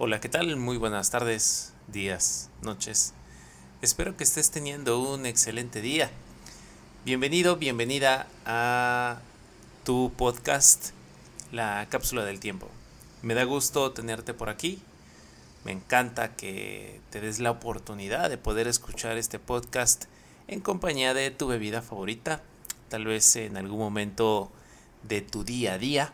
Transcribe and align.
Hola, 0.00 0.20
¿qué 0.20 0.28
tal? 0.28 0.54
Muy 0.54 0.76
buenas 0.76 1.10
tardes, 1.10 1.72
días, 1.88 2.50
noches. 2.62 3.14
Espero 3.82 4.16
que 4.16 4.22
estés 4.22 4.52
teniendo 4.52 5.00
un 5.00 5.26
excelente 5.26 5.80
día. 5.80 6.08
Bienvenido, 7.04 7.56
bienvenida 7.56 8.28
a 8.46 9.18
tu 9.84 10.12
podcast, 10.16 10.90
La 11.50 11.84
Cápsula 11.90 12.24
del 12.24 12.38
Tiempo. 12.38 12.68
Me 13.22 13.34
da 13.34 13.42
gusto 13.42 13.90
tenerte 13.90 14.34
por 14.34 14.50
aquí. 14.50 14.80
Me 15.64 15.72
encanta 15.72 16.36
que 16.36 17.00
te 17.10 17.20
des 17.20 17.40
la 17.40 17.50
oportunidad 17.50 18.30
de 18.30 18.38
poder 18.38 18.68
escuchar 18.68 19.16
este 19.16 19.40
podcast 19.40 20.04
en 20.46 20.60
compañía 20.60 21.12
de 21.12 21.32
tu 21.32 21.48
bebida 21.48 21.82
favorita, 21.82 22.40
tal 22.88 23.04
vez 23.04 23.34
en 23.34 23.56
algún 23.56 23.80
momento 23.80 24.52
de 25.02 25.22
tu 25.22 25.42
día 25.42 25.72
a 25.72 25.78
día, 25.78 26.12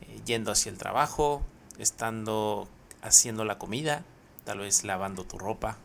eh, 0.00 0.20
yendo 0.26 0.50
hacia 0.50 0.72
el 0.72 0.78
trabajo, 0.78 1.42
estando 1.78 2.68
haciendo 3.04 3.44
la 3.44 3.58
comida, 3.58 4.02
tal 4.44 4.58
vez 4.58 4.82
lavando 4.82 5.24
tu 5.24 5.38
ropa, 5.38 5.76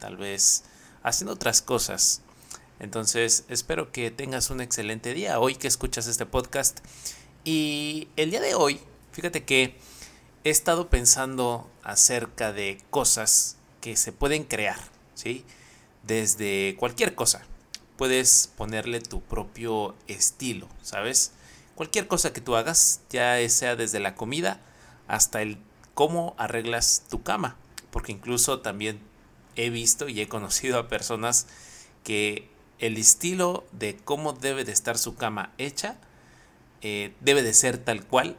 tal 0.00 0.16
vez 0.16 0.64
haciendo 1.02 1.32
otras 1.32 1.62
cosas. 1.62 2.20
Entonces, 2.80 3.44
espero 3.48 3.92
que 3.92 4.10
tengas 4.10 4.50
un 4.50 4.60
excelente 4.60 5.14
día 5.14 5.38
hoy 5.38 5.54
que 5.54 5.68
escuchas 5.68 6.08
este 6.08 6.26
podcast. 6.26 6.80
Y 7.44 8.08
el 8.16 8.30
día 8.30 8.40
de 8.40 8.54
hoy, 8.54 8.80
fíjate 9.12 9.44
que 9.44 9.78
he 10.42 10.50
estado 10.50 10.90
pensando 10.90 11.70
acerca 11.84 12.52
de 12.52 12.82
cosas 12.90 13.56
que 13.80 13.96
se 13.96 14.12
pueden 14.12 14.44
crear, 14.44 14.78
¿sí? 15.14 15.44
Desde 16.02 16.74
cualquier 16.78 17.14
cosa. 17.14 17.42
Puedes 17.96 18.50
ponerle 18.56 19.00
tu 19.00 19.22
propio 19.22 19.94
estilo, 20.08 20.68
¿sabes? 20.82 21.30
Cualquier 21.76 22.08
cosa 22.08 22.32
que 22.32 22.40
tú 22.40 22.56
hagas, 22.56 23.00
ya 23.10 23.48
sea 23.48 23.76
desde 23.76 24.00
la 24.00 24.16
comida 24.16 24.60
hasta 25.06 25.42
el 25.42 25.58
cómo 25.94 26.34
arreglas 26.38 27.04
tu 27.08 27.22
cama. 27.22 27.56
Porque 27.90 28.12
incluso 28.12 28.60
también 28.60 29.00
he 29.56 29.70
visto 29.70 30.08
y 30.08 30.20
he 30.20 30.28
conocido 30.28 30.78
a 30.78 30.88
personas 30.88 31.46
que 32.02 32.48
el 32.78 32.96
estilo 32.96 33.64
de 33.72 33.96
cómo 33.96 34.32
debe 34.32 34.64
de 34.64 34.72
estar 34.72 34.98
su 34.98 35.14
cama 35.14 35.52
hecha 35.58 35.96
eh, 36.82 37.14
debe 37.20 37.42
de 37.42 37.54
ser 37.54 37.78
tal 37.78 38.04
cual 38.04 38.36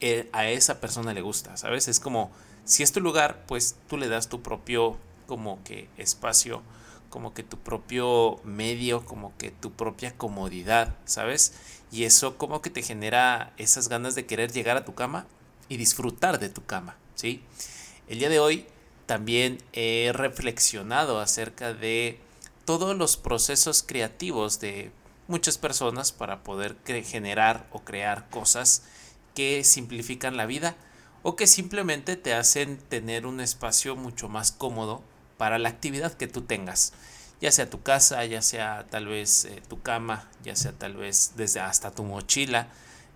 eh, 0.00 0.28
a 0.32 0.48
esa 0.48 0.80
persona 0.80 1.14
le 1.14 1.22
gusta, 1.22 1.56
¿sabes? 1.56 1.88
Es 1.88 1.98
como, 2.00 2.30
si 2.64 2.82
es 2.82 2.92
tu 2.92 3.00
lugar, 3.00 3.44
pues 3.46 3.76
tú 3.88 3.96
le 3.96 4.08
das 4.08 4.28
tu 4.28 4.42
propio 4.42 4.98
como 5.26 5.62
que 5.64 5.88
espacio, 5.96 6.62
como 7.08 7.32
que 7.32 7.42
tu 7.42 7.56
propio 7.58 8.38
medio, 8.44 9.06
como 9.06 9.34
que 9.38 9.50
tu 9.50 9.72
propia 9.72 10.12
comodidad, 10.14 10.94
¿sabes? 11.06 11.54
Y 11.90 12.04
eso 12.04 12.36
como 12.36 12.60
que 12.60 12.68
te 12.68 12.82
genera 12.82 13.54
esas 13.56 13.88
ganas 13.88 14.14
de 14.14 14.26
querer 14.26 14.52
llegar 14.52 14.76
a 14.76 14.84
tu 14.84 14.94
cama 14.94 15.26
y 15.68 15.76
disfrutar 15.76 16.38
de 16.38 16.48
tu 16.48 16.64
cama, 16.64 16.96
¿sí? 17.14 17.42
El 18.08 18.18
día 18.18 18.28
de 18.28 18.38
hoy 18.38 18.66
también 19.06 19.58
he 19.72 20.12
reflexionado 20.14 21.20
acerca 21.20 21.72
de 21.74 22.18
todos 22.64 22.96
los 22.96 23.16
procesos 23.16 23.84
creativos 23.86 24.60
de 24.60 24.90
muchas 25.28 25.58
personas 25.58 26.12
para 26.12 26.42
poder 26.42 26.76
generar 27.04 27.66
o 27.72 27.80
crear 27.80 28.28
cosas 28.30 28.82
que 29.34 29.64
simplifican 29.64 30.36
la 30.36 30.46
vida 30.46 30.76
o 31.22 31.36
que 31.36 31.46
simplemente 31.46 32.16
te 32.16 32.34
hacen 32.34 32.78
tener 32.78 33.26
un 33.26 33.40
espacio 33.40 33.96
mucho 33.96 34.28
más 34.28 34.52
cómodo 34.52 35.02
para 35.36 35.58
la 35.58 35.68
actividad 35.68 36.14
que 36.14 36.28
tú 36.28 36.42
tengas 36.42 36.92
ya 37.40 37.52
sea 37.52 37.68
tu 37.68 37.82
casa, 37.82 38.24
ya 38.24 38.42
sea 38.42 38.86
tal 38.90 39.06
vez 39.06 39.44
eh, 39.44 39.62
tu 39.68 39.82
cama, 39.82 40.28
ya 40.42 40.56
sea 40.56 40.72
tal 40.72 40.94
vez 40.94 41.32
desde 41.36 41.60
hasta 41.60 41.90
tu 41.90 42.02
mochila, 42.04 42.68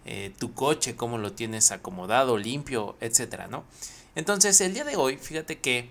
eh, 0.04 0.32
tu 0.38 0.54
coche, 0.54 0.96
cómo 0.96 1.18
lo 1.18 1.32
tienes 1.32 1.70
acomodado, 1.72 2.38
limpio, 2.38 2.96
etcétera, 3.00 3.48
¿no? 3.48 3.64
Entonces, 4.14 4.60
el 4.60 4.74
día 4.74 4.84
de 4.84 4.96
hoy, 4.96 5.16
fíjate 5.16 5.58
que 5.58 5.90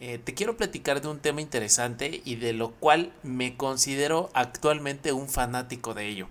eh, 0.00 0.18
te 0.18 0.32
quiero 0.32 0.56
platicar 0.56 1.02
de 1.02 1.08
un 1.08 1.18
tema 1.18 1.42
interesante 1.42 2.22
y 2.24 2.36
de 2.36 2.54
lo 2.54 2.70
cual 2.70 3.12
me 3.22 3.58
considero 3.58 4.30
actualmente 4.32 5.12
un 5.12 5.28
fanático 5.28 5.92
de 5.92 6.08
ello. 6.08 6.28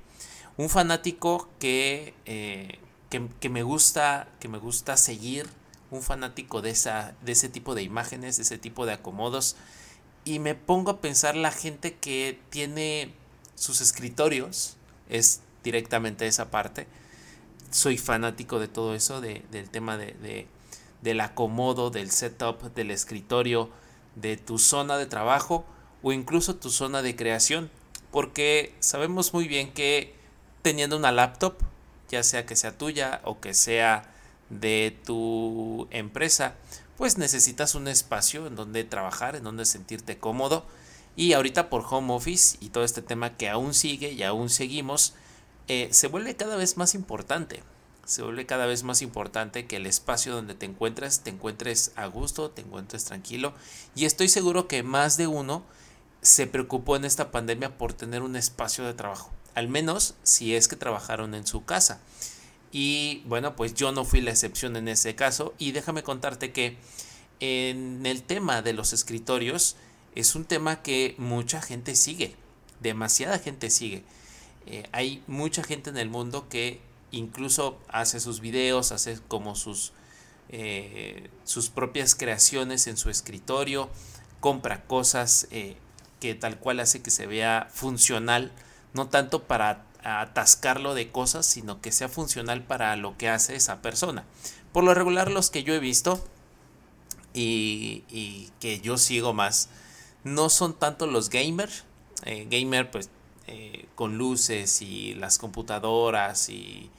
Un 0.58 0.70
fanático 0.70 1.48
que, 1.60 2.16
eh, 2.26 2.80
que, 3.10 3.50
me 3.50 3.62
gusta, 3.62 4.28
que 4.40 4.48
me 4.48 4.58
gusta 4.58 4.98
seguir, 4.98 5.48
un 5.92 6.02
fanático 6.02 6.62
de, 6.62 6.72
esa, 6.72 7.14
de 7.22 7.34
ese 7.34 7.48
tipo 7.48 7.76
de 7.76 7.84
imágenes, 7.84 8.38
de 8.38 8.44
ese 8.44 8.58
tipo 8.58 8.88
de 8.88 8.94
acomodos. 8.94 9.56
Y 10.26 10.40
me 10.40 10.56
pongo 10.56 10.92
a 10.92 11.00
pensar 11.00 11.36
la 11.36 11.52
gente 11.52 11.94
que 11.94 12.40
tiene 12.50 13.14
sus 13.54 13.82
escritorios, 13.82 14.78
es 15.10 15.42
directamente 15.64 16.26
esa 16.26 16.50
parte, 16.50 16.88
soy 17.72 17.98
fanático 17.98 18.60
de 18.60 18.68
todo 18.68 18.96
eso, 18.96 19.22
de, 19.22 19.44
del 19.52 19.70
tema 19.70 19.98
de, 19.98 20.48
del 21.02 21.22
acomodo, 21.22 21.90
del 21.90 22.12
setup, 22.12 22.74
del 22.74 22.92
escritorio, 22.92 23.70
de 24.16 24.38
tu 24.38 24.60
zona 24.60 24.98
de 24.98 25.06
trabajo 25.06 25.66
o 26.02 26.12
incluso 26.12 26.56
tu 26.56 26.70
zona 26.70 27.02
de 27.02 27.16
creación. 27.16 27.70
Porque 28.12 28.74
sabemos 28.80 29.34
muy 29.34 29.48
bien 29.48 29.72
que 29.72 30.16
teniendo 30.62 30.98
una 30.98 31.12
laptop, 31.12 31.56
ya 32.10 32.24
sea 32.24 32.46
que 32.46 32.56
sea 32.56 32.78
tuya 32.78 33.22
o 33.24 33.40
que 33.40 33.54
sea 33.54 34.12
de 34.50 34.98
tu 35.06 35.88
empresa, 35.92 36.56
pues 36.98 37.18
necesitas 37.18 37.76
un 37.76 37.88
espacio 37.88 38.48
en 38.48 38.56
donde 38.56 38.84
trabajar, 38.84 39.36
en 39.36 39.44
donde 39.44 39.66
sentirte 39.66 40.18
cómodo. 40.18 40.66
Y 41.16 41.34
ahorita 41.34 41.70
por 41.70 41.86
home 41.90 42.14
office 42.14 42.58
y 42.62 42.70
todo 42.70 42.84
este 42.84 43.02
tema 43.02 43.36
que 43.38 43.50
aún 43.50 43.74
sigue 43.74 44.12
y 44.12 44.24
aún 44.24 44.50
seguimos, 44.50 45.14
eh, 45.70 45.88
se 45.92 46.08
vuelve 46.08 46.36
cada 46.36 46.58
vez 46.58 46.78
más 46.78 46.96
importante. 46.96 47.62
Se 48.04 48.24
vuelve 48.24 48.48
cada 48.48 48.66
vez 48.66 48.82
más 48.82 49.04
importante 49.04 49.68
que 49.68 49.76
el 49.76 49.86
espacio 49.86 50.34
donde 50.34 50.56
te 50.56 50.66
encuentres, 50.66 51.20
te 51.20 51.30
encuentres 51.30 51.92
a 51.96 52.08
gusto, 52.08 52.50
te 52.50 52.64
encuentres 52.64 53.06
tranquilo. 53.06 53.54
Y 53.94 54.06
estoy 54.06 54.30
seguro 54.30 54.68
que 54.68 54.82
más 54.82 55.16
de 55.16 55.28
uno 55.28 55.64
se 56.22 56.48
preocupó 56.48 56.96
en 56.96 57.06
esta 57.06 57.30
pandemia 57.30 57.78
por 57.78 57.94
tener 57.94 58.24
un 58.24 58.36
espacio 58.36 58.84
de 58.84 58.96
trabajo. 58.96 59.32
Al 59.54 59.68
menos 59.68 60.16
si 60.24 60.56
es 60.56 60.68
que 60.68 60.76
trabajaron 60.76 61.36
en 61.36 61.46
su 61.46 61.64
casa. 61.66 62.02
Y 62.72 63.22
bueno, 63.28 63.56
pues 63.56 63.76
yo 63.76 63.92
no 63.92 64.06
fui 64.06 64.22
la 64.22 64.32
excepción 64.32 64.76
en 64.76 64.88
ese 64.88 65.14
caso. 65.14 65.54
Y 65.60 65.72
déjame 65.72 66.02
contarte 66.02 66.52
que 66.52 66.78
en 67.40 68.08
el 68.08 68.24
tema 68.24 68.64
de 68.64 68.74
los 68.74 68.92
escritorios 68.92 69.76
es 70.16 70.34
un 70.34 70.46
tema 70.46 70.82
que 70.82 71.14
mucha 71.20 71.62
gente 71.62 71.96
sigue. 71.96 72.36
Demasiada 72.80 73.38
gente 73.38 73.70
sigue. 73.70 74.04
Eh, 74.66 74.88
hay 74.92 75.24
mucha 75.28 75.64
gente 75.64 75.90
en 75.90 75.98
el 75.98 76.10
mundo 76.10 76.48
que 76.50 76.80
incluso 77.12 77.80
hace 77.88 78.20
sus 78.20 78.40
videos, 78.40 78.92
hace 78.92 79.20
como 79.28 79.56
sus, 79.56 79.94
eh, 80.50 81.30
sus 81.44 81.70
propias 81.70 82.16
creaciones 82.16 82.88
en 82.88 82.98
su 82.98 83.10
escritorio, 83.10 83.90
compra 84.40 84.84
cosas 84.84 85.48
eh, 85.52 85.76
que 86.20 86.36
tal 86.36 86.60
cual 86.60 86.80
hace 86.80 87.02
que 87.02 87.12
se 87.12 87.26
vea 87.26 87.68
funcional, 87.72 88.52
no 88.94 89.08
tanto 89.08 89.44
para 89.44 89.86
atascarlo 90.04 90.94
de 90.94 91.12
cosas, 91.12 91.46
sino 91.46 91.82
que 91.82 91.92
sea 91.92 92.08
funcional 92.08 92.64
para 92.64 92.96
lo 92.96 93.18
que 93.18 93.28
hace 93.28 93.56
esa 93.56 93.82
persona. 93.82 94.24
Por 94.72 94.84
lo 94.84 94.94
regular 94.94 95.32
los 95.32 95.50
que 95.50 95.64
yo 95.64 95.74
he 95.74 95.80
visto 95.80 96.24
y, 97.34 98.04
y 98.10 98.52
que 98.60 98.80
yo 98.82 98.98
sigo 98.98 99.34
más, 99.34 99.70
no 100.24 100.50
son 100.50 100.78
tanto 100.78 101.08
los 101.08 101.30
gamers, 101.30 101.86
gamer 102.50 102.92
pues 102.92 103.10
eh, 103.52 103.88
con 103.96 104.18
luces 104.18 104.82
y 104.84 105.16
las 105.16 105.40
computadoras 105.40 106.50
y, 106.50 106.92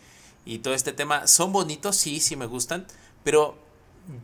todo 0.65 0.75
este 0.75 0.93
tema 0.93 1.29
son 1.29 1.53
bonitos, 1.53 1.95
sí, 1.95 2.19
sí 2.19 2.35
me 2.35 2.47
gustan, 2.47 2.85
pero 3.23 3.57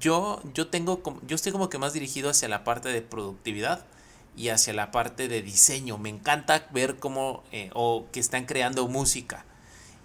yo, 0.01 0.43
yo 0.55 0.67
tengo 0.67 1.01
yo 1.25 1.37
estoy 1.37 1.53
como 1.53 1.69
que 1.71 1.79
más 1.79 1.93
dirigido 1.93 2.31
hacia 2.31 2.49
la 2.49 2.65
parte 2.65 2.89
de 2.89 3.01
productividad 3.01 3.87
y 4.37 4.49
hacia 4.49 4.73
la 4.73 4.91
parte 4.91 5.29
de 5.29 5.43
diseño. 5.43 5.99
Me 5.99 6.09
encanta 6.09 6.67
ver 6.73 6.97
cómo 6.97 7.45
eh, 7.53 7.71
o 7.75 8.07
que 8.11 8.19
están 8.19 8.45
creando 8.45 8.89
música. 8.89 9.45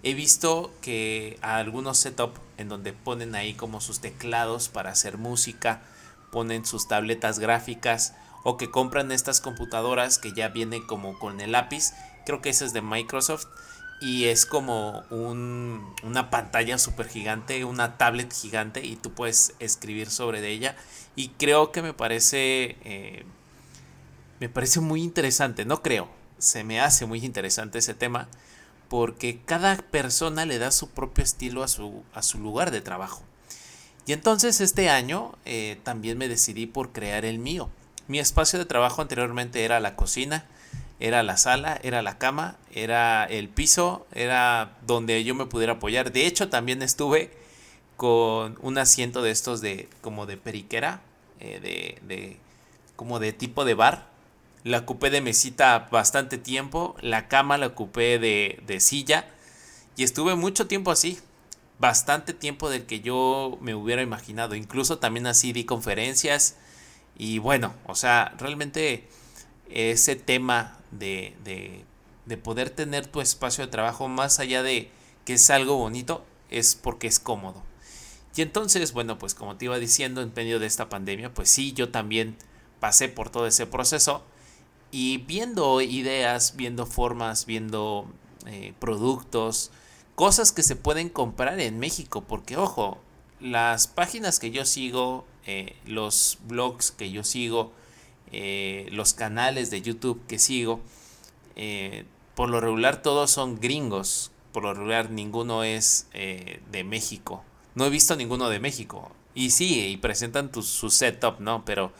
He 0.04 0.14
visto 0.14 0.72
que 0.80 1.38
algunos 1.42 1.98
setup 1.98 2.38
en 2.56 2.68
donde 2.68 2.92
ponen 2.92 3.34
ahí 3.34 3.54
como 3.54 3.80
sus 3.80 3.98
teclados 3.98 4.68
para 4.68 4.90
hacer 4.90 5.18
música, 5.18 5.82
ponen 6.30 6.64
sus 6.64 6.86
tabletas 6.86 7.40
gráficas 7.40 8.14
o 8.44 8.56
que 8.56 8.70
compran 8.70 9.12
estas 9.12 9.40
computadoras 9.40 10.18
que 10.18 10.32
ya 10.32 10.48
vienen 10.48 10.86
como 10.86 11.18
con 11.18 11.40
el 11.40 11.52
lápiz 11.52 11.92
creo 12.24 12.40
que 12.40 12.50
ese 12.50 12.64
es 12.64 12.72
de 12.72 12.82
Microsoft. 12.82 13.46
Y 14.00 14.24
es 14.24 14.46
como 14.46 15.04
un, 15.10 15.94
una 16.02 16.28
pantalla 16.28 16.76
súper 16.76 17.08
gigante, 17.08 17.64
una 17.64 17.98
tablet 17.98 18.32
gigante 18.32 18.84
y 18.84 18.96
tú 18.96 19.12
puedes 19.12 19.54
escribir 19.60 20.10
sobre 20.10 20.46
ella. 20.48 20.74
Y 21.14 21.28
creo 21.28 21.70
que 21.70 21.82
me 21.82 21.94
parece, 21.94 22.76
eh, 22.82 23.24
me 24.40 24.48
parece 24.48 24.80
muy 24.80 25.02
interesante, 25.02 25.64
no 25.64 25.82
creo, 25.82 26.08
se 26.38 26.64
me 26.64 26.80
hace 26.80 27.06
muy 27.06 27.24
interesante 27.24 27.78
ese 27.78 27.94
tema 27.94 28.28
porque 28.88 29.40
cada 29.46 29.76
persona 29.76 30.44
le 30.44 30.58
da 30.58 30.70
su 30.70 30.90
propio 30.90 31.24
estilo 31.24 31.62
a 31.62 31.68
su, 31.68 32.02
a 32.12 32.22
su 32.22 32.38
lugar 32.38 32.70
de 32.70 32.80
trabajo. 32.80 33.22
Y 34.04 34.12
entonces 34.12 34.60
este 34.60 34.90
año 34.90 35.32
eh, 35.44 35.78
también 35.82 36.18
me 36.18 36.28
decidí 36.28 36.66
por 36.66 36.92
crear 36.92 37.24
el 37.24 37.38
mío. 37.38 37.70
Mi 38.08 38.18
espacio 38.18 38.58
de 38.58 38.66
trabajo 38.66 39.00
anteriormente 39.00 39.64
era 39.64 39.80
la 39.80 39.96
cocina, 39.96 40.44
era 41.02 41.24
la 41.24 41.36
sala, 41.36 41.80
era 41.82 42.00
la 42.00 42.16
cama, 42.16 42.56
era 42.72 43.24
el 43.24 43.48
piso, 43.48 44.06
era 44.12 44.78
donde 44.86 45.24
yo 45.24 45.34
me 45.34 45.46
pudiera 45.46 45.72
apoyar. 45.72 46.12
De 46.12 46.28
hecho, 46.28 46.48
también 46.48 46.80
estuve 46.80 47.32
con 47.96 48.56
un 48.62 48.78
asiento 48.78 49.20
de 49.20 49.32
estos 49.32 49.60
de 49.60 49.88
como 50.00 50.26
de 50.26 50.36
periquera, 50.36 51.02
eh, 51.40 51.58
de, 51.60 52.06
de 52.06 52.36
como 52.94 53.18
de 53.18 53.32
tipo 53.32 53.64
de 53.64 53.74
bar. 53.74 54.06
La 54.62 54.78
ocupé 54.78 55.10
de 55.10 55.20
mesita 55.20 55.88
bastante 55.90 56.38
tiempo, 56.38 56.94
la 57.00 57.26
cama 57.26 57.58
la 57.58 57.66
ocupé 57.66 58.20
de, 58.20 58.62
de 58.64 58.78
silla 58.78 59.26
y 59.96 60.04
estuve 60.04 60.36
mucho 60.36 60.68
tiempo 60.68 60.92
así, 60.92 61.18
bastante 61.80 62.32
tiempo 62.32 62.70
del 62.70 62.86
que 62.86 63.00
yo 63.00 63.58
me 63.60 63.74
hubiera 63.74 64.02
imaginado. 64.02 64.54
Incluso 64.54 64.98
también 64.98 65.26
así 65.26 65.52
di 65.52 65.64
conferencias 65.64 66.54
y 67.18 67.38
bueno, 67.38 67.74
o 67.86 67.96
sea, 67.96 68.36
realmente 68.38 69.08
ese 69.68 70.14
tema 70.14 70.78
de, 70.92 71.36
de, 71.44 71.84
de 72.26 72.36
poder 72.36 72.70
tener 72.70 73.06
tu 73.06 73.20
espacio 73.20 73.64
de 73.64 73.70
trabajo 73.70 74.08
más 74.08 74.38
allá 74.38 74.62
de 74.62 74.90
que 75.24 75.34
es 75.34 75.50
algo 75.50 75.76
bonito, 75.76 76.24
es 76.50 76.74
porque 76.74 77.06
es 77.06 77.18
cómodo. 77.18 77.62
Y 78.34 78.42
entonces, 78.42 78.92
bueno, 78.92 79.18
pues 79.18 79.34
como 79.34 79.56
te 79.56 79.66
iba 79.66 79.78
diciendo, 79.78 80.22
en 80.22 80.32
medio 80.34 80.58
de 80.58 80.66
esta 80.66 80.88
pandemia, 80.88 81.34
pues 81.34 81.50
sí, 81.50 81.72
yo 81.72 81.90
también 81.90 82.36
pasé 82.80 83.08
por 83.08 83.30
todo 83.30 83.46
ese 83.46 83.66
proceso 83.66 84.22
y 84.90 85.18
viendo 85.18 85.80
ideas, 85.80 86.56
viendo 86.56 86.86
formas, 86.86 87.46
viendo 87.46 88.06
eh, 88.46 88.74
productos, 88.78 89.70
cosas 90.14 90.52
que 90.52 90.62
se 90.62 90.76
pueden 90.76 91.08
comprar 91.08 91.60
en 91.60 91.78
México, 91.78 92.22
porque 92.22 92.56
ojo, 92.56 92.98
las 93.40 93.86
páginas 93.86 94.38
que 94.38 94.50
yo 94.50 94.64
sigo, 94.64 95.24
eh, 95.46 95.76
los 95.86 96.38
blogs 96.46 96.90
que 96.90 97.10
yo 97.10 97.24
sigo, 97.24 97.72
eh, 98.32 98.88
los 98.90 99.14
canales 99.14 99.70
de 99.70 99.82
YouTube 99.82 100.20
que 100.26 100.38
sigo, 100.38 100.80
por 102.34 102.48
lo 102.48 102.60
regular 102.60 103.02
todos 103.02 103.30
son 103.30 103.60
gringos, 103.60 104.32
por 104.52 104.62
lo 104.62 104.74
regular 104.74 105.10
ninguno 105.10 105.64
es 105.64 106.08
de 106.12 106.84
México. 106.84 107.44
No 107.74 107.84
he 107.84 107.90
visto 107.90 108.16
ninguno 108.16 108.48
de 108.48 108.58
México. 108.58 109.12
Y 109.34 109.50
sí, 109.50 109.86
y 109.86 109.96
presentan 109.96 110.50
su 110.62 110.90
setup, 110.90 111.40
¿no? 111.40 111.64
Pero 111.64 111.92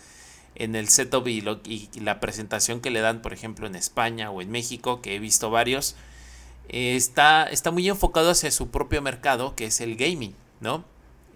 en 0.54 0.74
el 0.74 0.88
setup 0.88 1.26
y, 1.28 1.44
y, 1.64 2.00
la 2.00 2.20
presentación 2.20 2.80
que 2.80 2.90
le 2.90 3.00
dan, 3.00 3.22
por 3.22 3.32
ejemplo, 3.32 3.66
en 3.66 3.74
España 3.74 4.30
o 4.30 4.42
en 4.42 4.50
México, 4.50 5.00
que 5.00 5.16
he 5.16 5.18
visto 5.18 5.50
varios, 5.50 5.96
eh, 6.68 6.96
está, 6.96 7.44
está 7.44 7.70
muy 7.70 7.88
enfocado 7.88 8.30
hacia 8.30 8.50
su 8.50 8.68
propio 8.70 9.02
mercado, 9.02 9.54
que 9.56 9.66
es 9.66 9.80
el 9.80 9.96
gaming, 9.96 10.34
¿no? 10.60 10.84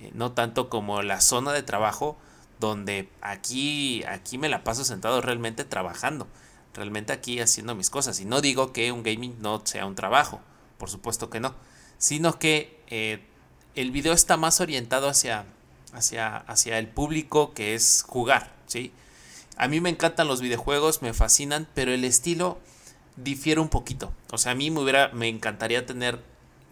Eh, 0.01 0.11
no 0.15 0.33
tanto 0.33 0.69
como 0.69 1.03
la 1.03 1.21
zona 1.21 1.53
de 1.53 1.63
trabajo, 1.63 2.17
donde 2.61 3.09
aquí, 3.21 4.03
aquí 4.05 4.39
me 4.39 4.49
la 4.49 4.65
paso 4.65 4.85
sentado 4.85 5.21
realmente 5.21 5.65
trabajando, 5.65 6.27
realmente 6.75 7.13
aquí 7.13 7.41
haciendo 7.41 7.75
mis 7.75 7.91
cosas. 7.91 8.21
Y 8.21 8.25
no 8.25 8.41
digo 8.41 8.73
que 8.73 8.93
un 8.93 9.03
gaming 9.03 9.37
no 9.41 9.63
sea 9.65 9.87
un 9.87 9.95
trabajo, 9.95 10.41
por 10.79 10.91
supuesto 10.91 11.31
que 11.31 11.41
no, 11.41 11.55
sino 11.99 12.39
que 12.39 12.81
eh, 12.89 13.25
el 13.75 13.91
video 13.91 14.13
está 14.13 14.37
más 14.37 14.61
orientado 14.61 15.09
hacia, 15.09 15.45
hacia, 15.93 16.37
hacia 16.37 16.79
el 16.79 16.89
público 16.89 17.53
que 17.53 17.75
es 17.75 18.05
jugar, 18.07 18.55
¿sí? 18.67 18.93
A 19.57 19.69
mí 19.69 19.81
me 19.81 19.89
encantan 19.89 20.29
los 20.29 20.43
videojuegos, 20.43 21.01
me 21.01 21.15
fascinan, 21.15 21.67
pero 21.75 21.93
el 21.93 22.05
estilo 22.05 22.59
difiere 23.17 23.61
un 23.61 23.71
poquito. 23.71 24.13
O 24.31 24.37
sea, 24.37 24.53
a 24.53 24.55
mí 24.55 24.71
me, 24.71 24.81
hubiera, 24.81 25.09
me 25.09 25.29
encantaría 25.29 25.87
tener 25.87 26.23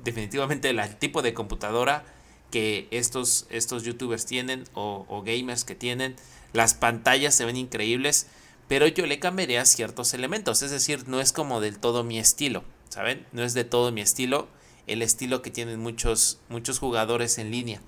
definitivamente 0.03 0.69
el 0.69 0.97
tipo 0.97 1.23
de 1.23 1.33
computadora 1.33 2.05
que 2.51 2.89
estos, 2.91 3.47
estos 3.51 3.83
youtubers 3.83 4.27
tienen 4.27 4.65
o, 4.75 5.23
gamers 5.25 5.65
que 5.65 5.75
tienen. 5.75 6.17
Las 6.53 6.75
pantallas 6.75 7.35
se 7.35 7.45
ven 7.45 7.57
increíbles, 7.57 8.29
pero 8.69 8.87
yo 8.87 9.07
le 9.07 9.19
cambiaría 9.19 9.65
ciertos 9.65 10.15
elementos. 10.15 10.63
Es 10.63 10.71
decir, 10.71 11.09
no 11.09 11.21
es 11.21 11.33
como 11.33 11.61
del 11.61 11.79
todo 11.79 12.05
mi 12.05 12.19
estilo, 12.19 12.65
¿saben? 12.89 13.27
No 13.33 13.43
es 13.43 13.55
de 13.55 13.65
todo 13.65 13.93
mi 13.93 14.01
estilo 14.01 14.49
el 14.87 15.03
estilo 15.03 15.43
que 15.43 15.51
tienen 15.51 15.81
muchos, 15.81 16.39
muchos 16.49 16.79
jugadores 16.79 17.39
en 17.39 17.51
línea. 17.51 17.81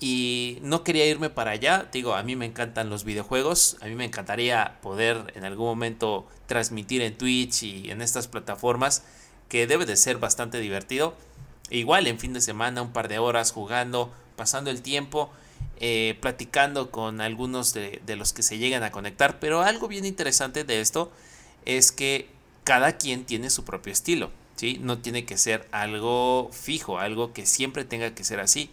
Y 0.00 0.58
no 0.62 0.84
quería 0.84 1.06
irme 1.06 1.28
para 1.28 1.52
allá, 1.52 1.88
digo, 1.92 2.14
a 2.14 2.22
mí 2.22 2.36
me 2.36 2.46
encantan 2.46 2.88
los 2.88 3.02
videojuegos, 3.04 3.76
a 3.80 3.86
mí 3.86 3.96
me 3.96 4.04
encantaría 4.04 4.78
poder 4.80 5.32
en 5.34 5.44
algún 5.44 5.66
momento 5.66 6.28
transmitir 6.46 7.02
en 7.02 7.18
Twitch 7.18 7.64
y 7.64 7.90
en 7.90 8.00
estas 8.00 8.28
plataformas, 8.28 9.02
que 9.48 9.66
debe 9.66 9.86
de 9.86 9.96
ser 9.96 10.18
bastante 10.18 10.60
divertido. 10.60 11.16
Igual 11.70 12.06
en 12.06 12.18
fin 12.18 12.32
de 12.32 12.40
semana, 12.40 12.82
un 12.82 12.92
par 12.92 13.08
de 13.08 13.18
horas 13.18 13.52
jugando, 13.52 14.12
pasando 14.36 14.70
el 14.70 14.82
tiempo, 14.82 15.30
eh, 15.80 16.16
platicando 16.20 16.90
con 16.90 17.20
algunos 17.20 17.74
de, 17.74 18.00
de 18.04 18.16
los 18.16 18.32
que 18.32 18.42
se 18.42 18.58
llegan 18.58 18.82
a 18.82 18.90
conectar. 18.90 19.38
Pero 19.40 19.62
algo 19.62 19.88
bien 19.88 20.04
interesante 20.04 20.64
de 20.64 20.80
esto 20.80 21.12
es 21.64 21.92
que 21.92 22.28
cada 22.64 22.98
quien 22.98 23.24
tiene 23.24 23.50
su 23.50 23.64
propio 23.64 23.92
estilo. 23.92 24.30
No 24.80 24.98
tiene 24.98 25.24
que 25.24 25.38
ser 25.38 25.68
algo 25.70 26.50
fijo, 26.52 26.98
algo 26.98 27.32
que 27.32 27.46
siempre 27.46 27.84
tenga 27.84 28.14
que 28.14 28.24
ser 28.24 28.40
así. 28.40 28.70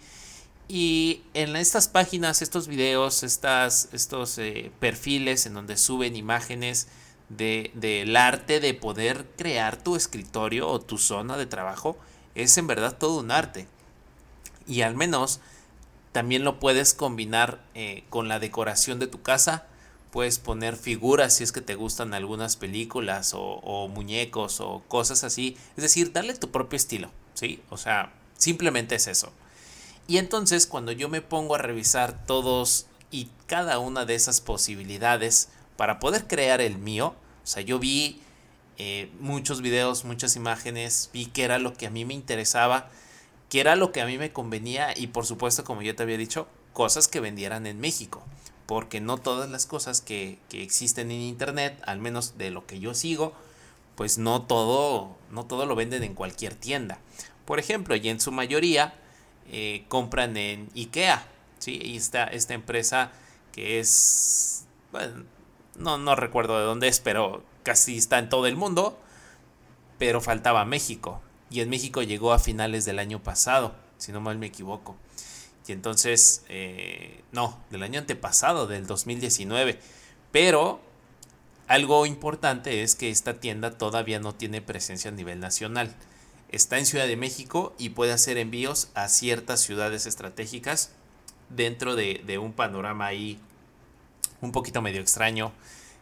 Y 0.68 1.22
en 1.36 1.56
estas 1.56 1.88
páginas, 1.88 2.42
estos 2.42 2.68
videos, 2.68 3.22
estas, 3.22 3.90
estos 3.94 4.38
eh, 4.40 4.72
perfiles 4.80 5.46
en 5.46 5.54
donde 5.54 5.78
suben 5.78 6.16
imágenes 6.16 6.88
del 7.30 8.16
arte 8.16 8.60
de 8.60 8.74
poder 8.74 9.26
crear 9.38 9.78
tu 9.78 9.96
escritorio 9.96 10.68
o 10.68 10.80
tu 10.80 10.98
zona 10.98 11.38
de 11.38 11.46
trabajo, 11.46 11.98
es 12.36 12.58
en 12.58 12.68
verdad 12.68 12.98
todo 12.98 13.20
un 13.20 13.32
arte. 13.32 13.68
Y 14.68 14.82
al 14.82 14.96
menos 14.96 15.40
también 16.12 16.44
lo 16.44 16.60
puedes 16.60 16.94
combinar 16.94 17.64
eh, 17.74 18.04
con 18.10 18.28
la 18.28 18.40
decoración 18.40 19.00
de 19.00 19.08
tu 19.08 19.22
casa 19.22 19.66
puedes 20.16 20.40
poner 20.40 20.78
figuras 20.78 21.36
si 21.36 21.44
es 21.44 21.52
que 21.52 21.60
te 21.60 21.76
gustan 21.76 22.14
algunas 22.14 22.56
películas 22.56 23.34
o, 23.36 23.90
muñecos 23.90 24.62
o 24.62 24.82
cosas 24.88 25.26
así. 25.26 25.58
Es 25.76 25.84
decir, 25.84 26.14
darle 26.14 26.34
tu 26.36 26.52
propio 26.52 26.78
estilo, 26.78 27.12
¿sí? 27.34 27.62
O 27.70 27.76
sea, 27.76 28.14
simplemente 28.38 28.96
es 28.96 29.08
eso. 29.08 29.34
Y 30.08 30.18
entonces 30.18 30.68
cuando 30.68 30.94
yo 30.94 31.10
me 31.10 31.22
pongo 31.22 31.56
a 31.56 31.58
revisar 31.58 32.26
todos 32.26 32.86
y 33.12 33.28
cada 33.46 33.78
una 33.80 34.06
de 34.06 34.16
esas 34.16 34.40
posibilidades 34.40 35.50
para 35.76 36.00
poder 36.00 36.28
crear 36.28 36.62
el 36.62 36.78
mío, 36.78 37.14
o 37.44 37.48
sea, 37.48 37.62
yo 37.62 37.78
vi 37.78 38.22
eh, 38.78 39.12
muchos 39.20 39.62
videos, 39.62 40.06
muchas 40.06 40.36
imágenes, 40.36 41.10
vi 41.14 41.28
que 41.28 41.44
era 41.44 41.60
lo 41.60 41.74
que 41.74 41.88
a 41.88 41.90
mí 41.90 42.06
me 42.06 42.14
interesaba, 42.14 42.90
que 43.50 43.60
era 43.60 43.76
lo 43.76 43.92
que 43.92 44.02
a 44.02 44.06
mí 44.06 44.18
me 44.18 44.34
convenía 44.34 44.98
y 44.98 45.08
por 45.08 45.26
supuesto, 45.26 45.64
como 45.64 45.82
yo 45.82 45.96
te 45.96 46.04
había 46.04 46.18
dicho, 46.18 46.48
cosas 46.74 47.08
que 47.08 47.20
vendieran 47.20 47.68
en 47.68 47.80
México 47.80 48.24
porque 48.66 49.00
no 49.02 49.18
todas 49.18 49.50
las 49.50 49.66
cosas 49.66 50.02
que, 50.02 50.40
existen 50.52 51.12
en 51.12 51.22
internet, 51.22 51.82
al 51.86 52.00
menos 52.00 52.38
de 52.38 52.50
lo 52.50 52.66
que 52.66 52.80
yo 52.80 52.94
sigo, 52.94 53.34
pues 53.96 54.18
no 54.18 54.42
todo, 54.44 55.16
no 55.32 55.46
todo 55.46 55.66
lo 55.66 55.76
venden 55.76 56.04
en 56.04 56.16
cualquier 56.16 56.56
tienda. 56.56 57.00
Por 57.46 57.60
ejemplo, 57.60 57.96
y 57.96 58.10
en 58.10 58.20
su 58.20 58.32
mayoría 58.32 58.96
eh, 59.52 59.86
compran 59.88 60.36
en 60.38 60.70
IKEA, 60.76 61.28
¿sí? 61.60 61.80
Y 61.82 61.98
está 61.98 62.26
esta 62.26 62.54
empresa 62.54 63.12
que 63.52 63.80
es, 63.80 64.66
bueno, 64.92 65.24
no, 65.78 65.98
no 65.98 66.16
recuerdo 66.16 66.58
de 66.60 66.66
dónde 66.66 66.88
es, 66.88 67.00
pero 67.00 67.44
casi 67.66 67.98
está 67.98 68.20
en 68.20 68.30
todo 68.30 68.48
el 68.48 68.56
mundo, 68.56 68.98
pero 69.98 70.22
faltaba 70.22 70.64
México. 70.64 71.22
Y 71.50 71.60
en 71.60 71.70
México 71.70 72.02
llegó 72.04 72.32
a 72.32 72.40
finales 72.40 72.86
del 72.86 73.00
año 73.00 73.22
pasado, 73.22 73.76
si 73.98 74.14
no 74.14 74.22
mal 74.22 74.38
me 74.38 74.46
equivoco. 74.46 74.96
Y 75.68 75.72
entonces, 75.72 76.46
eh, 76.48 77.24
no, 77.32 77.60
del 77.72 77.84
año 77.84 78.00
antepasado, 78.00 78.68
del 78.68 78.86
2019. 78.86 79.80
Pero 80.32 80.80
algo 81.68 82.06
importante 82.06 82.84
es 82.84 82.94
que 82.94 83.10
esta 83.10 83.40
tienda 83.40 83.72
todavía 83.78 84.20
no 84.20 84.36
tiene 84.36 84.62
presencia 84.62 85.10
a 85.10 85.14
nivel 85.14 85.40
nacional. 85.40 85.96
Está 86.50 86.78
en 86.78 86.86
Ciudad 86.86 87.08
de 87.08 87.18
México 87.18 87.74
y 87.80 87.90
puede 87.90 88.14
hacer 88.14 88.38
envíos 88.38 88.90
a 88.94 89.10
ciertas 89.10 89.62
ciudades 89.62 90.06
estratégicas 90.06 90.92
dentro 91.50 91.96
de, 91.96 92.38
un 92.40 92.54
panorama 92.54 93.08
ahí 93.08 93.40
un 94.42 94.52
poquito 94.52 94.82
medio 94.82 95.02
extraño 95.02 95.52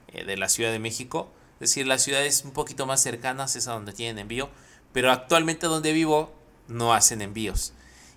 eh, 0.09 0.25
de 0.25 0.35
la 0.35 0.49
Ciudad 0.49 0.71
de 0.71 0.79
México. 0.79 1.31
Es 1.55 1.69
decir, 1.69 1.87
las 1.87 2.03
ciudades 2.03 2.43
un 2.45 2.51
poquito 2.51 2.85
más 2.85 3.01
cercanas 3.01 3.55
es 3.55 3.67
a 3.67 3.73
donde 3.73 3.93
tienen 3.93 4.19
envío, 4.19 4.49
pero 4.91 5.11
actualmente 5.11 5.67
donde 5.67 5.93
vivo 5.93 6.33
no 6.67 6.93
hacen 6.93 7.21
envíos. 7.21 7.73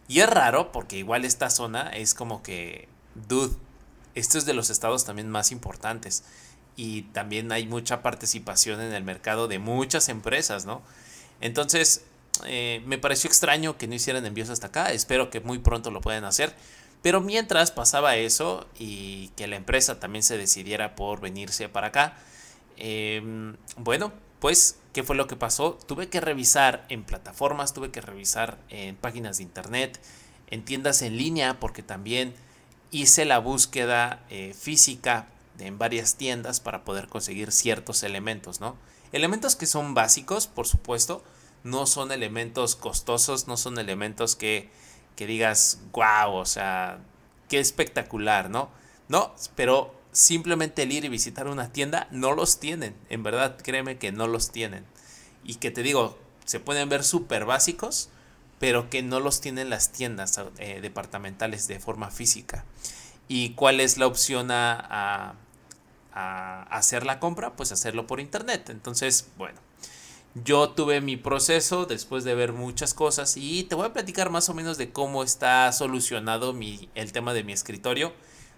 Y 0.08 0.20
es 0.20 0.30
raro 0.30 0.72
porque 0.72 0.96
igual 0.96 1.24
esta 1.24 1.50
zona 1.50 1.90
es 1.90 2.14
como 2.14 2.42
que, 2.42 2.88
dude, 3.14 3.56
esto 4.14 4.38
es 4.38 4.46
de 4.46 4.54
los 4.54 4.70
estados 4.70 5.04
también 5.04 5.28
más 5.30 5.52
importantes. 5.52 6.24
Y 6.76 7.02
también 7.02 7.50
hay 7.52 7.66
mucha 7.66 8.02
participación 8.02 8.80
en 8.80 8.92
el 8.92 9.02
mercado 9.02 9.48
de 9.48 9.58
muchas 9.58 10.08
empresas, 10.08 10.66
¿no? 10.66 10.82
Entonces, 11.40 12.04
eh, 12.44 12.82
me 12.86 12.98
pareció 12.98 13.28
extraño 13.28 13.78
que 13.78 13.88
no 13.88 13.94
hicieran 13.94 14.26
envíos 14.26 14.50
hasta 14.50 14.68
acá. 14.68 14.92
Espero 14.92 15.30
que 15.30 15.40
muy 15.40 15.58
pronto 15.58 15.90
lo 15.90 16.00
puedan 16.00 16.24
hacer. 16.24 16.54
Pero 17.02 17.20
mientras 17.20 17.70
pasaba 17.70 18.16
eso 18.16 18.66
y 18.78 19.28
que 19.36 19.46
la 19.46 19.56
empresa 19.56 20.00
también 20.00 20.22
se 20.22 20.38
decidiera 20.38 20.96
por 20.96 21.20
venirse 21.20 21.68
para 21.68 21.88
acá, 21.88 22.16
em, 22.76 23.56
bueno, 23.76 24.12
pues, 24.40 24.78
¿qué 24.92 25.02
fue 25.02 25.16
lo 25.16 25.26
que 25.26 25.36
pasó? 25.36 25.78
Tuve 25.86 26.08
que 26.08 26.20
revisar 26.20 26.86
en 26.88 27.04
plataformas, 27.04 27.72
tuve 27.72 27.90
que 27.90 28.00
revisar 28.00 28.58
en 28.68 28.96
páginas 28.96 29.38
de 29.38 29.44
internet, 29.44 30.00
en 30.50 30.64
tiendas 30.64 31.02
en 31.02 31.16
línea, 31.16 31.58
porque 31.58 31.82
también 31.82 32.34
hice 32.90 33.24
la 33.24 33.38
búsqueda 33.38 34.24
eh, 34.30 34.54
física 34.58 35.28
en 35.58 35.78
varias 35.78 36.16
tiendas 36.16 36.60
para 36.60 36.84
poder 36.84 37.08
conseguir 37.08 37.52
ciertos 37.52 38.02
elementos, 38.02 38.60
¿no? 38.60 38.76
Elementos 39.12 39.56
que 39.56 39.66
son 39.66 39.94
básicos, 39.94 40.46
por 40.46 40.66
supuesto, 40.66 41.24
no 41.64 41.86
son 41.86 42.12
elementos 42.12 42.76
costosos, 42.76 43.48
no 43.48 43.56
son 43.56 43.78
elementos 43.78 44.36
que, 44.36 44.70
que 45.16 45.26
digas, 45.26 45.80
wow, 45.92 46.34
o 46.34 46.44
sea, 46.44 47.00
qué 47.48 47.58
espectacular, 47.58 48.50
¿no? 48.50 48.70
No, 49.08 49.34
pero 49.54 49.94
simplemente 50.16 50.84
el 50.84 50.92
ir 50.92 51.04
y 51.04 51.10
visitar 51.10 51.46
una 51.46 51.72
tienda 51.72 52.08
no 52.10 52.32
los 52.32 52.58
tienen, 52.58 52.96
en 53.10 53.22
verdad, 53.22 53.58
créeme 53.62 53.98
que 53.98 54.12
no 54.12 54.26
los 54.26 54.50
tienen. 54.50 54.86
Y 55.44 55.56
que 55.56 55.70
te 55.70 55.82
digo, 55.82 56.18
se 56.46 56.58
pueden 56.58 56.88
ver 56.88 57.04
súper 57.04 57.44
básicos, 57.44 58.08
pero 58.58 58.88
que 58.88 59.02
no 59.02 59.20
los 59.20 59.42
tienen 59.42 59.68
las 59.68 59.92
tiendas 59.92 60.40
eh, 60.56 60.80
departamentales 60.80 61.68
de 61.68 61.80
forma 61.80 62.10
física. 62.10 62.64
¿Y 63.28 63.50
cuál 63.50 63.78
es 63.78 63.98
la 63.98 64.06
opción 64.06 64.50
a, 64.50 65.36
a, 66.14 66.62
hacer 66.70 67.04
la 67.04 67.20
compra? 67.20 67.54
Pues 67.54 67.70
hacerlo 67.70 68.06
por 68.06 68.18
internet. 68.18 68.70
Entonces, 68.70 69.28
bueno, 69.36 69.60
yo 70.44 70.70
tuve 70.70 71.02
mi 71.02 71.18
proceso 71.18 71.84
después 71.84 72.24
de 72.24 72.34
ver 72.34 72.54
muchas 72.54 72.94
cosas 72.94 73.36
y 73.36 73.64
te 73.64 73.74
voy 73.74 73.84
a 73.84 73.92
platicar 73.92 74.30
más 74.30 74.48
o 74.48 74.54
menos 74.54 74.78
de 74.78 74.92
cómo 74.92 75.22
está 75.22 75.70
solucionado 75.72 76.54
mi, 76.54 76.88
el 76.94 77.12
tema 77.12 77.34
de 77.34 77.44
mi 77.44 77.52
escritorio, 77.52 78.14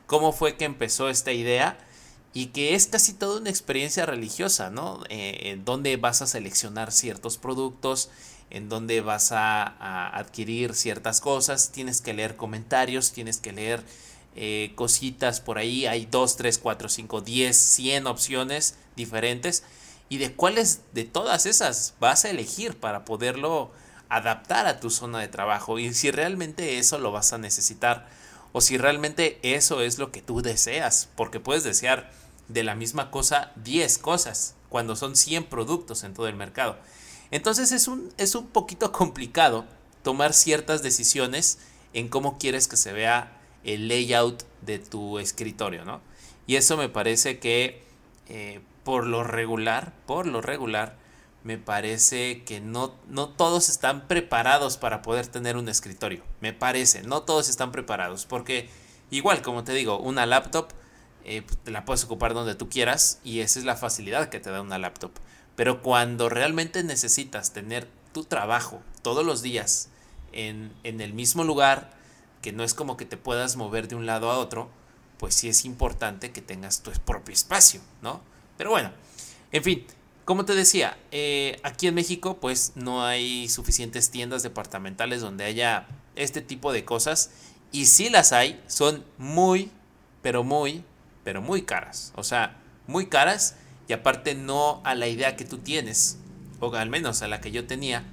cómo 0.08 0.32
fue 0.32 0.56
que 0.56 0.64
empezó 0.64 1.10
esta 1.10 1.32
idea 1.32 1.78
y 2.32 2.46
que 2.46 2.74
es 2.74 2.86
casi 2.86 3.12
toda 3.12 3.40
una 3.40 3.50
experiencia 3.50 4.06
religiosa, 4.06 4.70
¿no? 4.70 5.04
Eh, 5.10 5.50
en 5.50 5.64
donde 5.64 5.96
vas 5.98 6.22
a 6.22 6.26
seleccionar 6.26 6.92
ciertos 6.92 7.36
productos, 7.36 8.10
en 8.50 8.70
donde 8.70 9.02
vas 9.02 9.32
a, 9.32 10.16
adquirir 10.16 10.74
ciertas 10.74 11.20
cosas, 11.20 11.72
tienes 11.72 12.00
que 12.00 12.14
leer 12.14 12.36
comentarios, 12.36 13.12
tienes 13.12 13.36
que 13.36 13.52
leer 13.52 13.84
eh, 14.34 14.72
cositas 14.76 15.40
por 15.40 15.58
ahí, 15.58 15.86
hay 15.86 16.06
2, 16.06 16.36
3, 16.36 16.58
4, 16.58 16.88
5, 16.88 17.20
10, 17.20 17.56
100 17.56 18.06
opciones 18.06 18.76
diferentes. 18.96 19.62
Y 20.08 20.16
de 20.16 20.32
cuáles 20.32 20.80
de 20.94 21.04
todas 21.04 21.44
esas 21.44 21.94
vas 22.00 22.24
a 22.24 22.30
elegir 22.30 22.78
para 22.78 23.04
poderlo 23.04 23.70
adaptar 24.08 24.66
a 24.66 24.80
tu 24.80 24.88
zona 24.88 25.18
de 25.18 25.28
trabajo 25.28 25.78
y 25.78 25.92
si 25.92 26.10
realmente 26.10 26.78
eso 26.78 26.98
lo 26.98 27.12
vas 27.12 27.34
a 27.34 27.38
necesitar 27.38 28.08
o 28.52 28.60
si 28.60 28.78
realmente 28.78 29.38
eso 29.42 29.82
es 29.82 29.98
lo 29.98 30.10
que 30.10 30.22
tú 30.22 30.42
deseas, 30.42 31.08
porque 31.16 31.40
puedes 31.40 31.64
desear 31.64 32.10
de 32.48 32.64
la 32.64 32.74
misma 32.74 33.10
cosa 33.10 33.52
10 33.56 33.98
cosas 33.98 34.54
cuando 34.68 34.96
son 34.96 35.16
100 35.16 35.44
productos 35.44 36.04
en 36.04 36.14
todo 36.14 36.28
el 36.28 36.36
mercado. 36.36 36.76
Entonces 37.30 37.72
es 37.72 37.88
un, 37.88 38.12
es 38.16 38.34
un 38.34 38.46
poquito 38.48 38.92
complicado 38.92 39.66
tomar 40.02 40.32
ciertas 40.32 40.82
decisiones 40.82 41.58
en 41.92 42.08
cómo 42.08 42.38
quieres 42.38 42.68
que 42.68 42.76
se 42.76 42.92
vea 42.92 43.38
el 43.64 43.88
layout 43.88 44.44
de 44.62 44.78
tu 44.78 45.18
escritorio, 45.18 45.84
¿no? 45.84 46.00
Y 46.46 46.56
eso 46.56 46.76
me 46.76 46.88
parece 46.88 47.38
que 47.38 47.82
eh, 48.28 48.60
por 48.84 49.06
lo 49.06 49.24
regular, 49.24 49.92
por 50.06 50.26
lo 50.26 50.40
regular, 50.40 50.96
me 51.48 51.56
parece 51.56 52.44
que 52.44 52.60
no, 52.60 52.94
no 53.08 53.30
todos 53.30 53.70
están 53.70 54.06
preparados 54.06 54.76
para 54.76 55.00
poder 55.00 55.28
tener 55.28 55.56
un 55.56 55.70
escritorio. 55.70 56.22
Me 56.42 56.52
parece, 56.52 57.04
no 57.04 57.22
todos 57.22 57.48
están 57.48 57.72
preparados. 57.72 58.26
Porque 58.26 58.68
igual, 59.10 59.40
como 59.40 59.64
te 59.64 59.72
digo, 59.72 59.98
una 59.98 60.26
laptop 60.26 60.68
eh, 61.24 61.40
pues, 61.40 61.58
la 61.72 61.86
puedes 61.86 62.04
ocupar 62.04 62.34
donde 62.34 62.54
tú 62.54 62.68
quieras 62.68 63.20
y 63.24 63.40
esa 63.40 63.60
es 63.60 63.64
la 63.64 63.76
facilidad 63.76 64.28
que 64.28 64.40
te 64.40 64.50
da 64.50 64.60
una 64.60 64.76
laptop. 64.76 65.12
Pero 65.56 65.80
cuando 65.80 66.28
realmente 66.28 66.84
necesitas 66.84 67.54
tener 67.54 67.88
tu 68.12 68.24
trabajo 68.24 68.82
todos 69.00 69.24
los 69.24 69.40
días 69.40 69.88
en, 70.32 70.74
el 70.84 71.14
mismo 71.14 71.44
lugar, 71.44 71.88
que 72.42 72.52
no 72.52 72.62
es 72.62 72.74
como 72.74 72.98
que 72.98 73.06
te 73.06 73.16
puedas 73.16 73.56
mover 73.56 73.88
de 73.88 73.94
un 73.94 74.04
lado 74.04 74.30
a 74.30 74.36
otro, 74.36 74.68
pues 75.16 75.34
sí 75.34 75.48
es 75.48 75.64
importante 75.64 76.30
que 76.30 76.42
tengas 76.42 76.82
tu 76.82 76.90
propio 77.06 77.32
espacio, 77.32 77.80
¿no? 78.02 78.20
Pero 78.58 78.68
bueno, 78.68 78.92
en 79.50 79.64
fin, 79.64 79.86
como 80.28 80.44
te 80.44 80.54
decía, 80.54 80.98
eh, 81.10 81.58
aquí 81.62 81.86
en 81.86 81.94
México 81.94 82.36
pues 82.38 82.72
no 82.74 83.02
hay 83.02 83.48
suficientes 83.48 84.10
tiendas 84.10 84.42
departamentales 84.42 85.22
donde 85.22 85.44
haya 85.44 85.88
este 86.16 86.42
tipo 86.42 86.70
de 86.74 86.84
cosas 86.84 87.30
y 87.72 87.86
si 87.86 88.10
las 88.10 88.34
hay, 88.34 88.62
son 88.66 89.06
muy, 89.16 89.70
pero 90.20 90.44
muy, 90.44 90.84
pero 91.24 91.40
muy 91.40 91.62
caras. 91.62 92.12
O 92.14 92.24
sea, 92.24 92.58
muy 92.86 93.06
caras 93.06 93.56
y 93.88 93.94
aparte 93.94 94.34
no 94.34 94.82
a 94.84 94.94
la 94.94 95.08
idea 95.08 95.34
que 95.34 95.46
tú 95.46 95.56
tienes, 95.56 96.18
o 96.60 96.74
al 96.74 96.90
menos 96.90 97.22
a 97.22 97.28
la 97.28 97.40
que 97.40 97.50
yo 97.50 97.66
tenía, 97.66 98.04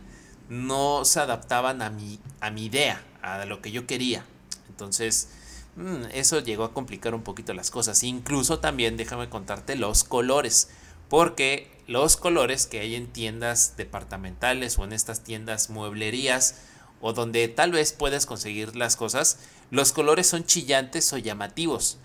no 0.48 1.03
se 1.03 1.19
adaptaban 1.19 1.81
a 1.81 1.89
mi, 1.89 2.22
a 2.39 2.50
mi 2.50 2.67
idea, 2.67 3.03
a 3.24 3.43
lo 3.43 3.62
que 3.62 3.72
yo 3.72 3.88
quería. 3.88 4.25
Entonces, 4.69 5.31
mm, 5.75 6.05
eso 6.13 6.39
llegó 6.39 6.63
a 6.63 6.72
complicar 6.74 7.13
un 7.13 7.24
poquito 7.24 7.53
las 7.53 7.72
cosas. 7.72 8.03
Incluso 8.03 8.60
también, 8.60 8.95
déjame 8.95 9.27
contarte, 9.27 9.75
los 9.75 10.05
colores. 10.05 10.69
Porque 11.10 11.75
los 11.88 12.18
colores 12.18 12.65
que 12.65 12.80
hay 12.80 12.96
en 12.96 13.08
tiendas 13.08 13.75
departamentales 13.77 14.77
o 14.77 14.84
en 14.84 14.94
estas 14.94 15.24
tiendas 15.24 15.70
mueblerías 15.70 16.62
o 17.01 17.13
donde 17.13 17.48
tal 17.48 17.72
vez 17.72 17.94
puedes 17.94 18.25
conseguir 18.25 18.75
las 18.75 18.96
cosas, 18.96 19.39
los 19.70 19.92
colores 19.92 20.27
son 20.27 20.46
chillantes 20.46 21.12
o 21.13 21.18
llamativos. 21.18 22.00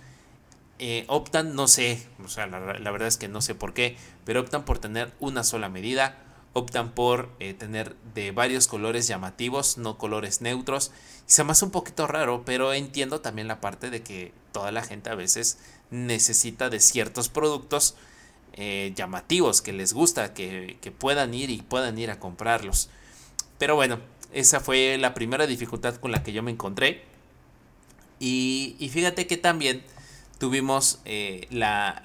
Eh, 0.79 1.05
optan, 1.09 1.55
no 1.55 1.69
sé, 1.69 2.07
o 2.25 2.29
sea, 2.29 2.47
la, 2.47 2.59
verdad 2.59 3.09
es 3.09 3.17
que 3.17 3.29
no 3.29 3.43
sé 3.43 3.55
por 3.55 3.75
qué, 3.75 3.97
pero 4.25 4.41
optan 4.41 4.65
por 4.65 4.79
tener 4.79 5.13
una 5.21 5.45
sola 5.45 5.69
medida, 5.69 6.19
optan 6.55 6.93
por 6.93 7.31
eh, 7.39 7.55
tener 7.55 7.97
de 8.15 8.33
varios 8.33 8.67
colores 8.67 9.07
llamativos, 9.07 9.79
no 9.79 9.99
colores 9.99 10.41
neutros. 10.41 10.91
Y 11.29 11.33
se 11.33 11.45
me 11.45 11.53
hace 11.53 11.67
un 11.67 11.71
poquito 11.71 12.07
raro, 12.07 12.45
pero 12.45 12.73
entiendo 12.73 13.21
también 13.21 13.47
la 13.47 13.61
parte 13.61 13.91
de 13.91 14.03
que 14.03 14.33
toda 14.53 14.73
la 14.73 14.83
gente 14.83 15.11
a 15.11 15.15
veces 15.15 15.59
necesita 15.91 16.71
de 16.71 16.81
ciertos 16.81 17.29
productos 17.29 17.95
eh, 18.55 18.93
llamativos, 18.95 19.63
que 19.63 19.73
les 19.73 19.93
gusta, 19.93 20.35
que, 20.35 20.79
puedan 20.99 21.35
ir 21.35 21.51
y 21.51 21.63
puedan 21.63 21.99
ir 21.99 22.11
a 22.11 22.19
comprarlos. 22.19 22.91
Pero 23.59 23.75
bueno, 23.75 24.01
esa 24.33 24.61
fue 24.61 24.97
la 24.99 25.15
primera 25.15 25.47
dificultad 25.47 25.97
con 25.97 26.13
la 26.13 26.23
que 26.23 26.33
yo 26.33 26.43
me 26.43 26.51
encontré. 26.51 27.05
Y, 28.19 28.77
y 28.79 28.89
fíjate 28.91 29.27
que 29.27 29.37
también 29.37 29.83
tuvimos 30.41 31.01
eh, 31.05 31.47
la, 31.51 32.01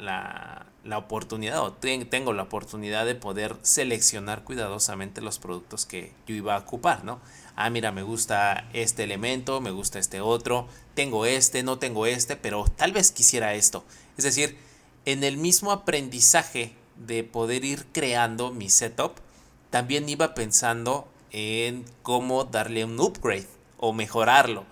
la, 0.84 0.98
oportunidad, 0.98 1.62
o 1.62 1.74
tengo 1.74 2.34
la 2.34 2.44
oportunidad 2.44 3.06
de 3.06 3.16
poder 3.16 3.56
seleccionar 3.64 4.44
cuidadosamente 4.44 5.20
los 5.22 5.40
productos 5.40 5.86
que 5.86 6.12
yo 6.28 6.36
iba 6.36 6.56
a 6.56 6.60
ocupar, 6.60 7.04
¿no? 7.04 7.20
Ah, 7.56 7.70
mira, 7.70 7.92
me 7.92 8.04
gusta 8.04 8.68
este 8.74 9.04
elemento, 9.04 9.62
me 9.62 9.72
gusta 9.72 10.00
este 10.00 10.22
otro, 10.22 10.68
tengo 10.94 11.26
este, 11.26 11.64
no 11.64 11.80
tengo 11.80 12.06
este, 12.06 12.36
pero 12.36 12.66
tal 12.76 12.92
vez 12.92 13.12
quisiera 13.12 13.56
esto. 13.56 13.84
Es 14.18 14.26
decir, 14.26 14.58
en 15.06 15.24
el 15.24 15.38
mismo 15.38 15.72
aprendizaje 15.72 16.74
de 16.98 17.24
poder 17.24 17.66
ir 17.66 17.86
creando 17.92 18.52
mi 18.52 18.70
setup, 18.70 19.14
también 19.70 20.08
iba 20.10 20.34
pensando 20.34 21.08
en 21.32 21.86
cómo 22.02 22.46
darle 22.46 22.86
un 22.86 23.00
upgrade 23.00 23.48
o 23.78 23.94
mejorarlo. 23.94 24.66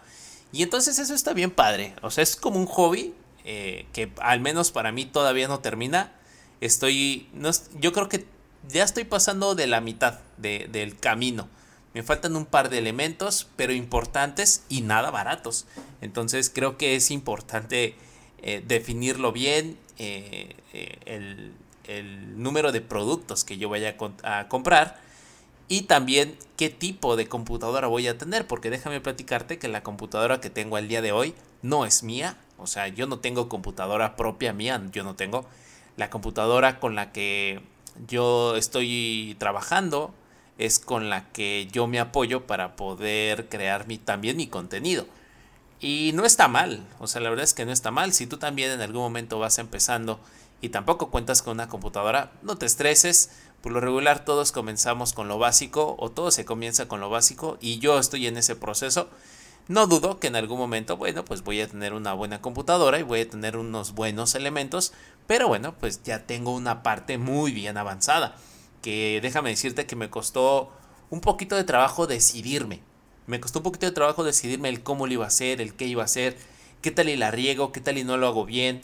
Y 0.51 0.63
entonces 0.63 0.99
eso 0.99 1.13
está 1.13 1.33
bien 1.33 1.51
padre. 1.51 1.95
O 2.01 2.11
sea, 2.11 2.23
es 2.23 2.35
como 2.35 2.59
un 2.59 2.67
hobby 2.67 3.13
eh, 3.43 3.85
que 3.91 4.11
al 4.21 4.39
menos 4.39 4.71
para 4.71 4.91
mí 4.91 5.05
todavía 5.05 5.47
no 5.47 5.59
termina. 5.59 6.13
Estoy, 6.61 7.27
no, 7.33 7.49
yo 7.79 7.91
creo 7.91 8.07
que 8.07 8.25
ya 8.69 8.83
estoy 8.83 9.03
pasando 9.03 9.55
de 9.55 9.67
la 9.67 9.81
mitad 9.81 10.19
del 10.37 10.97
camino. 10.97 11.49
Me 11.93 12.01
faltan 12.01 12.35
un 12.35 12.45
par 12.45 12.69
de 12.69 12.77
elementos, 12.79 13.47
pero 13.55 13.73
importantes 13.73 14.63
y 14.69 14.81
nada 14.81 15.11
baratos. 15.11 15.65
Entonces 16.01 16.49
creo 16.49 16.77
que 16.77 16.95
es 16.95 17.11
importante 17.11 17.95
eh, 18.41 18.63
definirlo 18.65 19.31
bien, 19.31 19.77
eh, 19.97 20.55
el, 21.05 21.53
el, 21.87 22.41
número 22.41 22.71
de 22.71 22.81
productos 22.81 23.43
que 23.43 23.57
yo 23.57 23.69
vaya 23.69 23.95
a 24.23 24.47
comprar 24.47 24.99
y 25.67 25.83
también 25.83 26.37
qué 26.57 26.69
tipo 26.69 27.15
de 27.15 27.27
computadora 27.27 27.87
voy 27.87 28.07
a 28.07 28.17
tener, 28.17 28.47
porque 28.47 28.69
déjame 28.69 29.01
platicarte 29.01 29.57
que 29.57 29.67
la 29.67 29.83
computadora 29.83 30.41
que 30.41 30.49
tengo 30.49 30.75
al 30.75 30.87
día 30.87 31.01
de 31.01 31.11
hoy 31.11 31.33
no 31.61 31.85
es 31.85 32.03
mía, 32.03 32.37
o 32.57 32.67
sea, 32.67 32.87
yo 32.89 33.07
no 33.07 33.19
tengo 33.19 33.49
computadora 33.49 34.15
propia 34.15 34.53
mía, 34.53 34.81
yo 34.91 35.03
no 35.03 35.15
tengo 35.15 35.45
la 35.97 36.09
computadora 36.09 36.79
con 36.79 36.95
la 36.95 37.11
que 37.11 37.61
yo 38.07 38.55
estoy 38.55 39.35
trabajando, 39.39 40.13
es 40.57 40.79
con 40.79 41.09
la 41.09 41.29
que 41.31 41.67
yo 41.71 41.87
me 41.87 41.99
apoyo 41.99 42.45
para 42.45 42.75
poder 42.75 43.49
crear 43.49 43.87
mi, 43.87 43.97
también 43.97 44.37
mi 44.37 44.47
contenido. 44.47 45.05
Y 45.83 46.13
no 46.13 46.23
está 46.23 46.47
mal, 46.47 46.87
o 46.99 47.07
sea, 47.07 47.19
la 47.19 47.29
verdad 47.29 47.43
es 47.43 47.53
que 47.53 47.65
no 47.65 47.73
está 47.73 47.91
mal. 47.91 48.13
Si 48.13 48.25
tú 48.25 48.37
también 48.37 48.71
en 48.71 48.79
algún 48.79 49.01
momento 49.01 49.37
vas 49.37 49.59
empezando 49.59 50.17
y 50.61 50.69
tampoco 50.69 51.11
cuentas 51.11 51.41
con 51.41 51.55
una 51.55 51.67
computadora, 51.67 52.31
no 52.41 52.57
te 52.57 52.65
estreses. 52.65 53.31
Por 53.61 53.73
lo 53.73 53.81
regular 53.81 54.23
todos 54.23 54.53
comenzamos 54.53 55.11
con 55.11 55.27
lo 55.27 55.39
básico 55.39 55.97
o 55.99 56.09
todo 56.09 56.31
se 56.31 56.45
comienza 56.45 56.87
con 56.87 57.01
lo 57.01 57.09
básico 57.09 57.57
y 57.59 57.79
yo 57.79 57.99
estoy 57.99 58.27
en 58.27 58.37
ese 58.37 58.55
proceso. 58.55 59.09
No 59.67 59.85
dudo 59.85 60.21
que 60.21 60.27
en 60.27 60.37
algún 60.37 60.57
momento, 60.57 60.95
bueno, 60.95 61.25
pues 61.25 61.43
voy 61.43 61.59
a 61.59 61.67
tener 61.67 61.91
una 61.91 62.13
buena 62.13 62.39
computadora 62.39 62.97
y 62.97 63.03
voy 63.03 63.19
a 63.19 63.29
tener 63.29 63.57
unos 63.57 63.93
buenos 63.93 64.35
elementos, 64.35 64.93
pero 65.27 65.49
bueno, 65.49 65.75
pues 65.77 66.01
ya 66.03 66.25
tengo 66.25 66.55
una 66.55 66.81
parte 66.81 67.17
muy 67.17 67.51
bien 67.51 67.75
avanzada, 67.75 68.37
que 68.81 69.19
déjame 69.21 69.49
decirte 69.49 69.85
que 69.85 69.97
me 69.97 70.09
costó 70.09 70.71
un 71.09 71.19
poquito 71.19 71.57
de 71.57 71.65
trabajo 71.65 72.07
decidirme. 72.07 72.92
Me 73.27 73.39
costó 73.39 73.59
un 73.59 73.63
poquito 73.63 73.85
de 73.85 73.91
trabajo 73.91 74.23
decidirme 74.23 74.69
el 74.69 74.83
cómo 74.83 75.07
lo 75.07 75.13
iba 75.13 75.25
a 75.25 75.27
hacer, 75.27 75.61
el 75.61 75.73
qué 75.75 75.85
iba 75.85 76.01
a 76.01 76.05
hacer, 76.05 76.37
qué 76.81 76.91
tal 76.91 77.09
y 77.09 77.15
la 77.15 77.31
riego, 77.31 77.71
qué 77.71 77.81
tal 77.81 77.97
y 77.97 78.03
no 78.03 78.17
lo 78.17 78.27
hago 78.27 78.45
bien. 78.45 78.81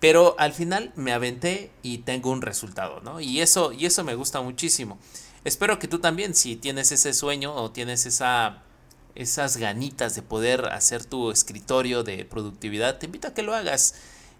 Pero 0.00 0.34
al 0.38 0.52
final 0.52 0.92
me 0.96 1.12
aventé 1.12 1.70
y 1.82 1.98
tengo 1.98 2.30
un 2.30 2.42
resultado, 2.42 3.00
¿no? 3.00 3.20
Y 3.20 3.40
eso, 3.40 3.72
y 3.72 3.86
eso 3.86 4.02
me 4.02 4.14
gusta 4.14 4.40
muchísimo. 4.40 4.98
Espero 5.44 5.78
que 5.78 5.88
tú 5.88 5.98
también, 6.00 6.34
si 6.34 6.56
tienes 6.56 6.90
ese 6.92 7.12
sueño 7.12 7.54
o 7.54 7.70
tienes 7.70 8.06
esa 8.06 8.62
esas 9.14 9.56
ganitas 9.56 10.14
de 10.14 10.22
poder 10.22 10.66
hacer 10.66 11.04
tu 11.04 11.30
escritorio 11.30 12.02
de 12.02 12.24
productividad, 12.24 12.98
te 12.98 13.06
invito 13.06 13.28
a 13.28 13.34
que 13.34 13.42
lo 13.42 13.54
hagas. 13.54 13.94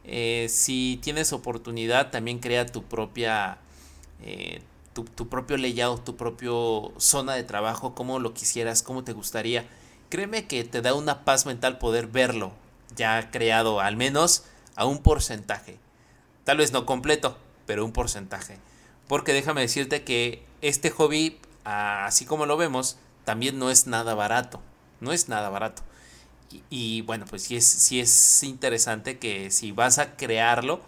Eh, 0.05 0.47
si 0.49 0.99
tienes 1.03 1.33
oportunidad, 1.33 2.11
también 2.11 2.39
crea 2.39 2.67
tu 2.67 2.83
propia, 2.83 3.59
eh, 4.23 4.63
tu, 4.93 5.05
tu, 5.05 5.29
propio 5.29 5.57
layout, 5.57 6.05
tu 6.05 6.17
propio 6.17 6.93
zona 6.99 7.35
de 7.35 7.45
trabajo, 7.45 7.95
como 7.95 8.19
lo 8.19 8.35
quisieras, 8.35 8.83
como 8.83 9.05
te 9.05 9.13
gustaría. 9.13 9.67
Créeme 10.09 10.47
que 10.47 10.65
te 10.65 10.83
da 10.83 10.95
una 10.95 11.25
paz 11.25 11.47
mental 11.47 11.79
poder 11.79 12.07
verlo 12.07 12.53
ya 12.97 13.31
creado, 13.31 13.81
al 13.81 13.97
menos 13.97 14.45
a 14.77 14.85
un 14.85 15.03
porcentaje. 15.03 15.79
Tal 16.45 16.59
vez 16.59 16.73
no 16.73 16.87
completo, 16.87 17.37
pero 17.67 17.85
un 17.85 17.93
porcentaje. 17.93 18.59
Porque 19.09 19.33
déjame 19.33 19.61
decirte 19.61 20.05
que 20.05 20.45
este 20.61 20.91
hobby, 20.91 21.39
así 21.65 22.25
como 22.25 22.47
lo 22.47 22.57
vemos, 22.57 22.97
también 23.25 23.59
no 23.59 23.71
es 23.71 23.87
nada 23.87 24.15
barato. 24.15 24.61
No 25.01 25.13
es 25.13 25.29
nada 25.29 25.49
barato. 25.49 25.83
Y, 26.69 27.01
bueno, 27.03 27.25
pues 27.29 27.45
sí 27.45 27.57
es, 27.57 27.67
sí 27.67 28.01
es 28.01 28.43
interesante 28.43 29.19
que 29.19 29.51
si 29.51 29.73
vas 29.73 29.99
a 29.99 30.17
crearlo, 30.17 30.83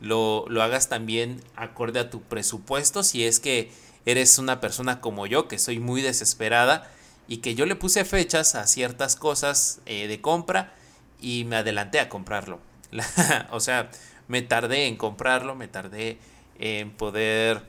lo, 0.00 0.44
lo 0.48 0.62
hagas 0.62 0.88
también 0.88 1.42
acorde 1.56 2.00
a 2.00 2.10
tu 2.10 2.22
presupuesto. 2.22 3.02
Si 3.02 3.24
es 3.24 3.40
que 3.40 3.70
eres 4.04 4.38
una 4.38 4.60
persona 4.60 5.00
como 5.00 5.26
yo, 5.26 5.48
que 5.48 5.58
soy 5.58 5.78
muy 5.78 6.00
desesperada 6.02 6.90
y 7.28 7.38
que 7.38 7.54
yo 7.54 7.66
le 7.66 7.76
puse 7.76 8.04
fechas 8.04 8.54
a 8.54 8.66
ciertas 8.66 9.16
cosas 9.16 9.80
eh, 9.86 10.06
de 10.06 10.20
compra 10.20 10.72
y 11.20 11.44
me 11.44 11.56
adelanté 11.56 12.00
a 12.00 12.08
comprarlo. 12.08 12.60
o 13.50 13.60
sea, 13.60 13.90
me 14.28 14.42
tardé 14.42 14.86
en 14.86 14.96
comprarlo, 14.96 15.54
me 15.54 15.68
tardé 15.68 16.18
en 16.58 16.90
poder 16.90 17.62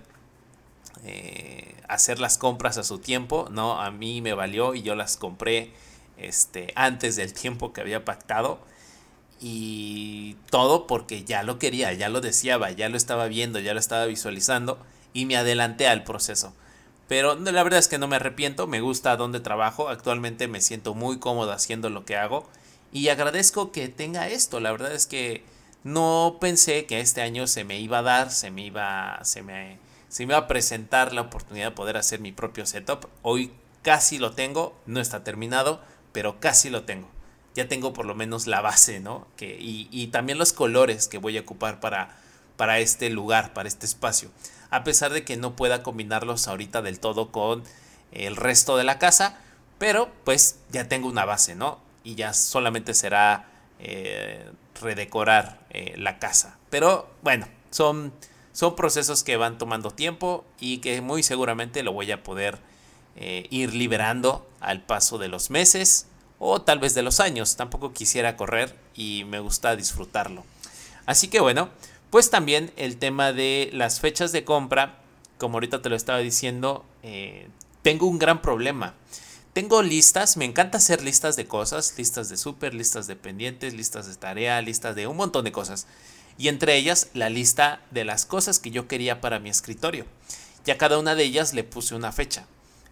eh, 1.04 1.76
hacer 1.88 2.20
las 2.20 2.38
compras 2.38 2.78
a 2.78 2.84
su 2.84 3.00
tiempo, 3.00 3.48
¿no? 3.52 3.82
A 3.82 3.92
mí 3.92 4.22
me 4.22 4.34
valió 4.34 4.76
y 4.76 4.84
yo 4.84 4.96
las 4.96 5.18
compré 5.18 5.72
este, 6.18 6.72
antes 6.76 7.16
del 7.16 7.34
tiempo 7.34 7.74
que 7.74 7.82
había 7.82 8.06
pactado. 8.06 8.60
Y 9.40 10.36
todo 10.50 10.88
porque 10.88 11.24
ya 11.24 11.44
lo 11.44 11.60
quería, 11.60 11.94
ya 11.94 12.10
lo 12.10 12.22
deseaba, 12.22 12.72
ya 12.72 12.90
lo 12.90 12.98
estaba 12.98 13.28
viendo, 13.28 13.60
ya 13.60 13.74
lo 13.74 13.80
estaba 13.80 14.06
visualizando 14.06 14.80
y 15.14 15.26
me 15.26 15.38
adelanté 15.38 15.88
al 15.88 16.04
proceso. 16.04 16.54
Pero 17.08 17.36
la 17.36 17.64
verdad 17.64 17.80
es 17.80 17.88
que 17.88 17.98
no 17.98 18.08
me 18.08 18.18
arrepiento, 18.18 18.68
me 18.68 18.82
gusta 18.82 19.16
donde 19.16 19.40
trabajo, 19.40 19.90
actualmente 19.90 20.48
me 20.48 20.62
siento 20.62 20.94
muy 20.94 21.20
cómodo 21.20 21.52
haciendo 21.52 21.90
lo 21.90 22.04
que 22.04 22.18
hago 22.18 22.48
y 22.92 23.10
agradezco 23.10 23.72
que 23.72 23.88
tenga 23.88 24.28
esto. 24.28 24.60
La 24.60 24.72
verdad 24.72 24.94
es 24.94 25.06
que 25.08 25.44
no 25.84 26.38
pensé 26.42 26.86
que 26.86 27.00
este 27.00 27.22
año 27.22 27.48
se 27.48 27.64
me 27.64 27.80
iba 27.80 28.00
a 28.00 28.04
dar, 28.04 28.32
se 28.32 28.52
me 28.52 28.66
iba, 28.66 29.20
se 29.24 29.42
me, 29.42 29.80
se 30.10 30.26
me 30.26 30.34
iba 30.34 30.40
a 30.40 30.48
presentar 30.48 31.14
la 31.14 31.22
oportunidad 31.22 31.68
de 31.68 31.76
poder 31.76 31.98
hacer 31.98 32.20
mi 32.20 32.32
propio 32.32 32.66
setup. 32.66 33.06
Hoy 33.22 33.52
casi 33.84 34.18
lo 34.18 34.34
tengo, 34.34 34.76
no 34.86 35.00
está 35.00 35.24
terminado, 35.24 35.82
pero 36.12 36.40
casi 36.40 36.70
lo 36.70 36.84
tengo. 36.84 37.08
Ya 37.58 37.68
tengo 37.68 37.92
por 37.92 38.06
lo 38.06 38.16
menos 38.16 38.48
la 38.48 38.62
base, 38.62 39.02
¿no? 39.02 39.28
Que, 39.36 39.58
y, 39.60 40.08
también 40.08 40.38
los 40.38 40.54
colores 40.54 41.10
que 41.10 41.18
voy 41.18 41.38
a 41.38 41.42
ocupar 41.42 41.82
para, 41.82 42.16
para 42.56 42.80
este 42.80 43.10
lugar, 43.10 43.52
para 43.54 43.68
este 43.68 43.86
espacio. 43.86 44.30
A 44.70 44.86
pesar 44.86 45.12
de 45.12 45.26
que 45.26 45.36
no 45.36 45.58
pueda 45.58 45.84
combinarlos 45.84 46.48
ahorita 46.48 46.82
del 46.82 47.00
todo 47.00 47.32
con 47.32 47.64
el 48.12 48.38
resto 48.38 48.78
de 48.78 48.86
la 48.86 48.98
casa, 49.00 49.38
pero 49.78 50.10
pues 50.24 50.60
ya 50.72 50.88
tengo 50.88 51.10
una 51.10 51.26
base, 51.26 51.56
¿no? 51.56 51.86
y 52.08 52.16
ya 52.16 52.34
solamente 52.34 52.94
será 52.94 53.50
eh, 53.80 54.50
redecorar 54.80 55.60
eh, 55.72 55.96
la 55.98 56.20
casa. 56.20 56.58
Pero 56.70 57.10
bueno, 57.22 57.50
son, 57.70 58.14
son 58.54 58.78
procesos 58.78 59.26
que 59.26 59.36
van 59.36 59.58
tomando 59.58 59.92
tiempo 59.92 60.46
y 60.58 60.78
que 60.78 61.02
muy 61.02 61.22
seguramente 61.22 61.84
lo 61.84 61.92
voy 61.92 62.10
a 62.14 62.24
poder 62.24 62.60
eh, 63.18 63.46
ir 63.50 63.74
liberando 63.74 64.50
al 64.62 64.84
paso 64.84 65.18
de 65.18 65.28
los 65.28 65.50
meses 65.50 66.08
o 66.40 66.62
tal 66.62 66.80
vez 66.80 66.94
de 66.94 67.04
los 67.04 67.20
años. 67.20 67.56
Tampoco 67.56 67.94
quisiera 67.94 68.38
correr 68.38 68.76
y 68.96 69.24
me 69.26 69.40
gusta 69.40 69.76
disfrutarlo. 69.76 70.44
Así 71.06 71.28
que 71.28 71.40
bueno, 71.40 71.70
pues 72.10 72.30
también 72.30 72.72
el 72.78 72.98
tema 72.98 73.34
de 73.34 73.70
las 73.74 74.00
fechas 74.00 74.32
de 74.32 74.44
compra, 74.44 75.00
como 75.38 75.56
ahorita 75.56 75.82
te 75.82 75.90
lo 75.90 75.96
estaba 75.96 76.20
diciendo, 76.20 76.86
tengo 77.82 78.08
un 78.08 78.20
gran 78.20 78.42
problema. 78.42 78.94
Tengo 79.54 79.82
listas, 79.82 80.38
me 80.38 80.46
encanta 80.46 80.78
hacer 80.78 81.02
listas 81.02 81.36
de 81.36 81.48
cosas, 81.48 81.96
listas 81.98 82.30
de 82.30 82.38
súper, 82.38 82.76
listas 82.76 83.08
de 83.08 83.16
pendientes, 83.16 83.74
listas 83.74 84.06
de 84.06 84.16
tarea, 84.16 84.62
listas 84.62 84.96
de 84.96 85.08
un 85.08 85.18
montón 85.18 85.46
de 85.46 85.52
cosas. 85.52 85.88
Y 86.38 86.50
entre 86.50 86.76
ellas 86.76 87.10
la 87.16 87.30
lista 87.30 87.82
de 87.90 88.06
las 88.06 88.28
cosas 88.28 88.60
que 88.60 88.70
yo 88.70 88.88
quería 88.88 89.20
para 89.20 89.40
mi 89.40 89.50
escritorio. 89.50 90.06
Ya 90.64 90.78
cada 90.78 91.00
una 91.00 91.16
de 91.16 91.24
ellas 91.24 91.56
le 91.56 91.64
puse 91.64 91.96
una 91.96 92.12
fecha. 92.12 92.46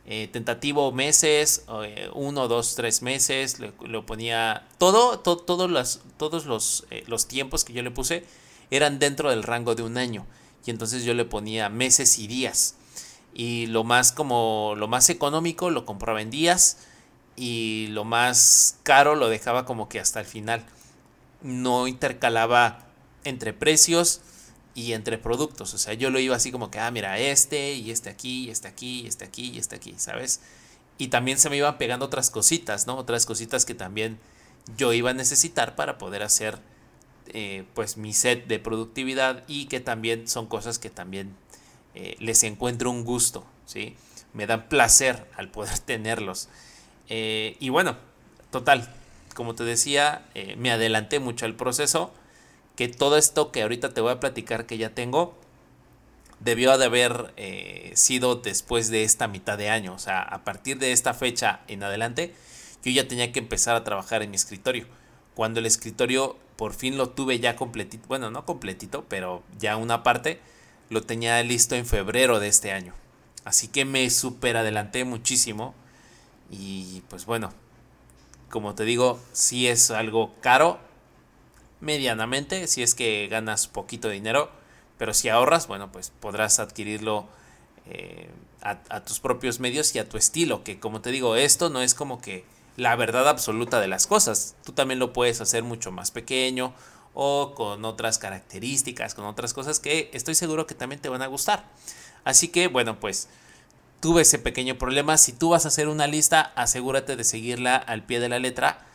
Eh, 0.07 0.29
tentativo 0.31 0.91
meses, 0.91 1.65
eh, 1.83 2.09
uno, 2.13 2.47
dos, 2.47 2.75
tres 2.75 3.01
meses, 3.01 3.57
lo 3.59 4.05
ponía 4.05 4.67
todo, 4.77 5.19
todos 5.19 5.69
los, 6.45 6.85
eh, 6.91 7.03
los 7.07 7.27
tiempos 7.27 7.63
que 7.63 7.73
yo 7.73 7.81
le 7.81 7.89
puse 7.89 8.23
eran 8.69 8.99
dentro 8.99 9.31
del 9.31 9.41
rango 9.41 9.73
de 9.73 9.81
un 9.81 9.97
año. 9.97 10.27
Y 10.65 10.71
entonces 10.71 11.03
yo 11.03 11.13
le 11.13 11.25
ponía 11.25 11.69
meses 11.69 12.19
y 12.19 12.27
días 12.27 12.75
y 13.35 13.65
lo 13.67 13.83
más 13.83 14.13
como 14.13 14.75
lo 14.77 14.87
más 14.87 15.09
económico 15.09 15.69
lo 15.69 15.85
compraba 15.85 16.21
en 16.21 16.31
días 16.31 16.77
y 17.35 17.87
lo 17.89 18.05
más 18.05 18.77
caro 18.83 19.13
lo 19.15 19.27
dejaba 19.27 19.65
como 19.65 19.89
que 19.89 19.99
hasta 19.99 20.19
el 20.21 20.25
final. 20.25 20.65
No 21.41 21.87
intercalaba 21.87 22.85
entre 23.23 23.53
precios 23.53 24.21
y 24.75 24.91
entre 24.93 25.17
productos. 25.17 25.73
O 25.73 25.77
sea, 25.79 25.93
yo 25.93 26.11
lo 26.11 26.19
iba 26.19 26.35
así 26.35 26.51
como 26.51 26.69
que, 26.69 26.79
ah, 26.79 26.91
mira, 26.91 27.17
este 27.17 27.73
y 27.73 27.89
este 27.89 28.09
aquí, 28.09 28.45
y 28.45 28.49
este 28.51 28.67
aquí, 28.67 29.01
y 29.01 29.07
este 29.07 29.25
aquí, 29.25 29.51
y 29.51 29.57
este 29.57 29.77
aquí, 29.77 29.95
¿sabes? 29.97 30.41
Y 30.97 31.07
también 31.07 31.39
se 31.39 31.49
me 31.49 31.57
iban 31.57 31.77
pegando 31.77 32.05
otras 32.05 32.29
cositas, 32.29 32.85
¿no? 32.85 32.97
Otras 32.97 33.25
cositas 33.25 33.65
que 33.65 33.73
también 33.73 34.19
yo 34.77 34.93
iba 34.93 35.09
a 35.09 35.13
necesitar 35.13 35.75
para 35.75 35.97
poder 35.97 36.21
hacer 36.23 36.59
eh, 37.27 37.63
pues 37.73 37.97
mi 37.97 38.13
set 38.13 38.47
de 38.47 38.59
productividad 38.59 39.43
y 39.47 39.65
que 39.65 39.79
también 39.79 40.27
son 40.27 40.45
cosas 40.45 40.77
que 40.77 40.89
también 40.89 41.35
eh, 41.95 42.15
les 42.19 42.43
encuentro 42.43 42.91
un 42.91 43.03
gusto, 43.03 43.45
¿sí? 43.65 43.95
Me 44.33 44.45
dan 44.45 44.67
placer 44.67 45.25
al 45.35 45.49
poder 45.49 45.79
tenerlos. 45.85 46.49
Eh, 47.07 47.55
y 47.59 47.69
bueno, 47.69 47.97
total, 48.51 48.93
como 49.35 49.55
te 49.55 49.63
decía, 49.63 50.25
me 50.57 50.71
adelanté 50.71 51.19
mucho 51.19 51.45
al 51.45 51.55
proceso, 51.55 52.13
que 52.75 52.87
todo 52.87 53.17
esto 53.17 53.51
que 53.51 53.61
ahorita 53.61 53.93
te 53.93 54.01
voy 54.01 54.11
a 54.11 54.19
platicar 54.19 54.65
que 54.65 54.77
ya 54.77 54.89
tengo, 54.89 55.37
debió 56.39 56.77
de 56.77 56.85
haber 56.85 57.33
sido 57.95 58.35
después 58.35 58.89
de 58.89 59.03
esta 59.03 59.27
mitad 59.27 59.57
de 59.57 59.69
año, 59.69 59.93
o 59.93 59.99
sea, 59.99 60.21
a 60.21 60.43
partir 60.43 60.77
de 60.79 60.91
esta 60.91 61.13
fecha 61.13 61.61
en 61.67 61.83
adelante, 61.83 62.35
yo 62.83 62.91
ya 62.91 63.07
tenía 63.07 63.31
que 63.31 63.39
empezar 63.39 63.75
a 63.75 63.83
trabajar 63.83 64.21
en 64.21 64.29
mi 64.31 64.35
escritorio. 64.35 64.85
Cuando 65.33 65.59
el 65.59 65.65
escritorio 65.65 66.37
por 66.55 66.73
fin 66.73 66.97
lo 66.97 67.09
tuve 67.09 67.39
ya 67.39 67.55
completito, 67.55 68.07
bueno, 68.07 68.29
no 68.29 68.45
completito, 68.45 69.05
pero 69.09 69.43
ya 69.57 69.75
una 69.75 70.03
parte, 70.03 70.39
lo 70.89 71.01
tenía 71.01 71.41
listo 71.43 71.75
en 71.75 71.85
febrero 71.85 72.39
de 72.39 72.47
este 72.47 72.71
año. 72.71 72.93
Así 73.43 73.67
que 73.67 73.85
me 73.85 74.09
super 74.09 74.55
adelanté 74.57 75.03
muchísimo. 75.03 75.73
Y 76.51 77.01
pues 77.09 77.25
bueno, 77.25 77.51
como 78.49 78.75
te 78.75 78.85
digo, 78.85 79.19
si 79.33 79.67
es 79.67 79.89
algo 79.89 80.33
caro, 80.41 80.79
medianamente, 81.85 82.67
si 82.67 82.83
es 82.83 82.95
que 82.95 83.27
ganas 83.27 83.67
poquito 83.67 84.09
dinero, 84.09 84.51
pero 84.97 85.13
si 85.13 85.29
ahorras, 85.29 85.67
bueno, 85.67 85.91
pues 85.91 86.11
podrás 86.19 86.59
adquirirlo 86.59 87.27
eh, 87.85 88.29
a, 88.61 88.79
a, 88.89 89.05
tus 89.05 89.19
propios 89.19 89.59
medios 89.59 89.95
y 89.95 89.99
a 89.99 90.09
tu 90.09 90.17
estilo, 90.17 90.63
que 90.63 90.79
como 90.79 91.01
te 91.01 91.11
digo, 91.11 91.35
esto 91.35 91.69
no 91.69 91.81
es 91.81 91.93
como 91.93 92.19
que 92.19 92.43
la 92.75 92.95
verdad 92.95 93.29
absoluta 93.29 93.79
de 93.79 93.87
las 93.87 94.07
cosas, 94.07 94.55
tú 94.65 94.73
también 94.73 94.99
lo 94.99 95.13
puedes 95.13 95.39
hacer 95.39 95.63
mucho 95.63 95.91
más 95.91 96.11
pequeño 96.11 96.73
o 97.13 97.53
con 97.55 97.85
otras 97.85 98.17
características, 98.17 99.15
con 99.15 99.25
otras 99.25 99.53
cosas 99.53 99.79
que 99.79 100.09
estoy 100.13 100.35
seguro 100.35 100.67
que 100.67 100.75
también 100.75 101.01
te 101.01 101.09
van 101.09 101.21
a 101.21 101.27
gustar. 101.27 101.63
Así 102.25 102.49
que 102.49 102.67
bueno, 102.67 102.99
pues 102.99 103.29
tuve 104.01 104.23
ese 104.23 104.37
pequeño 104.37 104.77
problema. 104.77 105.17
Si 105.17 105.31
tú 105.31 105.49
vas 105.49 105.65
a 105.65 105.69
hacer 105.69 105.87
una 105.87 106.07
lista, 106.07 106.51
asegúrate 106.55 107.15
de 107.15 107.23
seguirla 107.23 107.75
al 107.77 108.03
pie 108.03 108.19
de 108.19 108.29
la 108.29 108.39
letra 108.39 108.85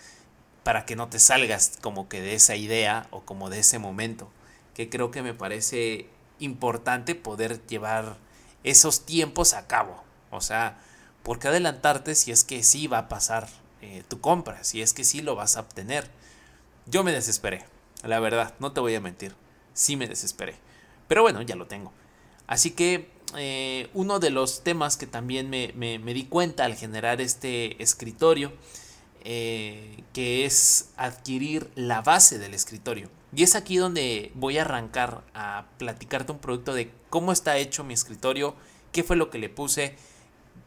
para 0.63 0.85
que 0.85 0.97
no 0.97 1.09
te 1.09 1.19
salgas 1.19 1.79
como 1.81 2.09
que 2.09 2.21
de 2.21 2.35
esa 2.35 2.57
idea 2.57 3.07
o 3.11 3.21
como 3.23 3.51
de 3.51 3.61
ese 3.61 3.79
momento. 3.79 4.31
Que 4.75 4.89
creo 4.89 5.11
que 5.11 5.23
me 5.23 5.35
parece 5.35 6.09
importante 6.39 7.15
poder 7.15 7.65
llevar 7.67 8.17
esos 8.65 9.07
tiempos 9.07 9.55
a 9.55 9.67
cabo. 9.67 10.03
O 10.31 10.41
sea, 10.41 10.79
¿por 11.23 11.39
qué 11.39 11.49
adelantarte 11.49 12.15
si 12.15 12.31
es 12.31 12.45
que 12.45 12.63
sí 12.63 12.87
va 12.87 12.99
a 12.99 13.09
pasar 13.09 13.49
eh, 13.83 14.03
tu 14.09 14.21
compra? 14.21 14.65
Si 14.65 14.83
es 14.83 14.93
que 14.93 15.05
sí 15.05 15.23
lo 15.23 15.35
vas 15.35 15.57
a 15.57 15.61
obtener. 15.61 16.11
Yo 16.87 17.05
me 17.05 17.13
desesperé. 17.13 17.65
La 18.03 18.21
verdad, 18.21 18.55
no 18.59 18.73
te 18.73 18.81
voy 18.81 18.95
a 18.95 19.01
mentir. 19.01 19.35
Sí 19.75 19.97
me 19.97 20.09
desesperé. 20.09 20.55
Pero 21.09 21.23
bueno, 21.23 21.43
ya 21.43 21.57
lo 21.57 21.67
tengo. 21.67 21.93
Así 22.47 22.71
que 22.73 23.11
eh, 23.37 23.89
uno 23.95 24.19
de 24.19 24.31
los 24.31 24.63
temas 24.65 24.97
que 24.97 25.07
también 25.07 25.49
me, 25.51 26.15
di 26.15 26.25
cuenta 26.25 26.65
al 26.65 26.75
generar 26.75 27.21
este 27.21 27.81
escritorio, 27.83 28.53
eh, 29.23 30.03
que 30.13 30.45
es 30.45 30.91
adquirir 30.97 31.71
la 31.75 32.01
base 32.03 32.39
del 32.39 32.55
escritorio. 32.55 33.09
Y 33.35 33.43
es 33.43 33.55
aquí 33.55 33.77
donde 33.77 34.33
voy 34.35 34.59
a 34.59 34.63
arrancar 34.63 35.23
a 35.35 35.67
platicarte 35.79 36.33
un 36.33 36.39
producto 36.39 36.75
de 36.75 36.91
cómo 37.11 37.33
está 37.33 37.57
hecho 37.59 37.85
mi 37.85 37.95
escritorio, 37.95 38.55
qué 38.93 39.05
fue 39.05 39.17
lo 39.17 39.31
que 39.31 39.39
le 39.39 39.49
puse, 39.49 39.95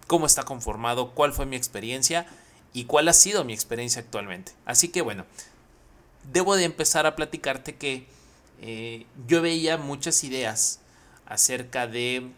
cómo 0.08 0.26
está 0.26 0.44
conformado, 0.44 1.12
cuál 1.12 1.34
fue 1.34 1.46
mi 1.46 1.56
experiencia 1.56 2.26
y 2.74 2.86
cuál 2.86 3.08
ha 3.08 3.13
sido 3.13 3.44
mi 3.44 3.54
experiencia 3.54 4.02
actualmente. 4.02 4.54
Así 4.66 4.89
que 4.89 5.02
bueno, 5.02 5.26
debo 6.32 6.56
de 6.56 6.66
empezar 6.66 7.06
a 7.06 7.16
platicarte 7.16 7.76
que 7.76 8.08
eh, 8.62 9.06
yo 9.28 9.42
veía 9.42 9.78
muchas 9.78 10.24
ideas 10.24 10.80
acerca 11.26 11.88
de, 11.88 12.30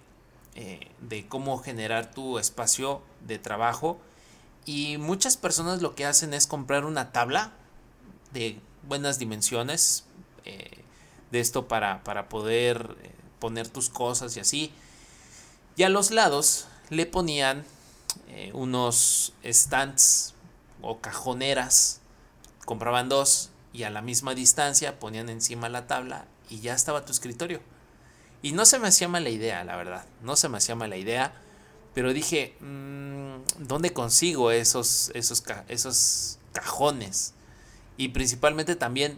eh, 0.56 0.88
de 1.02 1.28
cómo 1.28 1.58
generar 1.60 2.12
tu 2.12 2.40
espacio 2.40 3.02
de 3.28 3.38
trabajo 3.38 4.00
y 4.66 4.98
muchas 4.98 5.38
personas 5.38 5.82
lo 5.82 5.96
que 5.96 6.06
hacen 6.06 6.34
es 6.34 6.48
comprar 6.48 6.86
una 6.86 7.12
tabla 7.12 7.52
de 8.34 8.60
buenas 8.84 9.20
dimensiones 9.20 10.06
eh, 10.46 10.84
de 11.32 11.40
esto 11.40 11.68
para, 11.68 12.04
para 12.04 12.30
poder 12.30 12.96
poner 13.40 13.68
tus 13.68 13.90
cosas 13.90 14.36
y 14.38 14.40
así. 14.40 14.74
Y 15.76 15.84
a 15.84 15.90
los 15.90 16.12
lados 16.12 16.68
le 16.90 17.06
ponían 17.06 17.66
unos 18.54 19.34
stands 19.44 20.34
o 20.82 21.00
cajoneras. 21.00 22.02
Compraban 22.66 23.10
dos 23.10 23.50
y 23.74 23.84
a 23.84 23.90
la 23.90 24.02
misma 24.02 24.36
distancia 24.36 25.00
ponían 25.00 25.30
encima 25.30 25.70
la 25.70 25.88
tabla 25.88 26.26
y 26.50 26.60
ya 26.60 26.74
estaba 26.74 27.06
tu 27.06 27.12
escritorio. 27.12 27.62
Y 28.42 28.52
no 28.52 28.66
se 28.66 28.80
me 28.80 28.88
hacía 28.88 29.08
mala 29.08 29.30
idea, 29.30 29.64
la 29.64 29.76
verdad. 29.76 30.06
No 30.22 30.36
se 30.36 30.50
me 30.50 30.58
hacía 30.58 30.76
mala 30.76 30.98
idea. 30.98 31.34
Pero 31.96 32.14
dije, 32.14 32.54
mm, 32.60 33.66
¿dónde 33.68 33.94
consigo 33.94 34.52
esos, 34.52 35.12
esos, 35.16 35.44
esos 35.70 36.38
cajones? 36.52 37.34
Y 37.98 38.10
principalmente 38.10 38.76
también 38.76 39.18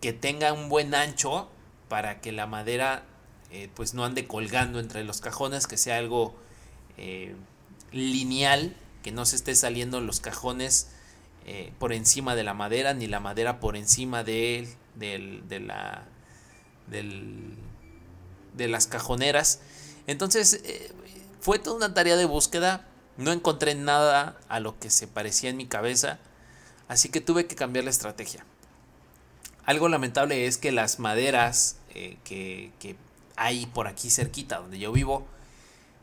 que 0.00 0.12
tenga 0.12 0.52
un 0.52 0.68
buen 0.68 0.94
ancho 0.94 1.50
para 1.88 2.20
que 2.20 2.30
la 2.30 2.46
madera 2.46 3.04
eh, 3.50 3.68
pues 3.74 3.94
no 3.94 4.04
ande 4.04 4.28
colgando 4.28 4.78
entre 4.78 5.02
los 5.02 5.20
cajones, 5.20 5.66
que 5.66 5.76
sea 5.76 5.98
algo 5.98 6.36
eh, 6.98 7.34
lineal, 7.90 8.76
que 9.02 9.10
no 9.10 9.26
se 9.26 9.34
esté 9.34 9.56
saliendo 9.56 10.00
los 10.00 10.20
cajones 10.20 10.90
eh, 11.46 11.72
por 11.80 11.92
encima 11.92 12.36
de 12.36 12.44
la 12.44 12.54
madera, 12.54 12.94
ni 12.94 13.08
la 13.08 13.18
madera 13.18 13.58
por 13.58 13.76
encima 13.76 14.22
de, 14.22 14.68
de, 14.94 15.58
la, 15.60 16.06
de 16.86 18.68
las 18.68 18.86
cajoneras. 18.86 19.60
Entonces 20.06 20.62
fue 21.44 21.58
toda 21.58 21.76
una 21.76 21.92
tarea 21.92 22.16
de 22.16 22.24
búsqueda. 22.24 22.86
No 23.18 23.30
encontré 23.30 23.74
nada 23.74 24.40
a 24.48 24.60
lo 24.60 24.78
que 24.78 24.88
se 24.88 25.06
parecía 25.06 25.50
en 25.50 25.58
mi 25.58 25.66
cabeza. 25.66 26.18
Así 26.88 27.10
que 27.10 27.20
tuve 27.20 27.46
que 27.46 27.54
cambiar 27.54 27.84
la 27.84 27.90
estrategia. 27.90 28.46
Algo 29.66 29.90
lamentable 29.90 30.46
es 30.46 30.56
que 30.56 30.72
las 30.72 31.00
maderas 31.00 31.76
eh, 31.90 32.16
que, 32.24 32.96
hay 33.36 33.66
por 33.66 33.88
aquí 33.88 34.08
cerquita 34.08 34.58
donde 34.60 34.78
yo 34.78 34.90
vivo 34.90 35.26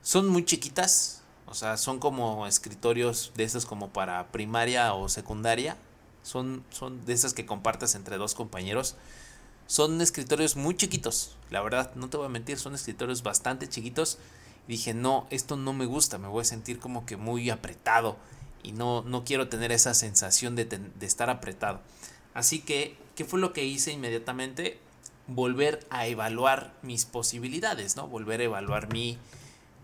son 0.04 0.28
muy 0.28 0.46
chiquitas 0.46 1.22
o 1.48 1.56
sea, 1.56 1.78
son 1.78 1.98
como 1.98 2.46
escritorios 2.46 3.32
de 3.36 3.44
esos 3.44 3.66
como 3.66 3.90
para 3.90 4.32
primaria 4.32 4.94
o 4.94 5.10
secundaria. 5.10 5.76
Son, 6.22 6.64
son 6.70 7.04
de 7.06 7.14
esas 7.14 7.34
que 7.34 7.48
compartes 7.48 7.96
entre 7.96 8.18
dos 8.18 8.36
compañeros. 8.36 8.96
Son 9.66 10.02
escritorios 10.02 10.56
muy 10.56 10.78
chiquitos. 10.78 11.36
La 11.50 11.62
verdad, 11.62 11.94
no 11.96 12.10
te 12.10 12.18
voy 12.18 12.28
a 12.28 12.30
mentir, 12.30 12.60
son 12.60 12.76
escritorios 12.76 13.24
bastante 13.24 13.68
chiquitos. 13.68 14.20
Dije, 14.72 14.94
no, 14.94 15.28
esto 15.32 15.58
no 15.58 15.74
me 15.74 15.86
gusta. 15.86 16.18
Me 16.18 16.30
voy 16.30 16.44
a 16.44 16.46
sentir 16.46 16.80
como 16.80 17.06
que 17.06 17.18
muy 17.18 17.50
apretado. 17.50 18.16
Y 18.64 18.72
no, 18.72 19.02
no 19.02 19.26
quiero 19.26 19.50
tener 19.50 19.74
esa 19.74 19.94
sensación 19.94 20.56
de, 20.56 20.64
de 20.64 21.06
estar 21.06 21.30
apretado. 21.30 21.82
Así 22.34 22.60
que, 22.60 22.96
¿qué 23.16 23.26
fue 23.26 23.42
lo 23.42 23.52
que 23.52 23.66
hice 23.66 23.92
inmediatamente? 23.92 24.80
Volver 25.28 25.86
a 25.90 26.08
evaluar 26.08 26.74
mis 26.84 27.04
posibilidades, 27.04 27.98
¿no? 27.98 28.08
Volver 28.08 28.40
a 28.40 28.46
evaluar 28.46 28.94
mi, 28.94 29.18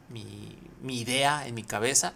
mi, 0.08 0.56
mi 0.82 1.02
idea 1.02 1.46
en 1.46 1.56
mi 1.56 1.64
cabeza 1.64 2.14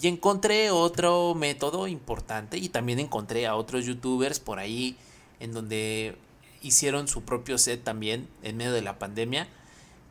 y 0.00 0.08
encontré 0.08 0.70
otro 0.70 1.34
método 1.34 1.86
importante 1.86 2.56
y 2.56 2.70
también 2.70 2.98
encontré 2.98 3.46
a 3.46 3.56
otros 3.56 3.84
youtubers 3.84 4.40
por 4.40 4.58
ahí 4.58 4.96
en 5.38 5.52
donde 5.52 6.16
hicieron 6.62 7.08
su 7.08 7.24
propio 7.24 7.58
set 7.58 7.84
también 7.84 8.26
en 8.42 8.56
medio 8.56 8.72
de 8.72 8.80
la 8.80 8.98
pandemia 8.98 9.48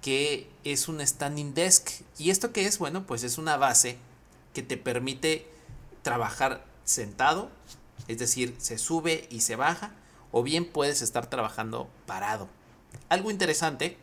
que 0.05 0.47
es 0.63 0.87
un 0.87 1.05
standing 1.05 1.55
desk. 1.55 1.89
Y 2.19 2.29
esto 2.29 2.53
que 2.53 2.67
es 2.67 2.77
bueno 2.77 3.07
pues 3.07 3.23
es 3.23 3.39
una 3.39 3.57
base 3.57 3.97
que 4.53 4.61
te 4.61 4.77
permite 4.77 5.47
trabajar 6.03 6.63
sentado 6.83 7.49
es 8.07 8.19
decir 8.19 8.53
se 8.59 8.77
sube 8.77 9.27
y 9.31 9.41
se 9.41 9.55
baja 9.55 9.93
o 10.31 10.43
bien 10.43 10.71
puedes 10.71 11.01
estar 11.01 11.27
trabajando 11.27 11.89
parado. 12.05 12.47
Algo 13.09 13.31
interesante 13.31 13.97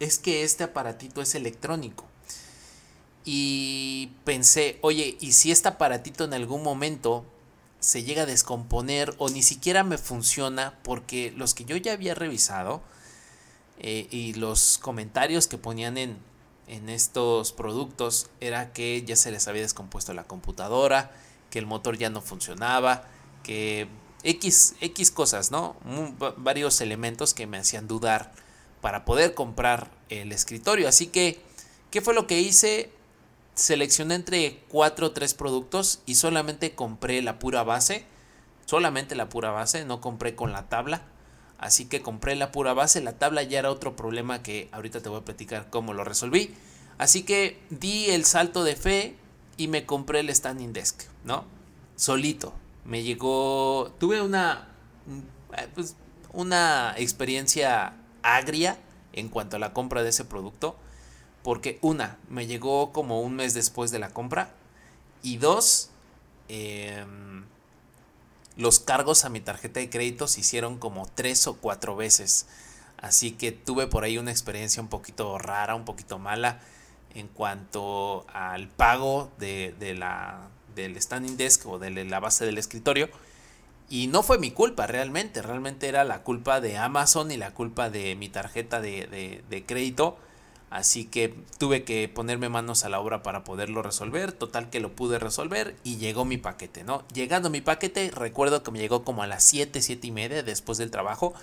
es 0.00 0.18
que 0.18 0.42
este 0.42 0.64
aparatito 0.64 1.22
es 1.22 1.36
electrónico. 1.36 2.04
Y 3.24 4.10
pensé, 4.24 4.80
oye, 4.82 5.16
¿y 5.20 5.34
si 5.34 5.52
este 5.52 5.68
aparatito 5.68 6.24
en 6.24 6.34
algún 6.34 6.64
momento 6.64 7.24
se 7.78 8.02
llega 8.02 8.22
a 8.22 8.26
descomponer 8.26 9.14
o 9.18 9.28
ni 9.28 9.42
siquiera 9.44 9.84
me 9.84 9.98
funciona? 9.98 10.80
Porque 10.82 11.32
los 11.36 11.54
que 11.54 11.64
yo 11.64 11.76
ya 11.76 11.92
había 11.92 12.16
revisado 12.16 12.82
eh, 13.78 14.06
y 14.10 14.34
los 14.34 14.78
comentarios 14.78 15.46
que 15.46 15.58
ponían 15.58 15.98
en, 15.98 16.18
en 16.68 16.88
estos 16.88 17.52
productos 17.52 18.28
era 18.40 18.72
que 18.72 19.02
ya 19.04 19.16
se 19.16 19.30
les 19.30 19.48
había 19.48 19.62
descompuesto 19.62 20.14
la 20.14 20.24
computadora, 20.24 21.12
que 21.50 21.58
el 21.58 21.66
motor 21.66 21.96
ya 21.96 22.10
no 22.10 22.20
funcionaba, 22.20 23.04
que 23.42 23.88
X, 24.22 24.74
X 24.80 25.10
cosas, 25.10 25.50
¿no? 25.50 25.76
varios 26.36 26.80
elementos 26.80 27.34
que 27.34 27.46
me 27.46 27.58
hacían 27.58 27.86
dudar 27.86 28.32
para 28.80 29.04
poder 29.04 29.34
comprar 29.34 29.90
el 30.08 30.32
escritorio. 30.32 30.88
Así 30.88 31.06
que, 31.06 31.40
¿qué 31.90 32.00
fue 32.00 32.14
lo 32.14 32.26
que 32.26 32.40
hice? 32.40 32.90
seleccioné 33.56 34.14
entre 34.14 34.62
4 34.68 35.06
o 35.06 35.12
3 35.12 35.34
productos 35.34 36.00
y 36.06 36.14
solamente 36.14 36.74
compré 36.74 37.22
la 37.22 37.38
pura 37.38 37.64
base. 37.64 38.04
Solamente 38.66 39.14
la 39.16 39.28
pura 39.28 39.50
base, 39.50 39.84
no 39.84 40.00
compré 40.00 40.36
con 40.36 40.52
la 40.52 40.68
tabla. 40.68 41.02
Así 41.58 41.86
que 41.86 42.02
compré 42.02 42.36
la 42.36 42.52
pura 42.52 42.74
base. 42.74 43.00
La 43.00 43.18
tabla 43.18 43.42
ya 43.42 43.58
era 43.58 43.70
otro 43.70 43.96
problema 43.96 44.42
que 44.42 44.68
ahorita 44.72 45.00
te 45.00 45.08
voy 45.08 45.20
a 45.20 45.24
platicar 45.24 45.70
cómo 45.70 45.94
lo 45.94 46.04
resolví. 46.04 46.54
Así 46.98 47.22
que 47.22 47.60
di 47.70 48.06
el 48.06 48.24
salto 48.24 48.64
de 48.64 48.76
fe 48.76 49.16
y 49.56 49.68
me 49.68 49.86
compré 49.86 50.20
el 50.20 50.34
standing 50.34 50.72
desk, 50.72 51.02
¿no? 51.24 51.44
Solito. 51.96 52.54
Me 52.84 53.02
llegó. 53.02 53.92
Tuve 53.98 54.20
una. 54.22 54.68
Eh, 55.56 55.68
pues, 55.74 55.96
una 56.32 56.94
experiencia 56.98 57.94
agria 58.22 58.78
en 59.12 59.28
cuanto 59.28 59.56
a 59.56 59.58
la 59.58 59.72
compra 59.72 60.02
de 60.02 60.10
ese 60.10 60.24
producto 60.24 60.76
porque 61.46 61.78
una, 61.80 62.18
me 62.28 62.48
llegó 62.48 62.92
como 62.92 63.20
un 63.20 63.36
mes 63.36 63.54
después 63.54 63.92
de 63.92 64.00
la 64.00 64.10
compra. 64.10 64.50
Y 65.22 65.36
dos, 65.36 65.90
em, 66.48 67.44
los 68.56 68.80
cargos 68.80 69.24
a 69.24 69.28
mi 69.28 69.40
tarjeta 69.40 69.80
de 69.80 69.90
crédito 69.90 70.26
se 70.26 70.40
hicieron 70.40 70.78
como 70.78 71.06
tres 71.06 71.46
o 71.46 71.56
cuatro 71.56 71.96
veces. 71.96 72.46
Así 72.96 73.32
que 73.32 73.52
tuve 73.52 73.86
por 73.86 74.04
ahí 74.04 74.18
una 74.18 74.30
experiencia 74.30 74.82
un 74.82 74.88
poquito 74.88 75.38
rara, 75.38 75.74
un 75.74 75.84
poquito 75.84 76.18
mala 76.18 76.60
en 77.14 77.28
cuanto 77.28 78.26
al 78.32 78.68
pago 78.68 79.30
de, 79.38 79.74
la, 79.98 80.48
del 80.74 81.00
standing 81.00 81.36
desk 81.36 81.66
o 81.66 81.78
de 81.78 82.04
la 82.04 82.20
base 82.20 82.46
del 82.46 82.58
escritorio. 82.58 83.08
Y 83.88 84.08
no 84.08 84.22
fue 84.22 84.38
mi 84.38 84.50
culpa 84.50 84.86
realmente, 84.86 85.42
realmente 85.42 85.86
era 85.86 86.04
la 86.04 86.22
culpa 86.22 86.60
de 86.60 86.76
Amazon 86.76 87.30
y 87.30 87.36
la 87.36 87.52
culpa 87.52 87.90
de 87.90 88.16
mi 88.16 88.28
tarjeta 88.28 88.80
de, 88.80 89.42
de 89.48 89.66
crédito 89.66 90.18
Así 90.70 91.04
que 91.04 91.34
tuve 91.58 91.84
que 91.84 92.08
ponerme 92.08 92.48
manos 92.48 92.84
a 92.84 92.88
la 92.88 92.98
obra 92.98 93.22
para 93.22 93.44
poderlo 93.44 93.82
resolver. 93.82 94.32
Total 94.32 94.68
que 94.68 94.80
lo 94.80 94.92
pude 94.92 95.18
resolver 95.18 95.76
y 95.84 95.96
llegó 95.96 96.24
mi 96.24 96.38
paquete, 96.38 96.82
¿no? 96.82 97.06
Llegando 97.14 97.50
mi 97.50 97.60
paquete, 97.60 98.10
recuerdo 98.10 98.62
que 98.62 98.72
me 98.72 98.78
llegó 98.78 99.04
como 99.04 99.22
a 99.22 99.26
las 99.26 99.44
7, 99.44 99.80
7 99.80 100.06
y 100.06 100.10
media 100.10 100.42
después 100.42 100.78
del 100.78 100.90
trabajo. 100.90 101.34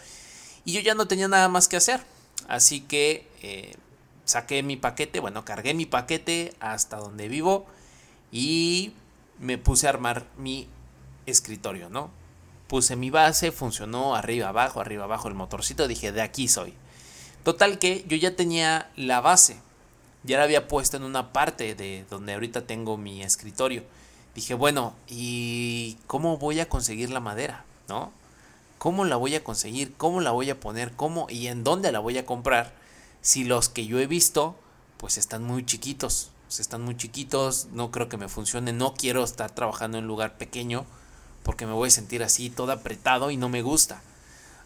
Y 0.65 0.73
yo 0.73 0.81
ya 0.81 0.93
no 0.93 1.07
tenía 1.07 1.27
nada 1.27 1.47
más 1.47 1.67
que 1.67 1.77
hacer. 1.77 2.03
Así 2.47 2.81
que 2.81 3.27
eh, 3.41 3.75
saqué 4.25 4.61
mi 4.63 4.75
paquete, 4.75 5.19
bueno, 5.19 5.45
cargué 5.45 5.73
mi 5.73 5.85
paquete 5.85 6.53
hasta 6.59 6.97
donde 6.97 7.27
vivo 7.29 7.65
y 8.31 8.93
me 9.39 9.57
puse 9.57 9.87
a 9.87 9.91
armar 9.91 10.25
mi 10.37 10.67
escritorio, 11.25 11.89
¿no? 11.89 12.11
Puse 12.67 12.95
mi 12.95 13.09
base, 13.09 13.51
funcionó 13.51 14.15
arriba, 14.15 14.49
abajo, 14.49 14.81
arriba, 14.81 15.03
abajo 15.03 15.27
el 15.27 15.35
motorcito. 15.35 15.87
Dije, 15.87 16.11
de 16.11 16.21
aquí 16.21 16.47
soy. 16.47 16.73
Total 17.43 17.77
que 17.77 18.05
yo 18.07 18.15
ya 18.17 18.35
tenía 18.35 18.89
la 18.95 19.21
base. 19.21 19.57
Ya 20.23 20.37
la 20.37 20.45
había 20.45 20.67
puesto 20.67 20.95
en 20.97 21.03
una 21.03 21.33
parte 21.33 21.75
de 21.75 22.05
donde 22.09 22.33
ahorita 22.33 22.65
tengo 22.65 22.97
mi 22.97 23.21
escritorio. 23.21 23.83
Dije, 24.35 24.53
bueno, 24.53 24.95
¿y 25.07 25.97
cómo 26.07 26.37
voy 26.37 26.59
a 26.59 26.69
conseguir 26.69 27.09
la 27.09 27.19
madera? 27.19 27.65
¿No? 27.89 28.11
¿Cómo 28.77 29.05
la 29.05 29.17
voy 29.17 29.35
a 29.35 29.43
conseguir? 29.43 29.93
¿Cómo 29.95 30.21
la 30.21 30.31
voy 30.31 30.49
a 30.49 30.59
poner? 30.59 30.93
¿Cómo 30.93 31.27
y 31.29 31.47
en 31.47 31.63
dónde 31.63 31.91
la 31.91 31.99
voy 31.99 32.17
a 32.17 32.25
comprar? 32.25 32.73
Si 33.21 33.43
los 33.43 33.69
que 33.69 33.85
yo 33.85 33.99
he 33.99 34.07
visto, 34.07 34.55
pues 34.97 35.17
están 35.17 35.43
muy 35.43 35.65
chiquitos. 35.65 36.31
Pues 36.47 36.59
están 36.59 36.81
muy 36.83 36.95
chiquitos, 36.95 37.67
no 37.73 37.91
creo 37.91 38.09
que 38.09 38.17
me 38.17 38.29
funcione. 38.29 38.73
No 38.73 38.93
quiero 38.93 39.23
estar 39.23 39.51
trabajando 39.51 39.97
en 39.97 40.05
un 40.05 40.07
lugar 40.07 40.37
pequeño 40.37 40.85
porque 41.43 41.65
me 41.65 41.73
voy 41.73 41.89
a 41.89 41.91
sentir 41.91 42.23
así 42.23 42.49
todo 42.49 42.71
apretado 42.71 43.29
y 43.29 43.37
no 43.37 43.49
me 43.49 43.61
gusta. 43.61 44.01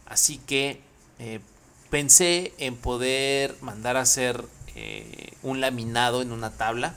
Así 0.06 0.38
que 0.38 0.82
eh, 1.20 1.42
pensé 1.89 2.54
en 2.58 2.76
poder 2.76 3.56
mandar 3.62 3.97
a 3.97 4.02
hacer 4.02 4.45
eh, 4.76 5.34
un 5.43 5.62
laminado 5.62 6.21
en 6.21 6.32
una 6.32 6.52
tabla 6.52 6.95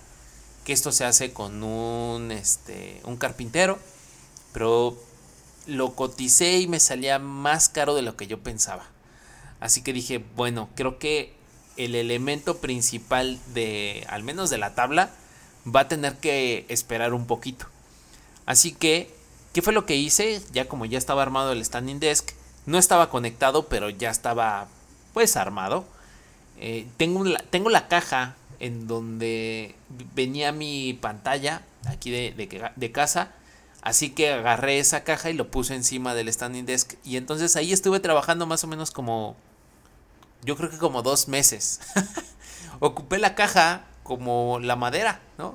que 0.64 0.72
esto 0.72 0.92
se 0.92 1.04
hace 1.04 1.32
con 1.32 1.62
un, 1.62 2.30
este, 2.30 3.00
un 3.04 3.16
carpintero, 3.16 3.78
pero 4.52 4.98
lo 5.66 5.94
coticé 5.94 6.58
y 6.58 6.68
me 6.68 6.80
salía 6.80 7.18
más 7.18 7.68
caro 7.68 7.94
de 7.94 8.02
lo 8.02 8.16
que 8.16 8.26
yo 8.26 8.40
pensaba. 8.40 8.84
Así 9.60 9.82
que 9.82 9.92
dije, 9.92 10.24
bueno, 10.36 10.68
creo 10.74 10.98
que 10.98 11.34
el 11.76 11.94
elemento 11.94 12.58
principal 12.58 13.38
de, 13.54 14.04
al 14.08 14.22
menos 14.22 14.50
de 14.50 14.58
la 14.58 14.74
tabla, 14.74 15.10
va 15.64 15.80
a 15.80 15.88
tener 15.88 16.16
que 16.16 16.66
esperar 16.68 17.14
un 17.14 17.26
poquito. 17.26 17.66
Así 18.46 18.72
que, 18.72 19.14
¿qué 19.52 19.62
fue 19.62 19.72
lo 19.72 19.86
que 19.86 19.96
hice? 19.96 20.42
Ya 20.52 20.68
como 20.68 20.84
ya 20.84 20.98
estaba 20.98 21.22
armado 21.22 21.52
el 21.52 21.64
standing 21.64 22.00
desk, 22.00 22.30
no 22.66 22.78
estaba 22.78 23.10
conectado, 23.10 23.68
pero 23.68 23.90
ya 23.90 24.10
estaba 24.10 24.68
pues 25.12 25.36
armado. 25.36 25.84
Eh, 26.58 26.86
tengo, 26.96 27.24
la, 27.24 27.38
tengo 27.38 27.70
la 27.70 27.88
caja 27.88 28.36
en 28.58 28.86
donde 28.86 29.74
venía 30.14 30.52
mi 30.52 30.92
pantalla 30.94 31.62
aquí 31.86 32.10
de, 32.10 32.70
de 32.76 32.92
casa 32.92 33.32
Así 33.82 34.10
que 34.10 34.30
agarré 34.30 34.78
esa 34.78 35.04
caja 35.04 35.30
y 35.30 35.34
lo 35.34 35.50
puse 35.50 35.74
encima 35.74 36.14
del 36.14 36.32
standing 36.32 36.66
desk. 36.66 36.94
Y 37.04 37.16
entonces 37.16 37.56
ahí 37.56 37.72
estuve 37.72 38.00
trabajando 38.00 38.46
más 38.46 38.62
o 38.64 38.66
menos 38.66 38.90
como. 38.90 39.36
Yo 40.42 40.56
creo 40.56 40.70
que 40.70 40.78
como 40.78 41.02
dos 41.02 41.28
meses. 41.28 41.80
Ocupé 42.80 43.18
la 43.18 43.34
caja 43.34 43.84
como 44.02 44.58
la 44.60 44.76
madera, 44.76 45.20
¿no? 45.38 45.54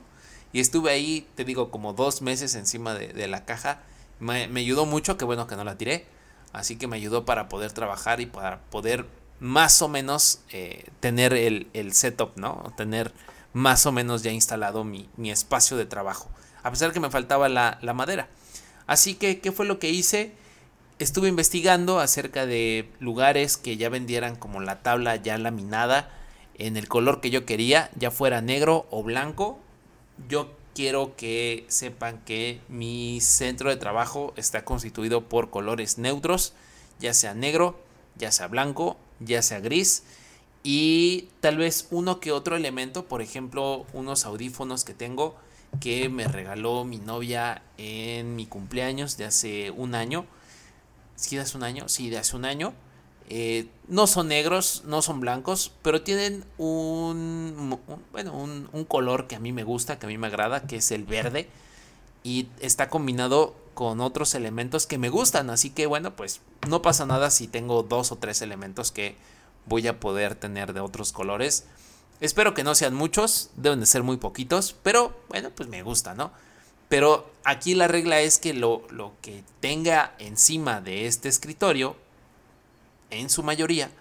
Y 0.54 0.60
estuve 0.60 0.92
ahí, 0.92 1.28
te 1.36 1.44
digo, 1.44 1.70
como 1.70 1.94
dos 1.94 2.22
meses 2.22 2.56
encima 2.56 2.94
de, 2.94 3.28
la 3.28 3.46
caja. 3.46 3.82
Me, 4.20 4.44
ayudó 4.44 4.86
mucho, 4.86 5.18
que 5.18 5.26
bueno 5.26 5.48
que 5.48 5.56
no 5.56 5.64
la 5.64 5.78
tiré. 5.78 6.06
Así 6.54 6.78
que 6.78 6.88
me 6.88 6.96
ayudó 6.96 7.26
para 7.26 7.50
poder 7.50 7.74
trabajar 7.74 8.22
y 8.22 8.26
para 8.26 8.62
poder 8.62 9.06
más 9.40 9.82
o 9.82 9.88
menos 9.88 10.42
eh, 10.52 10.86
tener 11.00 11.34
el, 11.34 11.94
setup, 11.94 12.38
¿no? 12.38 12.74
Tener 12.78 13.14
más 13.54 13.86
o 13.86 13.92
menos 13.92 14.24
ya 14.24 14.32
instalado 14.32 14.84
mi, 14.84 15.10
mi 15.18 15.32
espacio 15.32 15.78
de 15.78 15.86
trabajo 15.86 16.30
a 16.66 16.72
pesar 16.72 16.92
que 16.92 17.00
me 17.00 17.12
faltaba 17.12 17.48
la, 17.48 17.94
madera. 17.94 18.28
Así 18.88 19.14
que, 19.14 19.40
¿qué 19.40 19.52
fue 19.52 19.68
lo 19.68 19.78
que 19.78 19.92
hice? 19.92 20.34
Estuve 20.98 21.30
investigando 21.30 22.00
acerca 22.00 22.48
de 22.48 22.90
lugares 23.00 23.56
que 23.56 23.78
ya 23.78 23.88
vendieran 23.90 24.36
como 24.36 24.62
la 24.62 24.82
tabla 24.82 25.16
ya 25.16 25.38
laminada 25.38 26.10
en 26.58 26.76
el 26.76 26.88
color 26.88 27.22
que 27.22 27.30
yo 27.30 27.46
quería, 27.46 27.92
ya 27.96 28.10
fuera 28.10 28.42
negro 28.42 28.88
o 28.90 29.04
blanco. 29.04 29.60
Yo 30.28 30.56
quiero 30.74 31.16
que 31.16 31.66
sepan 31.68 32.18
que 32.26 32.62
mi 32.68 33.22
centro 33.22 33.70
de 33.70 33.76
trabajo 33.76 34.34
está 34.36 34.66
constituido 34.66 35.30
por 35.30 35.52
colores 35.52 36.00
neutros, 36.00 36.54
ya 36.98 37.14
sea 37.14 37.36
negro, 37.36 37.80
ya 38.16 38.32
sea 38.32 38.48
blanco, 38.48 38.98
ya 39.20 39.42
sea 39.42 39.60
gris 39.60 40.04
y 40.64 41.28
tal 41.42 41.58
vez 41.58 41.88
uno 41.92 42.20
que 42.20 42.32
otro 42.32 42.56
elemento, 42.56 43.06
por 43.06 43.22
ejemplo, 43.22 43.86
unos 43.94 44.26
audífonos 44.26 44.84
que 44.84 44.96
tengo 44.96 45.36
que 45.80 46.10
me 46.10 46.28
regaló 46.28 46.86
mi 46.86 46.98
novia 46.98 47.62
en 47.78 48.36
mi 48.36 48.46
cumpleaños 48.48 49.18
de 49.18 49.26
hace 49.26 49.72
un 49.72 49.94
año. 49.94 50.26
¿Sí 51.16 51.36
de 51.36 51.44
hace 51.44 51.58
un 51.58 51.64
año? 51.64 51.88
Sí, 51.88 52.10
de 52.10 52.18
hace 52.18 52.36
un 52.36 52.46
año. 52.46 52.74
Eh, 53.30 53.68
no 53.88 54.08
son 54.08 54.28
negros, 54.28 54.84
no 54.86 55.02
son 55.02 55.20
blancos, 55.20 55.72
pero 55.82 56.02
tienen 56.02 56.46
un, 56.58 57.80
bueno, 58.12 58.34
un, 58.36 58.70
un, 58.72 58.86
color 58.86 59.28
que 59.28 59.36
a 59.36 59.40
mí 59.40 59.52
me 59.52 59.64
gusta, 59.64 59.98
que 59.98 60.06
a 60.06 60.10
mí 60.10 60.18
me 60.18 60.28
agrada, 60.28 60.68
que 60.68 60.78
es 60.78 60.92
el 60.92 61.04
verde. 61.04 61.48
Y 62.24 62.48
está 62.60 62.90
combinado 62.90 63.56
con 63.76 64.02
otros 64.02 64.34
elementos 64.34 64.88
que 64.88 64.98
me 64.98 65.10
gustan. 65.10 65.52
Así 65.52 65.70
que 65.70 65.86
bueno, 65.86 66.16
pues 66.16 66.42
no 66.68 66.82
pasa 66.82 67.06
nada 67.06 67.30
si 67.30 67.48
tengo 67.48 67.84
dos 67.84 68.12
o 68.12 68.16
tres 68.16 68.42
elementos 68.42 68.92
que 68.92 69.16
voy 69.68 69.88
a 69.88 70.00
poder 70.00 70.34
tener 70.34 70.74
de 70.74 70.80
otros 70.80 71.12
colores. 71.12 71.66
Espero 72.22 72.56
que 72.56 72.64
no 72.64 72.74
sean 72.74 72.96
muchos, 72.96 73.52
deben 73.56 73.82
de 73.82 73.86
ser 73.86 74.02
muy 74.02 74.18
poquitos, 74.18 74.74
pero 74.82 75.16
bueno, 75.30 75.52
pues 75.54 75.70
me 75.70 75.84
gusta, 75.84 76.16
¿no? 76.16 76.32
Pero 76.88 77.30
aquí 77.44 77.76
la 77.76 77.88
regla 77.88 78.22
es 78.22 78.40
que 78.40 78.54
lo, 78.54 78.84
lo 78.90 79.14
que 79.22 79.44
tenga 79.60 80.16
encima 80.18 80.82
de 80.82 81.08
este 81.08 81.30
escritorio, 81.30 81.96
en 83.10 83.30
su 83.30 83.44
mayoría, 83.44 83.92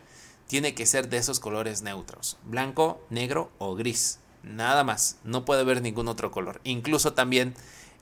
tiene 0.47 0.75
que 0.75 0.87
ser 0.87 1.09
de 1.09 1.17
esos 1.17 1.41
colores 1.41 1.83
neutros, 1.83 2.37
blanco, 2.45 3.01
negro 3.11 3.51
o 3.59 3.75
gris. 3.75 4.21
Nada 4.43 4.85
más, 4.85 5.17
no 5.25 5.45
puede 5.45 5.63
haber 5.63 5.81
ningún 5.83 6.07
otro 6.09 6.31
color. 6.31 6.61
Incluso 6.65 7.15
también 7.15 7.55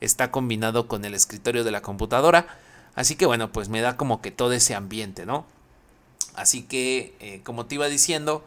está 0.05 0.31
combinado 0.31 0.89
con 0.89 1.05
el 1.05 1.15
escritorio 1.15 1.65
de 1.65 1.71
la 1.71 1.81
computadora. 1.81 2.47
Así 2.95 3.17
que 3.17 3.27
bueno, 3.27 3.53
pues 3.53 3.69
me 3.69 3.81
da 3.81 3.97
como 3.97 4.21
que 4.21 4.31
todo 4.31 4.53
ese 4.53 4.75
ambiente, 4.75 5.25
¿no? 5.25 5.47
Así 6.35 6.63
que, 6.63 7.15
eh, 7.21 7.41
como 7.45 7.67
te 7.67 7.77
iba 7.77 7.87
diciendo, 7.87 8.45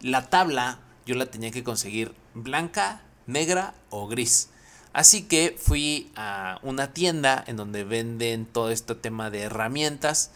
la 0.00 0.30
tabla 0.30 0.78
yo 1.06 1.14
la 1.14 1.26
tenía 1.26 1.50
que 1.50 1.64
conseguir 1.64 2.14
blanca, 2.34 3.02
negra 3.26 3.74
o 3.90 4.06
gris. 4.06 4.48
Así 4.92 5.22
que 5.22 5.56
fui 5.58 6.10
a 6.16 6.58
una 6.62 6.92
tienda 6.92 7.42
en 7.46 7.56
donde 7.56 7.84
venden 7.84 8.46
todo 8.46 8.70
este 8.70 8.94
tema 8.94 9.28
de 9.28 9.42
herramientas 9.42 10.30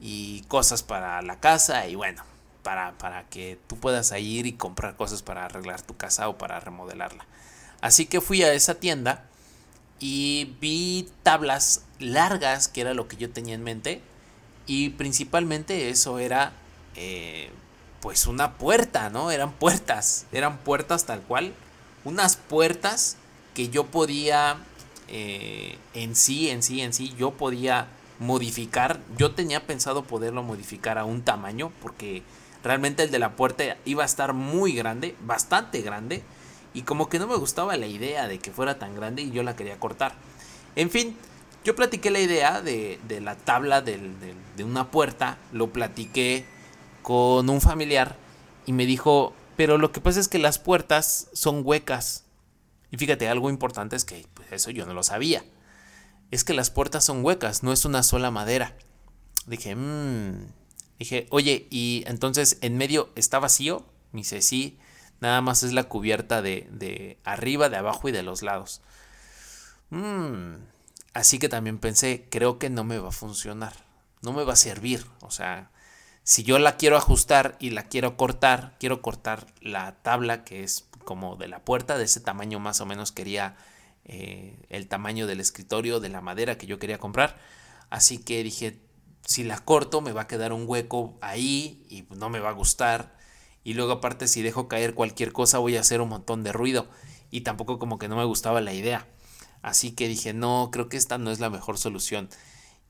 y 0.00 0.40
cosas 0.48 0.82
para 0.82 1.20
la 1.22 1.38
casa 1.38 1.86
y 1.86 1.94
bueno, 1.94 2.24
para, 2.62 2.96
para 2.98 3.24
que 3.24 3.58
tú 3.66 3.76
puedas 3.76 4.10
ir 4.18 4.46
y 4.46 4.54
comprar 4.54 4.96
cosas 4.96 5.22
para 5.22 5.44
arreglar 5.44 5.82
tu 5.82 5.96
casa 5.96 6.28
o 6.28 6.38
para 6.38 6.58
remodelarla. 6.58 7.26
Así 7.82 8.06
que 8.06 8.20
fui 8.20 8.42
a 8.42 8.52
esa 8.52 8.74
tienda 8.76 9.29
y 10.00 10.56
vi 10.60 11.08
tablas 11.22 11.84
largas, 11.98 12.68
que 12.68 12.80
era 12.80 12.94
lo 12.94 13.06
que 13.06 13.16
yo 13.16 13.30
tenía 13.30 13.54
en 13.54 13.62
mente, 13.62 14.00
y 14.66 14.90
principalmente 14.90 15.90
eso 15.90 16.18
era 16.18 16.52
eh, 16.96 17.50
pues 18.00 18.26
una 18.26 18.54
puerta, 18.56 19.10
¿no? 19.10 19.30
Eran 19.30 19.52
puertas, 19.52 20.26
eran 20.32 20.58
puertas 20.58 21.04
tal 21.04 21.20
cual, 21.20 21.52
unas 22.04 22.36
puertas 22.36 23.16
que 23.54 23.68
yo 23.68 23.86
podía 23.86 24.56
eh, 25.08 25.76
en 25.92 26.16
sí, 26.16 26.48
en 26.48 26.62
sí, 26.62 26.80
en 26.80 26.92
sí, 26.92 27.14
yo 27.18 27.32
podía 27.32 27.88
modificar, 28.18 29.00
yo 29.18 29.32
tenía 29.32 29.66
pensado 29.66 30.04
poderlo 30.04 30.42
modificar 30.42 30.98
a 30.98 31.04
un 31.04 31.22
tamaño, 31.22 31.72
porque 31.82 32.22
realmente 32.62 33.02
el 33.02 33.10
de 33.10 33.18
la 33.18 33.36
puerta 33.36 33.76
iba 33.84 34.02
a 34.02 34.06
estar 34.06 34.32
muy 34.32 34.72
grande, 34.72 35.16
bastante 35.20 35.82
grande, 35.82 36.22
y 36.74 36.82
como 36.82 37.08
que 37.08 37.18
no 37.18 37.26
me 37.26 37.36
gustaba 37.36 37.76
la 37.76 37.86
idea 37.86 38.28
de 38.28 38.38
que 38.38 38.52
fuera 38.52 38.78
tan 38.78 38.94
grande 38.94 39.22
y 39.22 39.30
yo 39.30 39.42
la 39.42 39.56
quería 39.56 39.78
cortar. 39.78 40.14
En 40.76 40.90
fin, 40.90 41.16
yo 41.64 41.74
platiqué 41.74 42.10
la 42.10 42.20
idea 42.20 42.62
de, 42.62 42.98
la 43.20 43.34
tabla 43.36 43.82
de 43.82 44.64
una 44.64 44.90
puerta, 44.90 45.38
lo 45.52 45.72
platiqué 45.72 46.44
con 47.02 47.48
un 47.48 47.60
familiar 47.60 48.16
y 48.66 48.72
me 48.72 48.86
dijo, 48.86 49.34
pero 49.56 49.78
lo 49.78 49.92
que 49.92 50.00
pasa 50.00 50.20
es 50.20 50.28
que 50.28 50.38
las 50.38 50.58
puertas 50.58 51.28
son 51.32 51.62
huecas. 51.64 52.24
Y 52.90 52.96
fíjate, 52.96 53.28
algo 53.28 53.50
importante 53.50 53.96
es 53.96 54.04
que 54.04 54.26
pues, 54.34 54.50
eso 54.52 54.70
yo 54.70 54.86
no 54.86 54.94
lo 54.94 55.02
sabía. 55.02 55.44
Es 56.30 56.44
que 56.44 56.54
las 56.54 56.70
puertas 56.70 57.04
son 57.04 57.24
huecas, 57.24 57.62
no 57.62 57.72
es 57.72 57.84
una 57.84 58.02
sola 58.02 58.30
madera. 58.30 58.76
Dije, 59.46 59.74
mmm. 59.74 60.46
Dije, 60.98 61.26
oye, 61.30 61.66
¿y 61.70 62.04
entonces 62.06 62.58
en 62.60 62.76
medio 62.76 63.10
está 63.16 63.38
vacío? 63.38 63.84
Me 64.12 64.20
dice, 64.20 64.42
sí, 64.42 64.78
nada 65.20 65.40
más 65.40 65.62
es 65.62 65.72
la 65.72 65.84
cubierta 65.84 66.42
de, 66.42 66.68
de 66.72 67.18
arriba, 67.24 67.68
de 67.68 67.76
abajo 67.76 68.08
y 68.08 68.12
de 68.12 68.22
los 68.22 68.42
lados. 68.42 68.82
Mmm. 69.90 70.54
Así 71.12 71.38
que 71.38 71.48
también 71.48 71.78
pensé, 71.78 72.26
creo 72.30 72.58
que 72.58 72.70
no 72.70 72.84
me 72.84 72.98
va 72.98 73.08
a 73.08 73.12
funcionar, 73.12 73.72
no 74.22 74.32
me 74.32 74.44
va 74.44 74.52
a 74.52 74.56
servir. 74.56 75.04
O 75.22 75.30
sea, 75.30 75.70
si 76.22 76.44
yo 76.44 76.58
la 76.58 76.76
quiero 76.76 76.96
ajustar 76.96 77.56
y 77.58 77.70
la 77.70 77.84
quiero 77.84 78.16
cortar, 78.16 78.76
quiero 78.78 79.02
cortar 79.02 79.46
la 79.60 79.96
tabla 80.02 80.44
que 80.44 80.62
es 80.62 80.88
como 81.04 81.36
de 81.36 81.48
la 81.48 81.64
puerta, 81.64 81.98
de 81.98 82.04
ese 82.04 82.20
tamaño 82.20 82.60
más 82.60 82.80
o 82.80 82.86
menos 82.86 83.10
quería 83.10 83.56
eh, 84.04 84.64
el 84.68 84.86
tamaño 84.86 85.26
del 85.26 85.40
escritorio, 85.40 85.98
de 85.98 86.10
la 86.10 86.20
madera 86.20 86.56
que 86.56 86.66
yo 86.66 86.78
quería 86.78 86.98
comprar. 86.98 87.36
Así 87.88 88.18
que 88.18 88.44
dije, 88.44 88.78
si 89.26 89.42
la 89.42 89.58
corto 89.58 90.00
me 90.00 90.12
va 90.12 90.22
a 90.22 90.26
quedar 90.28 90.52
un 90.52 90.64
hueco 90.66 91.18
ahí 91.20 91.84
y 91.88 92.06
no 92.14 92.30
me 92.30 92.38
va 92.38 92.50
a 92.50 92.52
gustar. 92.52 93.18
Y 93.64 93.74
luego 93.74 93.92
aparte 93.92 94.28
si 94.28 94.42
dejo 94.42 94.68
caer 94.68 94.94
cualquier 94.94 95.32
cosa 95.32 95.58
voy 95.58 95.76
a 95.76 95.80
hacer 95.80 96.00
un 96.00 96.08
montón 96.08 96.42
de 96.42 96.52
ruido. 96.52 96.88
Y 97.30 97.42
tampoco 97.42 97.78
como 97.78 97.98
que 97.98 98.08
no 98.08 98.16
me 98.16 98.24
gustaba 98.24 98.60
la 98.60 98.72
idea. 98.72 99.06
Así 99.62 99.92
que 99.92 100.08
dije, 100.08 100.32
no, 100.32 100.70
creo 100.72 100.88
que 100.88 100.96
esta 100.96 101.18
no 101.18 101.30
es 101.30 101.40
la 101.40 101.50
mejor 101.50 101.78
solución. 101.78 102.28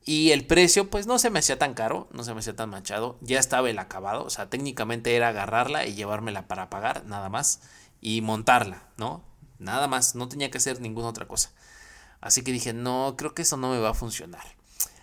Y 0.04 0.30
el 0.30 0.46
precio, 0.46 0.88
pues 0.88 1.06
no 1.06 1.18
se 1.18 1.30
me 1.30 1.40
hacía 1.40 1.58
tan 1.58 1.74
caro, 1.74 2.08
no 2.12 2.24
se 2.24 2.32
me 2.32 2.40
hacía 2.40 2.56
tan 2.56 2.70
manchado. 2.70 3.18
Ya 3.20 3.38
estaba 3.38 3.68
el 3.68 3.78
acabado, 3.78 4.24
o 4.24 4.30
sea, 4.30 4.48
técnicamente 4.48 5.14
era 5.14 5.28
agarrarla 5.28 5.86
y 5.86 5.94
llevármela 5.94 6.48
para 6.48 6.70
pagar, 6.70 7.04
nada 7.06 7.28
más. 7.28 7.60
Y 8.00 8.22
montarla, 8.22 8.88
¿no? 8.96 9.24
Nada 9.58 9.88
más, 9.88 10.14
no 10.14 10.28
tenía 10.28 10.50
que 10.50 10.58
hacer 10.58 10.80
ninguna 10.80 11.08
otra 11.08 11.28
cosa. 11.28 11.52
Así 12.20 12.42
que 12.42 12.52
dije, 12.52 12.72
no, 12.72 13.14
creo 13.18 13.34
que 13.34 13.42
eso 13.42 13.56
no 13.56 13.70
me 13.70 13.78
va 13.78 13.90
a 13.90 13.94
funcionar. 13.94 14.44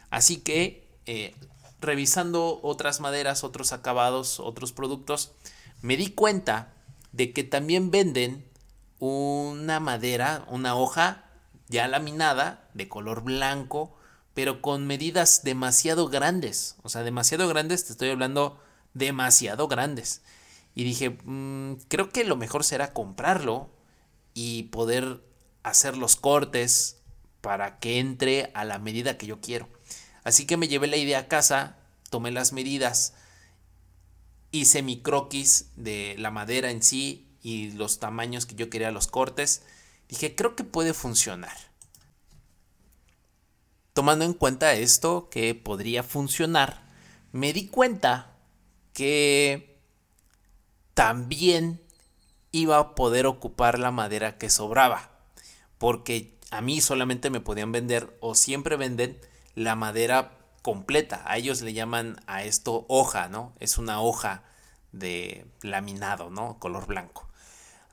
Así 0.10 0.38
que, 0.38 0.88
eh, 1.06 1.36
revisando 1.80 2.60
otras 2.63 2.99
maderas, 2.99 3.43
otros 3.43 3.73
acabados, 3.73 4.39
otros 4.39 4.71
productos, 4.73 5.32
me 5.81 5.97
di 5.97 6.11
cuenta 6.11 6.73
de 7.11 7.33
que 7.33 7.43
también 7.43 7.91
venden 7.91 8.45
una 8.99 9.79
madera, 9.79 10.45
una 10.49 10.75
hoja 10.75 11.25
ya 11.67 11.87
laminada 11.87 12.67
de 12.73 12.87
color 12.87 13.23
blanco 13.23 13.97
pero 14.37 14.61
con 14.61 14.85
medidas 14.85 15.41
demasiado 15.41 16.09
grandes. 16.09 16.75
O 16.83 16.89
sea, 16.89 17.01
demasiado 17.01 17.47
grandes, 17.47 17.85
te 17.85 17.93
estoy 17.93 18.11
hablando 18.11 18.61
demasiado 18.93 19.67
grandes. 19.67 20.21
Y 20.75 20.83
dije, 20.83 21.17
mm, 21.23 21.77
creo 21.87 22.11
que 22.11 22.23
lo 22.23 22.35
mejor 22.35 22.63
será 22.63 22.93
comprarlo 22.93 23.71
y 24.35 24.65
poder 24.65 25.23
hacer 25.63 25.97
los 25.97 26.17
cortes 26.17 26.97
para 27.41 27.79
que 27.79 27.97
entre 27.97 28.51
a 28.53 28.63
la 28.63 28.77
medida 28.77 29.17
que 29.17 29.25
yo 29.25 29.41
quiero. 29.41 29.67
Así 30.23 30.45
que 30.45 30.55
me 30.55 30.67
llevé 30.67 30.85
la 30.85 30.97
idea 30.97 31.17
a 31.17 31.27
casa, 31.27 31.77
tomé 32.11 32.29
las 32.29 32.53
medidas, 32.53 33.15
hice 34.51 34.81
mi 34.81 35.01
croquis 35.01 35.71
de 35.75 36.15
la 36.17 36.31
madera 36.31 36.71
en 36.71 36.81
sí 36.83 37.27
y 37.41 37.71
los 37.71 37.99
tamaños 37.99 38.45
que 38.45 38.55
yo 38.55 38.69
quería 38.69 38.91
los 38.91 39.07
cortes. 39.07 39.63
Dije, 40.10 40.36
creo 40.36 40.55
que 40.55 40.63
puede 40.63 40.93
funcionar. 40.93 41.55
Tomando 43.93 44.25
en 44.25 44.33
cuenta 44.33 44.73
esto 44.73 45.29
que 45.29 45.55
podría 45.55 46.03
funcionar, 46.03 46.86
me 47.31 47.53
di 47.53 47.67
cuenta 47.67 48.36
que 48.93 49.79
también 50.93 51.81
iba 52.51 52.77
a 52.77 52.95
poder 52.95 53.25
ocupar 53.25 53.79
la 53.79 53.91
madera 53.91 54.38
que 54.38 54.49
sobraba. 54.49 55.12
Porque 55.77 56.38
a 56.51 56.62
mí 56.62 56.81
solamente 56.81 57.29
me 57.29 57.39
podían 57.39 57.71
vender 57.71 58.17
o 58.19 58.36
siempre 58.36 58.77
venden 58.77 59.19
la 59.55 59.75
madera 59.75 60.37
completa. 60.67 61.23
A 61.25 61.38
ellos 61.38 61.62
le 61.62 61.71
llaman 61.71 62.21
a 62.27 62.43
esto 62.43 62.86
hoja, 62.89 63.30
¿no? 63.30 63.53
Es 63.62 63.77
una 63.77 64.01
hoja 64.01 64.43
de 64.91 65.45
laminado, 65.62 66.30
¿no? 66.30 66.60
Color 66.60 66.88
blanco. 66.88 67.25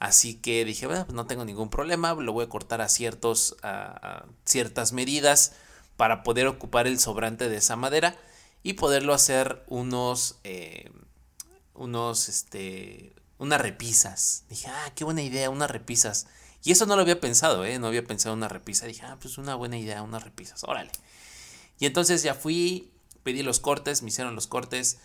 Así 0.01 0.35
que 0.35 0.65
dije, 0.65 0.89
bueno, 0.89 1.05
pues 1.05 1.15
no 1.15 1.29
tengo 1.29 1.45
ningún 1.45 1.71
problema, 1.71 2.15
lo 2.15 2.33
voy 2.33 2.47
a 2.47 2.49
cortar 2.49 2.81
a, 2.81 2.89
ciertos, 2.89 3.55
a, 3.63 4.25
ciertas 4.45 4.93
medidas 4.93 5.53
para 5.97 6.25
poder 6.25 6.49
ocupar 6.49 6.89
el 6.89 6.99
sobrante 6.99 7.49
de 7.49 7.59
esa 7.59 7.77
madera 7.77 8.17
y 8.65 8.73
poderlo 8.73 9.15
hacer 9.15 9.63
unos, 9.69 10.41
eh, 10.43 10.91
unos, 11.75 12.29
este, 12.29 13.15
unas 13.39 13.61
repisas. 13.61 14.47
Dije, 14.49 14.67
ah, 14.67 14.91
qué 14.97 15.05
buena 15.05 15.23
idea, 15.23 15.49
unas 15.49 15.71
repisas. 15.71 16.27
Y 16.65 16.73
eso 16.73 16.87
no 16.87 16.97
lo 16.97 17.03
había 17.03 17.21
pensado, 17.21 17.65
¿eh? 17.65 17.79
No 17.79 17.87
había 17.87 18.03
pensado 18.03 18.33
en 18.33 18.39
una 18.39 18.49
repisa. 18.49 18.87
Dije, 18.87 19.07
ah, 19.07 19.17
pues 19.21 19.39
una 19.39 19.55
buena 19.55 19.79
idea, 19.79 20.03
unas 20.03 20.25
repisas, 20.25 20.65
órale. 20.65 20.91
Y 21.79 21.87
entonces 21.87 22.23
ya 22.23 22.35
fui, 22.35 22.93
pedí 23.23 23.43
los 23.43 23.61
cortes, 23.61 24.03
me 24.03 24.09
hicieron 24.09 24.35
los 24.35 24.47
cortes, 24.47 25.01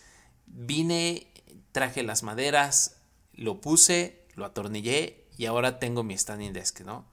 vine, 0.46 1.32
traje 1.72 2.04
las 2.04 2.24
maderas, 2.24 2.98
lo 3.34 3.62
puse, 3.62 4.26
lo 4.36 4.46
atornillé 4.46 5.26
y 5.38 5.46
ahora 5.46 5.80
tengo 5.80 6.04
mi 6.04 6.18
standing 6.18 6.54
desk, 6.54 6.82
¿no? 6.82 7.06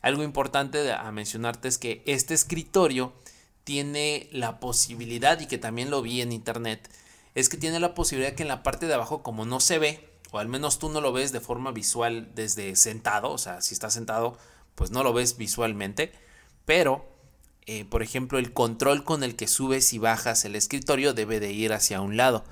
Algo 0.00 0.22
importante 0.22 0.92
a 0.92 1.10
mencionarte 1.12 1.68
es 1.68 1.78
que 1.78 2.02
este 2.06 2.34
escritorio 2.34 3.14
tiene 3.64 4.28
la 4.30 4.60
posibilidad, 4.60 5.40
y 5.40 5.46
que 5.46 5.58
también 5.58 5.90
lo 5.90 6.02
vi 6.02 6.20
en 6.20 6.32
internet, 6.32 6.90
es 7.34 7.48
que 7.48 7.56
tiene 7.56 7.80
la 7.80 7.94
posibilidad 7.94 8.34
que 8.34 8.42
en 8.42 8.48
la 8.48 8.62
parte 8.62 8.86
de 8.86 8.94
abajo, 8.94 9.22
como 9.22 9.46
no 9.46 9.60
se 9.60 9.78
ve, 9.78 10.10
o 10.30 10.38
al 10.38 10.48
menos 10.48 10.78
tú 10.78 10.90
no 10.90 11.00
lo 11.00 11.12
ves 11.12 11.32
de 11.32 11.40
forma 11.40 11.72
visual 11.72 12.30
desde 12.34 12.76
sentado, 12.76 13.30
o 13.30 13.38
sea, 13.38 13.62
si 13.62 13.72
estás 13.72 13.94
sentado, 13.94 14.36
pues 14.74 14.90
no 14.90 15.02
lo 15.02 15.12
ves 15.12 15.38
visualmente, 15.38 16.12
pero, 16.66 17.13
eh, 17.66 17.84
por 17.84 18.02
ejemplo, 18.02 18.38
el 18.38 18.52
control 18.52 19.04
con 19.04 19.22
el 19.22 19.36
que 19.36 19.46
subes 19.46 19.92
y 19.92 19.98
bajas 19.98 20.44
el 20.44 20.56
escritorio 20.56 21.14
debe 21.14 21.40
de 21.40 21.52
ir 21.52 21.72
hacia 21.72 22.00
un 22.00 22.16
lado. 22.16 22.44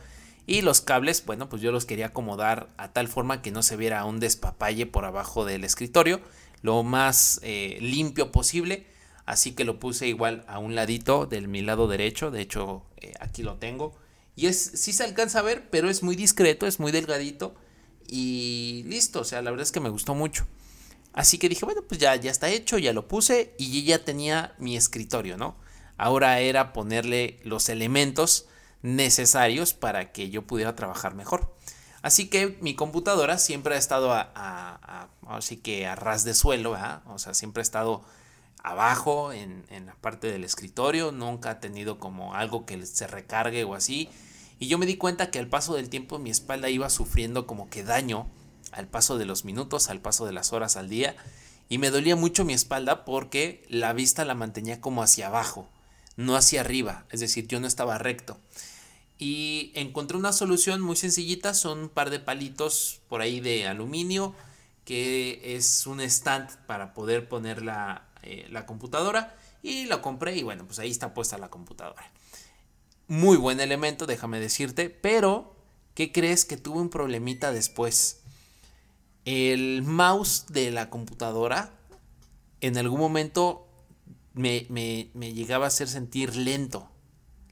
Y 0.46 0.62
los 0.62 0.80
cables, 0.80 1.24
bueno, 1.24 1.48
pues 1.48 1.62
yo 1.62 1.70
los 1.70 1.84
quería 1.84 2.06
acomodar 2.06 2.68
a 2.76 2.92
tal 2.92 3.08
forma 3.08 3.42
que 3.42 3.52
no 3.52 3.62
se 3.62 3.76
viera 3.76 4.04
un 4.04 4.20
despapalle 4.20 4.86
por 4.86 5.04
abajo 5.04 5.44
del 5.44 5.64
escritorio 5.64 6.20
lo 6.62 6.82
más 6.82 7.40
eh, 7.42 7.78
limpio 7.80 8.32
posible. 8.32 8.86
Así 9.26 9.52
que 9.52 9.64
lo 9.64 9.78
puse 9.78 10.08
igual 10.08 10.44
a 10.48 10.58
un 10.58 10.74
ladito 10.74 11.26
del 11.26 11.46
mi 11.48 11.62
lado 11.62 11.86
derecho. 11.86 12.30
De 12.30 12.40
hecho, 12.40 12.82
eh, 12.96 13.12
aquí 13.20 13.42
lo 13.42 13.56
tengo. 13.56 13.94
Y 14.34 14.46
es, 14.46 14.58
sí 14.74 14.92
se 14.92 15.04
alcanza 15.04 15.40
a 15.40 15.42
ver, 15.42 15.68
pero 15.70 15.90
es 15.90 16.02
muy 16.02 16.16
discreto, 16.16 16.66
es 16.66 16.80
muy 16.80 16.90
delgadito. 16.90 17.54
Y 18.08 18.84
listo, 18.86 19.20
o 19.20 19.24
sea, 19.24 19.42
la 19.42 19.50
verdad 19.50 19.64
es 19.64 19.72
que 19.72 19.80
me 19.80 19.90
gustó 19.90 20.14
mucho. 20.14 20.46
Así 21.12 21.38
que 21.38 21.48
dije, 21.48 21.64
bueno, 21.64 21.82
pues 21.82 22.00
ya, 22.00 22.16
ya 22.16 22.30
está 22.30 22.48
hecho, 22.48 22.78
ya 22.78 22.92
lo 22.92 23.06
puse 23.06 23.54
y 23.58 23.84
ya 23.84 24.04
tenía 24.04 24.54
mi 24.58 24.76
escritorio, 24.76 25.36
¿no? 25.36 25.56
Ahora 25.98 26.40
era 26.40 26.72
ponerle 26.72 27.38
los 27.44 27.68
elementos 27.68 28.46
necesarios 28.82 29.74
para 29.74 30.12
que 30.12 30.30
yo 30.30 30.42
pudiera 30.42 30.74
trabajar 30.74 31.14
mejor. 31.14 31.54
Así 32.02 32.28
que 32.28 32.58
mi 32.60 32.74
computadora 32.74 33.38
siempre 33.38 33.76
ha 33.76 33.78
estado 33.78 34.12
a, 34.12 35.08
así 35.28 35.56
que 35.56 35.86
a 35.86 35.94
ras 35.94 36.24
de 36.24 36.34
suelo, 36.34 36.76
o 37.06 37.18
sea, 37.18 37.32
siempre 37.32 37.60
ha 37.60 37.62
estado 37.62 38.02
abajo 38.62 39.32
en, 39.32 39.64
la 39.86 39.94
parte 39.94 40.30
del 40.30 40.44
escritorio, 40.44 41.12
nunca 41.12 41.50
ha 41.50 41.60
tenido 41.60 41.98
como 41.98 42.34
algo 42.34 42.66
que 42.66 42.84
se 42.86 43.06
recargue 43.06 43.64
o 43.64 43.74
así. 43.74 44.08
Y 44.58 44.68
yo 44.68 44.78
me 44.78 44.86
di 44.86 44.96
cuenta 44.96 45.30
que 45.30 45.38
al 45.38 45.48
paso 45.48 45.74
del 45.74 45.88
tiempo 45.88 46.18
mi 46.18 46.30
espalda 46.30 46.68
iba 46.68 46.90
sufriendo 46.90 47.46
como 47.46 47.70
que 47.70 47.84
daño 47.84 48.28
al 48.72 48.88
paso 48.88 49.18
de 49.18 49.26
los 49.26 49.44
minutos, 49.44 49.88
al 49.88 50.00
paso 50.00 50.26
de 50.26 50.32
las 50.32 50.52
horas 50.52 50.76
al 50.76 50.88
día. 50.88 51.16
Y 51.68 51.78
me 51.78 51.90
dolía 51.90 52.16
mucho 52.16 52.44
mi 52.44 52.52
espalda 52.52 53.04
porque 53.04 53.64
la 53.68 53.92
vista 53.92 54.24
la 54.24 54.34
mantenía 54.34 54.80
como 54.80 55.02
hacia 55.02 55.28
abajo, 55.28 55.68
no 56.16 56.36
hacia 56.36 56.60
arriba. 56.60 57.06
Es 57.10 57.20
decir, 57.20 57.46
yo 57.46 57.60
no 57.60 57.66
estaba 57.66 57.98
recto. 57.98 58.38
Y 59.18 59.70
encontré 59.74 60.16
una 60.16 60.32
solución 60.32 60.80
muy 60.80 60.96
sencillita, 60.96 61.54
son 61.54 61.78
un 61.78 61.88
par 61.88 62.10
de 62.10 62.18
palitos 62.18 63.00
por 63.08 63.20
ahí 63.20 63.40
de 63.40 63.68
aluminio, 63.68 64.34
que 64.84 65.54
es 65.56 65.86
un 65.86 66.00
stand 66.00 66.50
para 66.66 66.92
poder 66.92 67.28
poner 67.28 67.62
la, 67.62 68.08
eh, 68.22 68.46
la 68.50 68.66
computadora. 68.66 69.36
Y 69.62 69.84
lo 69.86 70.02
compré 70.02 70.36
y 70.36 70.42
bueno, 70.42 70.66
pues 70.66 70.80
ahí 70.80 70.90
está 70.90 71.14
puesta 71.14 71.38
la 71.38 71.50
computadora. 71.50 72.10
Muy 73.06 73.36
buen 73.36 73.60
elemento, 73.60 74.06
déjame 74.06 74.40
decirte, 74.40 74.90
pero 74.90 75.54
¿qué 75.94 76.10
crees 76.10 76.44
que 76.44 76.56
tuve 76.56 76.80
un 76.80 76.90
problemita 76.90 77.52
después? 77.52 78.21
El 79.24 79.82
mouse 79.82 80.46
de 80.48 80.70
la 80.70 80.90
computadora 80.90 81.70
en 82.60 82.76
algún 82.78 83.00
momento 83.00 83.66
me, 84.34 84.66
me, 84.68 85.10
me 85.14 85.32
llegaba 85.32 85.66
a 85.66 85.68
hacer 85.68 85.88
sentir 85.88 86.36
lento. 86.36 86.88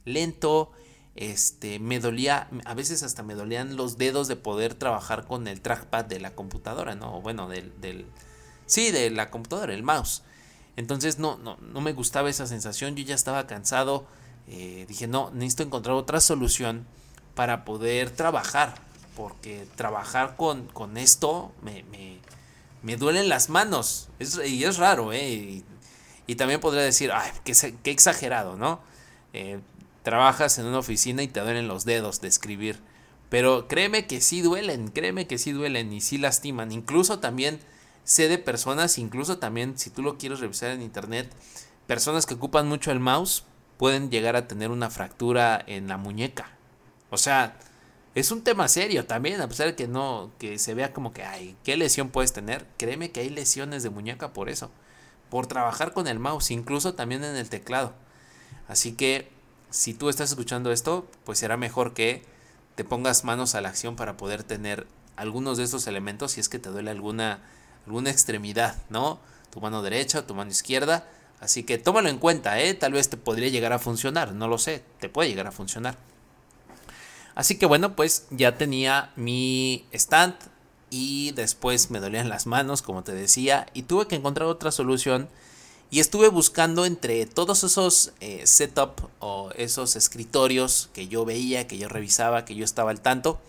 Lento, 0.05 0.71
este, 1.15 1.79
me 1.79 1.99
dolía, 1.99 2.49
a 2.65 2.73
veces 2.73 3.03
hasta 3.03 3.23
me 3.23 3.35
dolían 3.35 3.75
los 3.75 3.97
dedos 3.97 4.27
de 4.27 4.35
poder 4.35 4.73
trabajar 4.73 5.25
con 5.27 5.47
el 5.47 5.61
trackpad 5.61 6.05
de 6.05 6.19
la 6.19 6.33
computadora, 6.33 6.95
¿no? 6.95 7.21
Bueno, 7.21 7.47
del, 7.47 7.79
del 7.81 8.05
sí, 8.65 8.91
de 8.91 9.09
la 9.09 9.29
computadora, 9.29 9.73
el 9.73 9.83
mouse. 9.83 10.23
Entonces 10.77 11.19
no, 11.19 11.37
no, 11.37 11.57
no 11.57 11.81
me 11.81 11.93
gustaba 11.93 12.29
esa 12.29 12.47
sensación, 12.47 12.95
yo 12.95 13.03
ya 13.03 13.15
estaba 13.15 13.45
cansado, 13.45 14.07
eh, 14.47 14.85
dije, 14.87 15.07
no, 15.07 15.29
necesito 15.31 15.63
encontrar 15.63 15.95
otra 15.95 16.21
solución 16.21 16.87
para 17.35 17.65
poder 17.65 18.09
trabajar, 18.09 18.75
porque 19.15 19.67
trabajar 19.75 20.35
con, 20.35 20.67
con 20.67 20.97
esto 20.97 21.51
me, 21.61 21.83
me, 21.83 22.19
me, 22.83 22.97
duelen 22.97 23.29
las 23.29 23.49
manos, 23.49 24.09
y 24.19 24.63
es 24.63 24.77
raro, 24.77 25.13
¿eh? 25.13 25.63
Y, 26.27 26.35
también 26.35 26.61
podría 26.61 26.81
decir, 26.81 27.11
ay, 27.13 27.29
qué, 27.43 27.53
qué 27.83 27.91
exagerado, 27.91 28.55
¿no? 28.55 28.79
Eh, 29.33 29.59
trabajas 30.01 30.57
en 30.59 30.65
una 30.65 30.79
oficina 30.79 31.23
y 31.23 31.27
te 31.27 31.41
duelen 31.41 31.67
los 31.67 31.83
dedos 31.83 32.21
de 32.21 32.29
escribir. 32.29 32.79
Pero 33.29 33.67
créeme 33.67 34.07
que 34.07 34.21
sí 34.21 34.41
duelen, 34.41 34.87
créeme 34.89 35.27
que 35.27 35.37
sí 35.37 35.51
duelen 35.51 35.91
y 35.91 35.99
sí 35.99 36.17
lastiman. 36.17 36.71
Incluso 36.71 37.19
también 37.19 37.59
sé 38.03 38.27
de 38.27 38.37
personas, 38.37 38.97
incluso 38.97 39.37
también 39.37 39.77
si 39.77 39.89
tú 39.89 40.01
lo 40.01 40.17
quieres 40.17 40.39
revisar 40.39 40.71
en 40.71 40.81
internet, 40.81 41.31
personas 41.87 42.25
que 42.25 42.33
ocupan 42.33 42.67
mucho 42.67 42.91
el 42.91 42.99
mouse 42.99 43.43
pueden 43.77 44.11
llegar 44.11 44.35
a 44.35 44.47
tener 44.47 44.69
una 44.69 44.89
fractura 44.89 45.63
en 45.65 45.87
la 45.87 45.97
muñeca. 45.97 46.51
O 47.09 47.17
sea, 47.17 47.57
es 48.13 48.31
un 48.31 48.43
tema 48.43 48.67
serio 48.67 49.05
también, 49.05 49.39
a 49.41 49.47
pesar 49.47 49.67
de 49.67 49.75
que 49.75 49.87
no, 49.87 50.31
que 50.37 50.59
se 50.59 50.73
vea 50.73 50.93
como 50.93 51.13
que, 51.13 51.23
ay, 51.23 51.55
¿qué 51.63 51.77
lesión 51.77 52.09
puedes 52.09 52.33
tener? 52.33 52.65
Créeme 52.77 53.11
que 53.11 53.21
hay 53.21 53.29
lesiones 53.29 53.83
de 53.83 53.89
muñeca 53.89 54.33
por 54.33 54.49
eso, 54.49 54.69
por 55.29 55.47
trabajar 55.47 55.93
con 55.93 56.07
el 56.07 56.19
mouse, 56.19 56.51
incluso 56.51 56.93
también 56.93 57.23
en 57.23 57.37
el 57.37 57.49
teclado. 57.49 57.93
Así 58.67 58.93
que 58.93 59.29
si 59.69 59.93
tú 59.93 60.09
estás 60.09 60.31
escuchando 60.31 60.71
esto, 60.71 61.07
pues 61.23 61.39
será 61.39 61.55
mejor 61.55 61.93
que 61.93 62.23
te 62.75 62.83
pongas 62.83 63.23
manos 63.23 63.55
a 63.55 63.61
la 63.61 63.69
acción 63.69 63.95
para 63.95 64.17
poder 64.17 64.43
tener 64.43 64.87
algunos 65.15 65.57
de 65.57 65.63
estos 65.63 65.87
elementos 65.87 66.33
si 66.33 66.41
es 66.41 66.49
que 66.49 66.59
te 66.59 66.69
duele 66.69 66.91
alguna, 66.91 67.39
alguna 67.85 68.09
extremidad, 68.09 68.75
¿no? 68.89 69.19
Tu 69.51 69.61
mano 69.61 69.81
derecha, 69.81 70.27
tu 70.27 70.35
mano 70.35 70.51
izquierda. 70.51 71.07
Así 71.39 71.63
que 71.63 71.77
tómalo 71.77 72.09
en 72.09 72.17
cuenta, 72.17 72.59
¿eh? 72.59 72.73
Tal 72.73 72.93
vez 72.93 73.09
te 73.09 73.17
podría 73.17 73.49
llegar 73.49 73.73
a 73.73 73.79
funcionar, 73.79 74.33
no 74.33 74.47
lo 74.47 74.57
sé, 74.57 74.83
te 74.99 75.09
puede 75.09 75.29
llegar 75.29 75.47
a 75.47 75.51
funcionar. 75.51 75.97
Así 77.35 77.57
que 77.57 77.65
bueno, 77.65 77.95
pues 77.95 78.27
ya 78.29 78.57
tenía 78.57 79.11
mi 79.15 79.85
stand 79.93 80.35
y 80.89 81.31
después 81.31 81.91
me 81.91 81.99
dolían 81.99 82.29
las 82.29 82.45
manos, 82.45 82.81
como 82.81 83.03
te 83.03 83.13
decía, 83.13 83.65
y 83.73 83.83
tuve 83.83 84.07
que 84.07 84.15
encontrar 84.15 84.47
otra 84.47 84.71
solución 84.71 85.29
y 85.91 85.99
estuve 85.99 86.29
buscando 86.29 86.85
entre 86.85 87.25
todos 87.25 87.65
esos 87.65 88.13
eh, 88.21 88.47
setup 88.47 89.09
o 89.19 89.51
esos 89.57 89.97
escritorios 89.97 90.89
que 90.93 91.09
yo 91.09 91.25
veía, 91.25 91.67
que 91.67 91.77
yo 91.77 91.89
revisaba, 91.89 92.45
que 92.45 92.55
yo 92.55 92.63
estaba 92.63 92.91
al 92.91 93.01
tanto. 93.01 93.41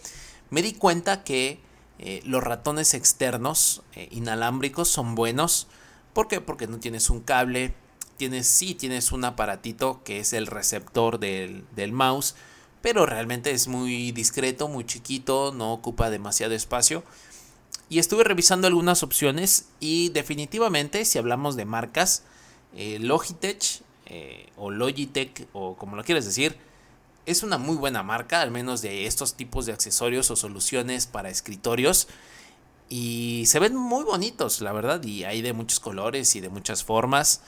Me 0.51 0.61
di 0.61 0.73
cuenta 0.73 1.23
que 1.23 1.61
eh, 2.01 2.21
los 2.25 2.43
ratones 2.43 2.95
externos 2.95 3.83
eh, 3.95 4.09
inalámbricos 4.11 4.89
son 4.89 5.15
buenos. 5.15 5.69
¿Por 6.15 6.27
qué? 6.27 6.41
Porque 6.41 6.67
no 6.67 6.81
tienes 6.81 7.11
un 7.11 7.21
cable. 7.21 7.75
Tienes, 8.17 8.49
sí, 8.49 8.75
tienes 8.75 9.13
un 9.13 9.25
aparatito 9.25 10.03
que 10.03 10.19
es 10.19 10.33
el 10.33 10.49
receptor 10.49 11.21
del, 11.21 11.65
del 11.77 11.93
mouse. 11.93 12.35
Pero 12.83 13.07
realmente 13.07 13.53
es 13.53 13.69
muy 13.69 14.13
discreto, 14.13 14.69
muy 14.69 14.85
chiquito, 14.85 15.53
no 15.53 15.73
ocupa 15.73 16.11
demasiado 16.11 16.55
espacio. 16.55 17.03
y 17.89 17.99
estuve 17.99 18.25
revisando 18.25 18.67
algunas 18.67 19.03
opciones 19.03 19.67
y 19.79 20.09
definitivamente 20.11 21.05
si 21.05 21.19
hablamos 21.19 21.57
de 21.57 21.67
marcas, 21.67 22.23
eh, 22.75 22.99
Logitech 22.99 23.83
eh, 24.07 24.51
o 24.57 24.71
Logitech 24.71 25.47
o 25.53 25.77
como 25.77 25.97
lo 25.97 26.05
quieres 26.05 26.25
decir, 26.25 26.57
es 27.27 27.43
una 27.43 27.59
muy 27.59 27.77
buena 27.77 28.03
marca, 28.03 28.41
al 28.41 28.51
menos 28.51 28.83
de 28.83 29.07
estos 29.07 29.35
tipos 29.35 29.67
de 29.67 29.73
accesorios 29.73 30.31
o 30.31 30.37
soluciones 30.37 31.07
para 31.07 31.31
escritorios. 31.31 32.09
Y 32.89 33.45
se 33.47 33.59
ven 33.59 33.75
muy 33.77 34.05
bonitos, 34.05 34.61
la 34.61 34.73
verdad, 34.73 35.03
y 35.03 35.25
hay 35.25 35.41
de 35.41 35.53
muchos 35.53 35.81
colores 35.81 36.35
y 36.37 36.41
de 36.41 36.49
muchas 36.49 36.85
formas. 36.85 37.43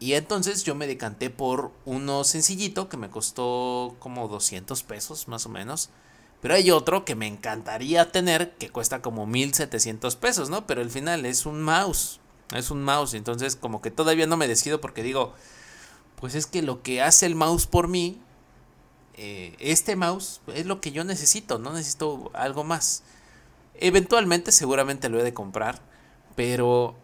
Y 0.00 0.14
entonces 0.14 0.64
yo 0.64 0.74
me 0.74 0.86
decanté 0.86 1.30
por 1.30 1.70
uno 1.84 2.24
sencillito 2.24 2.88
que 2.88 2.96
me 2.96 3.10
costó 3.10 3.96
como 3.98 4.28
200 4.28 4.82
pesos 4.82 5.28
más 5.28 5.46
o 5.46 5.48
menos. 5.48 5.90
Pero 6.40 6.54
hay 6.54 6.70
otro 6.70 7.04
que 7.04 7.14
me 7.14 7.26
encantaría 7.26 8.12
tener 8.12 8.52
que 8.56 8.68
cuesta 8.68 9.00
como 9.00 9.26
1700 9.26 10.16
pesos, 10.16 10.50
¿no? 10.50 10.66
Pero 10.66 10.82
al 10.82 10.90
final 10.90 11.24
es 11.24 11.46
un 11.46 11.62
mouse. 11.62 12.20
Es 12.52 12.70
un 12.70 12.82
mouse. 12.82 13.14
Entonces 13.14 13.56
como 13.56 13.80
que 13.80 13.90
todavía 13.90 14.26
no 14.26 14.36
me 14.36 14.48
decido 14.48 14.80
porque 14.80 15.02
digo, 15.02 15.32
pues 16.16 16.34
es 16.34 16.46
que 16.46 16.60
lo 16.60 16.82
que 16.82 17.00
hace 17.00 17.24
el 17.24 17.34
mouse 17.34 17.66
por 17.66 17.88
mí, 17.88 18.20
eh, 19.14 19.56
este 19.58 19.96
mouse 19.96 20.42
es 20.48 20.66
lo 20.66 20.82
que 20.82 20.92
yo 20.92 21.04
necesito. 21.04 21.58
No 21.58 21.72
necesito 21.72 22.30
algo 22.34 22.62
más. 22.62 23.04
Eventualmente 23.80 24.52
seguramente 24.52 25.08
lo 25.08 25.18
he 25.18 25.22
de 25.22 25.32
comprar. 25.32 25.80
Pero 26.36 26.96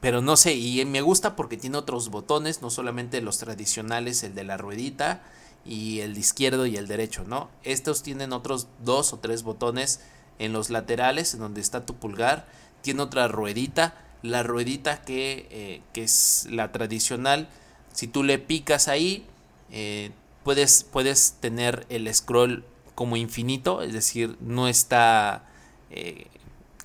pero 0.00 0.20
no 0.20 0.36
sé, 0.36 0.54
y 0.54 0.84
me 0.84 1.00
gusta 1.00 1.36
porque 1.36 1.56
tiene 1.56 1.78
otros 1.78 2.10
botones, 2.10 2.62
no 2.62 2.70
solamente 2.70 3.20
los 3.20 3.38
tradicionales, 3.38 4.22
el 4.22 4.34
de 4.34 4.44
la 4.44 4.56
ruedita, 4.56 5.22
y 5.64 6.00
el 6.00 6.16
izquierdo 6.16 6.66
y 6.66 6.76
el 6.76 6.86
derecho, 6.86 7.24
¿no? 7.24 7.50
Estos 7.62 8.02
tienen 8.02 8.32
otros 8.32 8.68
dos 8.82 9.12
o 9.12 9.18
tres 9.18 9.42
botones 9.42 10.00
en 10.38 10.52
los 10.52 10.70
laterales, 10.70 11.34
en 11.34 11.40
donde 11.40 11.60
está 11.60 11.84
tu 11.84 11.94
pulgar. 11.94 12.46
Tiene 12.82 13.02
otra 13.02 13.28
ruedita, 13.28 13.94
la 14.22 14.42
ruedita 14.42 15.02
que, 15.02 15.46
eh, 15.50 15.82
que 15.92 16.04
es 16.04 16.46
la 16.50 16.72
tradicional. 16.72 17.48
Si 17.92 18.06
tú 18.06 18.22
le 18.22 18.38
picas 18.38 18.88
ahí, 18.88 19.26
eh, 19.70 20.12
puedes, 20.44 20.84
puedes 20.84 21.34
tener 21.40 21.86
el 21.90 22.12
scroll 22.14 22.64
como 22.94 23.16
infinito, 23.16 23.82
es 23.82 23.92
decir, 23.92 24.36
no 24.40 24.68
está 24.68 25.44
eh, 25.90 26.26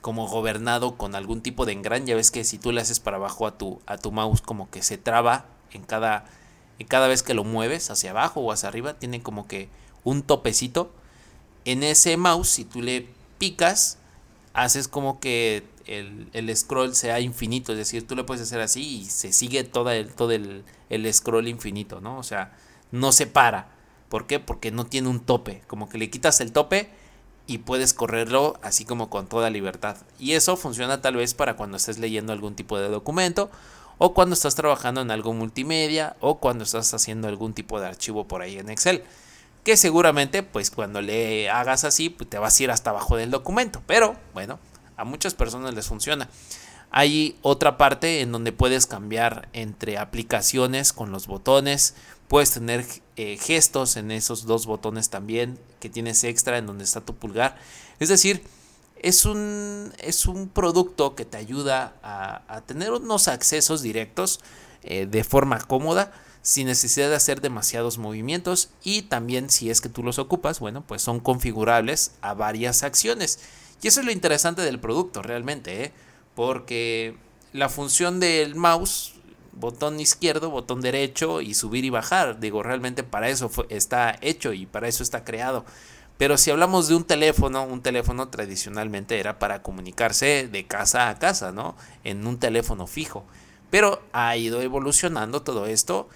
como 0.06 0.28
gobernado 0.28 0.98
con 0.98 1.16
algún 1.16 1.42
tipo 1.42 1.66
de 1.66 1.72
engran. 1.72 2.06
Ya 2.06 2.16
ves 2.16 2.30
que 2.30 2.44
si 2.44 2.60
tú 2.60 2.72
le 2.72 2.80
haces 2.80 3.00
para 3.00 3.18
abajo 3.18 3.48
a 3.48 3.58
tu, 3.58 3.82
a 3.88 3.98
tu 3.98 4.12
mouse, 4.12 4.40
como 4.40 4.70
que 4.70 4.84
se 4.84 5.00
traba 5.00 5.48
en 5.72 5.82
cada 5.82 6.26
y 6.78 6.86
cada 6.86 7.08
vez 7.08 7.24
que 7.24 7.34
lo 7.34 7.44
mueves 7.44 7.90
hacia 7.90 8.12
abajo 8.12 8.42
o 8.42 8.52
hacia 8.52 8.70
arriba 8.70 9.00
tiene 9.00 9.24
como 9.24 9.48
que 9.48 9.68
un 10.04 10.22
topecito. 10.22 10.94
En 11.64 11.82
ese 11.82 12.18
mouse, 12.18 12.50
si 12.50 12.66
tú 12.66 12.84
le 12.84 13.08
picas, 13.40 13.98
haces 14.54 14.88
como 14.88 15.20
que 15.20 15.64
el, 15.88 16.56
scroll 16.56 16.94
sea 16.94 17.20
infinito. 17.20 17.72
Es 17.72 17.80
decir, 17.80 18.06
tú 18.06 18.16
le 18.16 18.24
puedes 18.24 18.44
hacer 18.44 18.62
así 18.62 19.00
y 19.00 19.06
se 19.06 19.34
sigue 19.34 19.64
todo 19.64 19.90
el, 19.90 20.14
todo 20.14 20.34
el, 20.34 20.66
el 20.92 21.12
scroll 21.12 21.48
infinito, 21.48 22.00
¿no? 22.00 22.20
O 22.20 22.24
sea, 22.24 22.56
no 22.92 23.12
se 23.12 23.26
para. 23.26 23.72
¿Por 24.10 24.28
qué? 24.28 24.40
Porque 24.40 24.70
no 24.70 24.86
tiene 24.86 25.08
un 25.08 25.22
tope. 25.22 25.64
Como 25.66 25.90
que 25.90 25.98
le 25.98 26.12
quitas 26.12 26.42
el 26.42 26.52
tope 26.52 26.92
y 27.48 27.60
puedes 27.60 27.94
correrlo 27.94 28.58
así 28.62 28.86
como 28.86 29.10
con 29.10 29.28
toda 29.28 29.50
libertad. 29.50 29.98
Y 30.20 30.34
eso 30.34 30.58
funciona 30.58 31.02
tal 31.02 31.16
vez 31.16 31.34
para 31.34 31.56
cuando 31.56 31.78
estés 31.78 32.00
leyendo 32.00 32.34
algún 32.34 32.56
tipo 32.56 32.80
de 32.80 32.90
documento 32.90 33.50
o 33.98 34.14
cuando 34.14 34.34
estás 34.34 34.56
trabajando 34.56 35.02
en 35.02 35.12
algo 35.12 35.34
multimedia 35.34 36.16
o 36.20 36.40
cuando 36.40 36.64
estás 36.64 36.94
haciendo 36.94 37.28
algún 37.28 37.54
tipo 37.54 37.80
de 37.80 37.88
archivo 37.88 38.28
por 38.28 38.42
ahí 38.42 38.58
en 38.58 38.70
Excel. 38.70 39.04
Que 39.64 39.78
seguramente 39.78 40.44
pues 40.44 40.72
cuando 40.72 41.02
le 41.02 41.50
hagas 41.50 41.84
así 41.84 42.10
pues, 42.10 42.30
te 42.30 42.38
vas 42.38 42.60
a 42.60 42.64
ir 42.64 42.72
hasta 42.72 42.90
abajo 42.90 43.18
del 43.18 43.32
documento. 43.32 43.82
Pero 43.88 44.16
bueno, 44.34 44.60
a 44.98 45.06
muchas 45.06 45.34
personas 45.34 45.74
les 45.74 45.88
funciona. 45.88 46.30
Hay 46.92 47.38
otra 47.42 47.78
parte 47.78 48.22
en 48.22 48.32
donde 48.32 48.52
puedes 48.52 48.88
cambiar 48.88 49.50
entre 49.54 49.98
aplicaciones 49.98 50.94
con 50.94 51.12
los 51.12 51.28
botones. 51.28 51.96
Puedes 52.28 52.52
tener 52.52 52.86
eh, 53.16 53.38
gestos 53.38 53.98
en 53.98 54.12
esos 54.12 54.46
dos 54.46 54.66
botones 54.66 55.10
también 55.10 55.60
que 55.80 55.90
tienes 55.90 56.24
extra 56.24 56.58
en 56.58 56.66
donde 56.66 56.84
está 56.84 57.02
tu 57.02 57.16
pulgar. 57.16 57.58
Es 58.00 58.10
decir, 58.10 58.44
es 59.02 59.26
un, 59.26 59.94
es 60.00 60.26
un 60.26 60.50
producto 60.50 61.16
que 61.16 61.26
te 61.26 61.38
ayuda 61.38 61.96
a, 62.02 62.62
tener 62.62 62.92
unos 62.92 63.28
accesos 63.28 63.82
directos 63.82 64.40
eh, 64.84 65.06
de 65.06 65.24
forma 65.24 65.60
cómoda 65.60 66.12
sin 66.42 66.68
necesidad 66.68 67.10
de 67.10 67.16
hacer 67.16 67.42
demasiados 67.42 67.98
movimientos 67.98 68.70
y 68.84 69.04
también 69.04 69.50
si 69.50 69.72
es 69.72 69.82
que 69.82 69.90
tú 69.90 70.04
los 70.04 70.20
ocupas, 70.20 70.60
bueno, 70.60 70.84
pues 70.86 71.02
son 71.02 71.20
configurables 71.20 72.12
a 72.22 72.36
varias 72.36 72.84
acciones. 72.84 73.40
Y 73.82 73.88
eso 73.88 74.00
es 74.00 74.06
lo 74.06 74.12
interesante 74.12 74.62
del 74.62 74.80
producto 74.80 75.24
realmente, 75.24 75.86
¿eh? 75.86 75.94
porque 76.36 77.18
la 77.52 77.68
función 77.68 78.20
del 78.20 78.56
mouse, 78.56 79.15
botón 79.56 80.00
izquierdo, 80.00 80.50
botón 80.50 80.82
derecho 80.82 81.42
y 81.42 81.54
subir 81.54 81.86
y 81.86 81.90
bajar, 81.90 82.40
digo, 82.40 82.62
realmente 82.62 83.04
para 83.04 83.30
eso 83.30 83.50
está 83.70 84.18
hecho 84.22 84.54
y 84.54 84.66
para 84.66 84.88
eso 84.88 85.02
está 85.02 85.24
creado. 85.24 85.66
Pero 86.18 86.38
si 86.38 86.52
hablamos 86.52 86.88
de 86.88 86.96
un 86.96 87.04
teléfono, 87.04 87.64
un 87.64 87.82
teléfono 87.82 88.30
tradicionalmente 88.30 89.20
era 89.20 89.38
para 89.38 89.62
comunicarse 89.62 90.48
de 90.48 90.66
casa 90.66 91.10
a 91.10 91.20
casa, 91.20 91.52
¿no? 91.52 91.76
En 92.04 92.26
un 92.26 92.40
teléfono 92.40 92.88
fijo. 92.88 93.26
Pero 93.70 94.02
ha 94.14 94.38
ido 94.38 94.62
evolucionando 94.62 95.42
todo 95.42 95.66
esto 95.66 96.08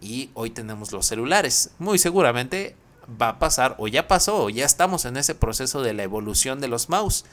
y 0.00 0.30
hoy 0.34 0.50
tenemos 0.50 0.92
los 0.92 1.06
celulares. 1.06 1.70
Muy 1.80 1.98
seguramente 1.98 2.76
va 3.20 3.30
a 3.30 3.38
pasar 3.40 3.74
o 3.78 3.88
ya 3.88 4.06
pasó 4.06 4.44
o 4.44 4.50
ya 4.50 4.64
estamos 4.64 5.04
en 5.06 5.16
ese 5.16 5.34
proceso 5.34 5.82
de 5.82 5.94
la 5.94 6.04
evolución 6.04 6.60
de 6.60 6.68
los 6.68 6.88
mouse. 6.88 7.24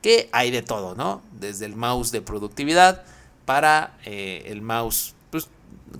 Que 0.00 0.28
hay 0.32 0.50
de 0.50 0.62
todo, 0.62 0.94
¿no? 0.94 1.22
Desde 1.32 1.66
el 1.66 1.76
mouse 1.76 2.12
de 2.12 2.22
productividad 2.22 3.04
para 3.44 3.98
eh, 4.04 4.44
el 4.46 4.62
mouse 4.62 5.13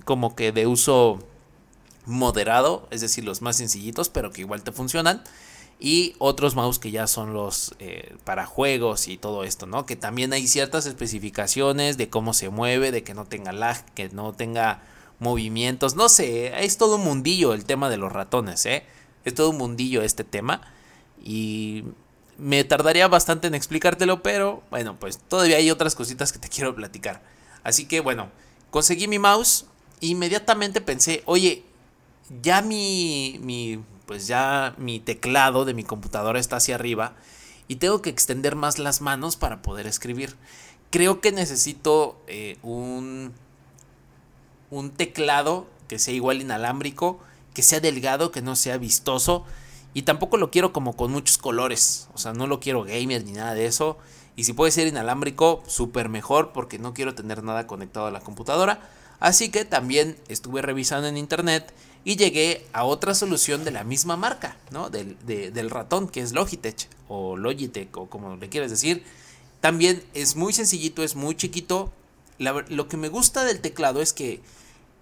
como 0.03 0.35
que 0.35 0.51
de 0.51 0.67
uso 0.67 1.19
moderado, 2.05 2.87
es 2.91 3.01
decir, 3.01 3.23
los 3.23 3.41
más 3.41 3.57
sencillitos, 3.57 4.09
pero 4.09 4.31
que 4.31 4.41
igual 4.41 4.63
te 4.63 4.71
funcionan 4.71 5.23
y 5.79 6.15
otros 6.19 6.55
mouse 6.55 6.79
que 6.79 6.91
ya 6.91 7.07
son 7.07 7.33
los 7.33 7.75
eh, 7.79 8.15
para 8.23 8.45
juegos 8.45 9.07
y 9.07 9.17
todo 9.17 9.43
esto, 9.43 9.65
¿no? 9.65 9.85
Que 9.85 9.95
también 9.95 10.31
hay 10.33 10.47
ciertas 10.47 10.85
especificaciones 10.85 11.97
de 11.97 12.09
cómo 12.09 12.33
se 12.33 12.49
mueve, 12.49 12.91
de 12.91 13.03
que 13.03 13.13
no 13.13 13.25
tenga 13.25 13.51
lag, 13.51 13.83
que 13.93 14.09
no 14.09 14.33
tenga 14.33 14.83
movimientos, 15.19 15.95
no 15.95 16.09
sé, 16.09 16.63
es 16.63 16.77
todo 16.77 16.95
un 16.95 17.03
mundillo 17.03 17.53
el 17.53 17.65
tema 17.65 17.89
de 17.89 17.97
los 17.97 18.11
ratones, 18.11 18.65
¿eh? 18.65 18.85
Es 19.25 19.33
todo 19.33 19.49
un 19.49 19.57
mundillo 19.57 20.01
este 20.01 20.23
tema 20.23 20.61
y 21.23 21.83
me 22.37 22.63
tardaría 22.63 23.07
bastante 23.07 23.47
en 23.47 23.55
explicártelo, 23.55 24.21
pero 24.21 24.63
bueno, 24.69 24.97
pues 24.99 25.17
todavía 25.17 25.57
hay 25.57 25.71
otras 25.71 25.95
cositas 25.95 26.31
que 26.31 26.39
te 26.39 26.49
quiero 26.49 26.75
platicar. 26.75 27.21
Así 27.63 27.87
que 27.87 28.01
bueno, 28.01 28.29
conseguí 28.75 29.07
mi 29.07 29.19
mouse, 29.19 29.67
inmediatamente 30.01 30.81
pensé, 30.81 31.23
oye, 31.27 31.63
ya 32.41 32.61
mi, 32.61 33.39
mi 33.41 33.79
pues 34.05 34.27
ya 34.27 34.75
mi 34.77 34.99
teclado 34.99 35.63
de 35.63 35.73
mi 35.73 35.85
computadora 35.85 36.41
está 36.41 36.57
hacia 36.57 36.75
arriba 36.75 37.15
y 37.69 37.77
tengo 37.77 38.01
que 38.01 38.09
extender 38.09 38.57
más 38.57 38.77
las 38.77 38.99
manos 38.99 39.37
para 39.37 39.61
poder 39.61 39.87
escribir. 39.87 40.35
Creo 40.89 41.21
que 41.21 41.31
necesito 41.31 42.17
eh, 42.27 42.57
un, 42.63 43.31
un 44.71 44.91
teclado 44.91 45.67
que 45.87 45.97
sea 45.97 46.13
igual 46.13 46.41
inalámbrico, 46.41 47.21
que 47.53 47.63
sea 47.63 47.79
delgado, 47.79 48.33
que 48.33 48.41
no 48.41 48.57
sea 48.57 48.77
vistoso. 48.77 49.45
Y 49.93 50.01
tampoco 50.01 50.35
lo 50.35 50.51
quiero 50.51 50.73
como 50.73 50.97
con 50.97 51.13
muchos 51.13 51.37
colores. 51.37 52.09
O 52.13 52.17
sea, 52.17 52.33
no 52.33 52.45
lo 52.45 52.59
quiero 52.59 52.83
gamer 52.83 53.23
ni 53.23 53.31
nada 53.31 53.53
de 53.53 53.67
eso. 53.67 53.97
Y 54.35 54.43
si 54.43 54.53
puede 54.53 54.71
ser 54.71 54.87
inalámbrico, 54.87 55.63
súper 55.67 56.09
mejor 56.09 56.51
porque 56.53 56.79
no 56.79 56.93
quiero 56.93 57.15
tener 57.15 57.43
nada 57.43 57.67
conectado 57.67 58.07
a 58.07 58.11
la 58.11 58.19
computadora. 58.19 58.89
Así 59.19 59.49
que 59.49 59.65
también 59.65 60.17
estuve 60.27 60.61
revisando 60.61 61.07
en 61.07 61.17
internet 61.17 61.73
y 62.03 62.17
llegué 62.17 62.65
a 62.73 62.83
otra 62.83 63.15
solución 63.15 63.63
de 63.63 63.71
la 63.71 63.83
misma 63.83 64.17
marca, 64.17 64.57
¿no? 64.71 64.89
Del, 64.89 65.17
del 65.25 65.69
ratón, 65.69 66.07
que 66.07 66.21
es 66.21 66.33
Logitech 66.33 66.87
o 67.07 67.37
Logitech 67.37 67.95
o 67.97 68.07
como 68.07 68.35
le 68.35 68.49
quieras 68.49 68.69
decir. 68.69 69.03
También 69.61 70.03
es 70.13 70.35
muy 70.35 70.53
sencillito, 70.53 71.01
es 71.01 71.15
muy 71.15 71.35
chiquito. 71.35 71.91
lo 72.37 72.87
que 72.87 72.97
me 72.97 73.09
gusta 73.09 73.45
del 73.45 73.61
teclado 73.61 74.01
es 74.01 74.13
que 74.13 74.41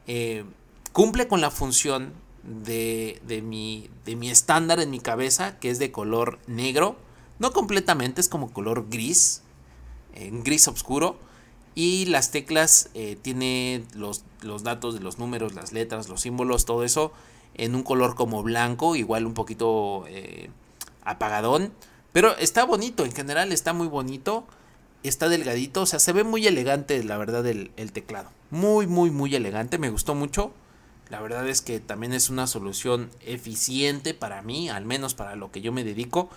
eh, 0.07 0.45
cumple 0.93 1.27
con 1.27 1.41
la 1.41 1.51
función 1.51 2.13
de, 2.43 3.21
de, 3.25 3.41
mi, 3.41 3.89
de 4.05 4.15
mi 4.15 4.29
estándar 4.29 4.79
en 4.79 4.89
mi 4.89 4.99
cabeza, 4.99 5.59
que 5.59 5.69
es 5.69 5.79
de 5.79 5.91
color 5.91 6.39
negro. 6.47 6.95
No 7.39 7.51
completamente, 7.51 8.21
es 8.21 8.29
como 8.29 8.51
color 8.51 8.87
gris, 8.89 9.41
en 10.15 10.43
gris 10.43 10.67
oscuro 10.67 11.17
y 11.75 12.05
las 12.05 12.31
teclas 12.31 12.89
eh, 12.93 13.17
tiene 13.21 13.83
los, 13.95 14.23
los, 14.41 14.63
datos 14.63 14.93
de 14.93 14.99
los 14.99 15.17
números, 15.17 15.55
las 15.55 15.73
letras, 15.73 16.07
los 16.07 16.21
símbolos, 16.21 16.65
todo 16.65 16.83
eso 16.83 17.11
en 17.55 17.75
un 17.75 17.83
color 17.83 18.15
como 18.15 18.43
blanco, 18.43 18.95
igual 18.95 19.25
un 19.25 19.33
poquito 19.33 20.05
eh, 20.07 20.49
apagadón. 21.03 21.71
Pero 22.11 22.35
está 22.37 22.63
bonito, 22.63 23.05
en 23.05 23.11
general 23.11 23.51
está 23.51 23.73
muy 23.73 23.87
bonito. 23.87 24.45
Está 25.03 25.27
delgadito, 25.27 25.81
o 25.81 25.85
sea, 25.85 25.99
se 25.99 26.13
ve 26.13 26.23
muy 26.23 26.47
elegante, 26.47 27.03
la 27.03 27.17
verdad, 27.17 27.45
el, 27.45 27.71
el 27.75 27.91
teclado. 27.91 28.31
Muy, 28.51 28.87
muy, 28.87 29.11
muy 29.11 29.35
elegante, 29.35 29.77
me 29.77 29.89
gustó 29.89 30.15
mucho. 30.15 30.53
La 31.09 31.19
verdad 31.19 31.47
es 31.49 31.61
que 31.61 31.81
también 31.81 32.13
es 32.13 32.29
una 32.29 32.47
solución 32.47 33.09
eficiente 33.25 34.13
para 34.13 34.41
mí, 34.43 34.69
al 34.69 34.85
menos 34.85 35.13
para 35.13 35.35
lo 35.35 35.51
que 35.51 35.59
yo 35.59 35.73
me 35.73 35.83
dedico 35.83 36.29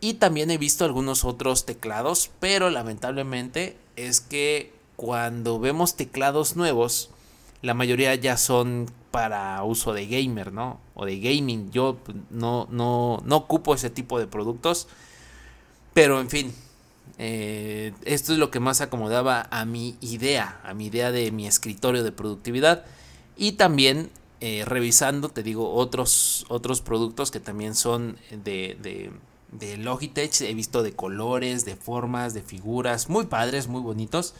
Y 0.00 0.14
también 0.14 0.50
he 0.50 0.58
visto 0.58 0.84
algunos 0.84 1.24
otros 1.24 1.66
teclados, 1.66 2.30
pero 2.40 2.70
lamentablemente 2.70 3.76
es 3.96 4.20
que 4.20 4.72
cuando 4.96 5.58
vemos 5.58 5.96
teclados 5.96 6.56
nuevos, 6.56 7.10
la 7.62 7.74
mayoría 7.74 8.14
ya 8.14 8.36
son 8.36 8.86
para 9.10 9.62
uso 9.64 9.92
de 9.92 10.06
gamer, 10.06 10.52
¿no? 10.52 10.80
O 10.94 11.04
de 11.04 11.18
gaming. 11.18 11.70
Yo 11.70 11.98
no, 12.30 12.68
no, 12.70 13.22
no 13.24 13.36
ocupo 13.36 13.74
ese 13.74 13.90
tipo 13.90 14.18
de 14.18 14.26
productos. 14.26 14.86
Pero 15.94 16.20
en 16.20 16.30
fin, 16.30 16.54
eh, 17.18 17.92
esto 18.04 18.32
es 18.32 18.38
lo 18.38 18.50
que 18.50 18.60
más 18.60 18.80
acomodaba 18.80 19.48
a 19.50 19.64
mi 19.64 19.96
idea, 20.00 20.60
a 20.62 20.74
mi 20.74 20.86
idea 20.86 21.10
de 21.10 21.32
mi 21.32 21.46
escritorio 21.46 22.04
de 22.04 22.12
productividad. 22.12 22.84
Y 23.36 23.52
también 23.52 24.10
eh, 24.40 24.62
revisando, 24.64 25.28
te 25.28 25.42
digo, 25.42 25.74
otros, 25.74 26.46
otros 26.48 26.80
productos 26.80 27.32
que 27.32 27.40
también 27.40 27.74
son 27.74 28.18
de, 28.30 29.10
de 29.52 29.76
Logitech. 29.76 30.40
He 30.40 30.54
visto 30.54 30.82
de 30.82 30.92
colores, 30.92 31.64
de 31.64 31.76
formas, 31.76 32.34
de 32.34 32.42
figuras, 32.42 33.08
muy 33.08 33.26
padres, 33.26 33.68
muy 33.68 33.80
bonitos. 33.80 34.34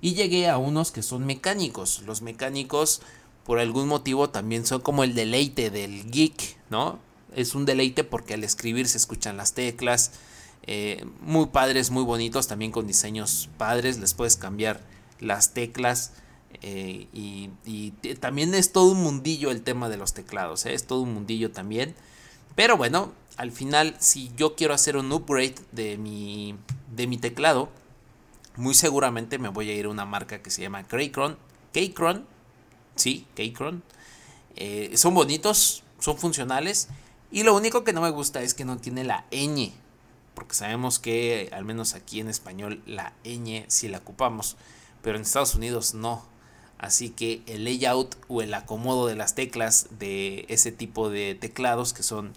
Y 0.00 0.14
llegué 0.14 0.48
a 0.48 0.58
unos 0.58 0.92
que 0.92 1.02
son 1.02 1.26
mecánicos. 1.26 2.02
Los 2.06 2.22
mecánicos, 2.22 3.02
por 3.44 3.58
algún 3.58 3.88
motivo, 3.88 4.30
también 4.30 4.66
son 4.66 4.80
como 4.80 5.04
el 5.04 5.14
deleite 5.14 5.70
del 5.70 6.10
geek, 6.10 6.58
¿no? 6.70 6.98
Es 7.34 7.54
un 7.54 7.64
deleite 7.64 8.04
porque 8.04 8.34
al 8.34 8.44
escribir 8.44 8.88
se 8.88 8.98
escuchan 8.98 9.36
las 9.36 9.54
teclas 9.54 10.12
eh, 10.66 11.04
muy 11.20 11.46
padres, 11.46 11.90
muy 11.90 12.02
bonitos, 12.02 12.48
también 12.48 12.72
con 12.72 12.86
diseños 12.86 13.48
padres. 13.56 13.98
Les 13.98 14.14
puedes 14.14 14.36
cambiar 14.36 14.80
las 15.20 15.54
teclas. 15.54 16.12
Eh, 16.62 17.06
y, 17.12 17.50
también 18.20 18.54
es 18.54 18.72
todo 18.72 18.92
un 18.92 19.02
mundillo 19.02 19.50
el 19.50 19.62
tema 19.62 19.88
de 19.88 19.96
los 19.96 20.12
teclados. 20.12 20.66
¿eh? 20.66 20.74
Es 20.74 20.86
todo 20.86 21.02
un 21.02 21.14
mundillo 21.14 21.50
también. 21.52 21.94
Pero 22.54 22.76
bueno, 22.76 23.12
al 23.36 23.52
final, 23.52 23.96
si 23.98 24.32
yo 24.36 24.54
quiero 24.56 24.74
hacer 24.74 24.96
un 24.96 25.12
upgrade 25.12 25.56
de 25.72 25.98
mi, 25.98 26.56
de 26.94 27.06
mi 27.06 27.18
teclado, 27.18 27.68
muy 28.56 28.74
seguramente 28.74 29.38
me 29.38 29.48
voy 29.48 29.70
a 29.70 29.74
ir 29.74 29.86
a 29.86 29.90
una 29.90 30.06
marca 30.06 30.42
que 30.42 30.50
se 30.50 30.62
llama 30.62 30.84
Keychron. 30.84 31.36
Keychron. 31.72 32.26
Sí, 32.94 33.26
Keychron. 33.34 33.82
son 34.94 35.14
bonitos, 35.14 35.82
son 35.98 36.16
funcionales. 36.16 36.88
Y 37.30 37.42
lo 37.42 37.54
único 37.54 37.84
que 37.84 37.92
no 37.92 38.00
me 38.00 38.10
gusta 38.10 38.42
es 38.42 38.54
que 38.54 38.64
no 38.64 38.78
tiene 38.78 39.04
la 39.04 39.26
ñ 39.30 39.72
porque 40.36 40.54
sabemos 40.54 40.98
que 40.98 41.48
al 41.52 41.64
menos 41.64 41.94
aquí 41.94 42.20
en 42.20 42.28
español 42.28 42.82
la 42.84 43.14
ñ 43.24 43.64
sí 43.68 43.88
la 43.88 43.98
ocupamos, 43.98 44.58
pero 45.02 45.16
en 45.16 45.22
Estados 45.22 45.54
Unidos 45.54 45.94
no. 45.94 46.26
Así 46.76 47.08
que 47.08 47.42
el 47.46 47.64
layout 47.64 48.16
o 48.28 48.42
el 48.42 48.52
acomodo 48.52 49.06
de 49.06 49.16
las 49.16 49.34
teclas 49.34 49.88
de 49.98 50.44
ese 50.48 50.72
tipo 50.72 51.08
de 51.08 51.34
teclados 51.34 51.94
que 51.94 52.02
son 52.02 52.34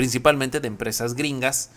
principalmente 0.00 0.60
de 0.60 0.68
empresas 0.68 1.12
gringas, 1.12 1.68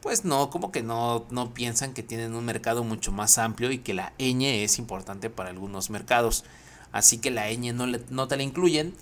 pues 0.00 0.24
no, 0.24 0.50
como 0.50 0.70
que 0.70 0.84
no, 0.84 1.26
no 1.30 1.52
piensan 1.52 1.94
que 1.94 2.04
tienen 2.04 2.36
un 2.36 2.44
mercado 2.44 2.84
mucho 2.84 3.10
más 3.10 3.38
amplio 3.38 3.72
y 3.72 3.78
que 3.78 3.92
la 3.92 4.12
ñ 4.20 4.62
es 4.62 4.78
importante 4.78 5.30
para 5.30 5.50
algunos 5.50 5.90
mercados. 5.90 6.44
Así 6.92 7.18
que 7.18 7.32
la 7.32 7.50
ñ 7.50 7.72
no, 7.72 8.28
te 8.28 8.36
la 8.36 8.44
incluyen, 8.44 8.94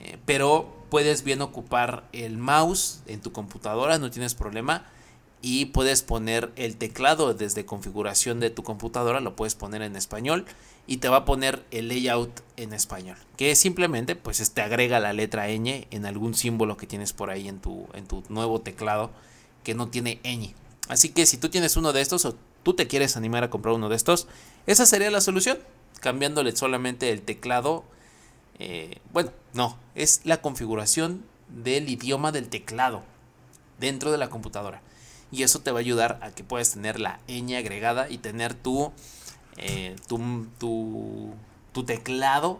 eh, 0.00 0.18
pero 0.26 0.84
puedes 0.90 1.22
bien 1.22 1.42
ocupar 1.42 2.08
el 2.10 2.38
mouse 2.38 3.02
en 3.06 3.20
tu 3.20 3.30
computadora, 3.30 3.98
no 3.98 4.10
tienes 4.10 4.34
problema 4.34 4.84
y 5.40 5.66
puedes 5.66 6.02
poner 6.02 6.50
el 6.56 6.76
teclado 6.76 7.34
desde 7.34 7.66
configuración 7.66 8.40
de 8.40 8.50
tu 8.50 8.64
computadora, 8.64 9.20
lo 9.20 9.36
puedes 9.36 9.54
poner 9.54 9.82
en 9.82 9.94
español 9.94 10.44
y 10.88 10.96
te 10.96 11.10
va 11.10 11.18
a 11.18 11.24
poner 11.26 11.64
el 11.70 11.88
layout 11.88 12.40
en 12.56 12.72
español, 12.72 13.18
que 13.36 13.54
simplemente 13.54 14.16
pues 14.16 14.50
te 14.52 14.62
agrega 14.62 14.98
la 14.98 15.12
letra 15.12 15.46
ñ 15.46 15.86
en 15.90 16.06
algún 16.06 16.34
símbolo 16.34 16.78
que 16.78 16.86
tienes 16.86 17.12
por 17.12 17.28
ahí 17.28 17.46
en 17.46 17.60
tu, 17.60 17.86
en 17.92 18.06
tu 18.08 18.24
nuevo 18.30 18.62
teclado 18.62 19.10
que 19.62 19.74
no 19.74 19.88
tiene 19.88 20.18
ñ. 20.24 20.54
Así 20.88 21.10
que 21.10 21.26
si 21.26 21.36
tú 21.36 21.50
tienes 21.50 21.76
uno 21.76 21.92
de 21.92 22.00
estos 22.00 22.24
o 22.24 22.34
tú 22.62 22.72
te 22.72 22.88
quieres 22.88 23.18
animar 23.18 23.44
a 23.44 23.50
comprar 23.50 23.74
uno 23.74 23.90
de 23.90 23.96
estos, 23.96 24.28
esa 24.66 24.86
sería 24.86 25.10
la 25.10 25.20
solución, 25.20 25.58
cambiándole 26.00 26.56
solamente 26.56 27.12
el 27.12 27.20
teclado. 27.20 27.84
Eh, 28.58 28.98
bueno, 29.12 29.30
no, 29.52 29.76
es 29.94 30.22
la 30.24 30.40
configuración 30.40 31.22
del 31.48 31.90
idioma 31.90 32.32
del 32.32 32.48
teclado 32.48 33.02
dentro 33.78 34.10
de 34.10 34.18
la 34.18 34.30
computadora 34.30 34.80
y 35.30 35.42
eso 35.42 35.60
te 35.60 35.70
va 35.70 35.78
a 35.78 35.80
ayudar 35.80 36.18
a 36.22 36.30
que 36.30 36.44
puedas 36.44 36.72
tener 36.72 36.98
la 36.98 37.20
ñ 37.28 37.56
agregada 37.56 38.08
y 38.08 38.18
tener 38.18 38.54
tu, 38.54 38.90
eh, 39.58 39.96
tu, 40.06 40.46
tu, 40.58 41.84
teclado 41.84 42.58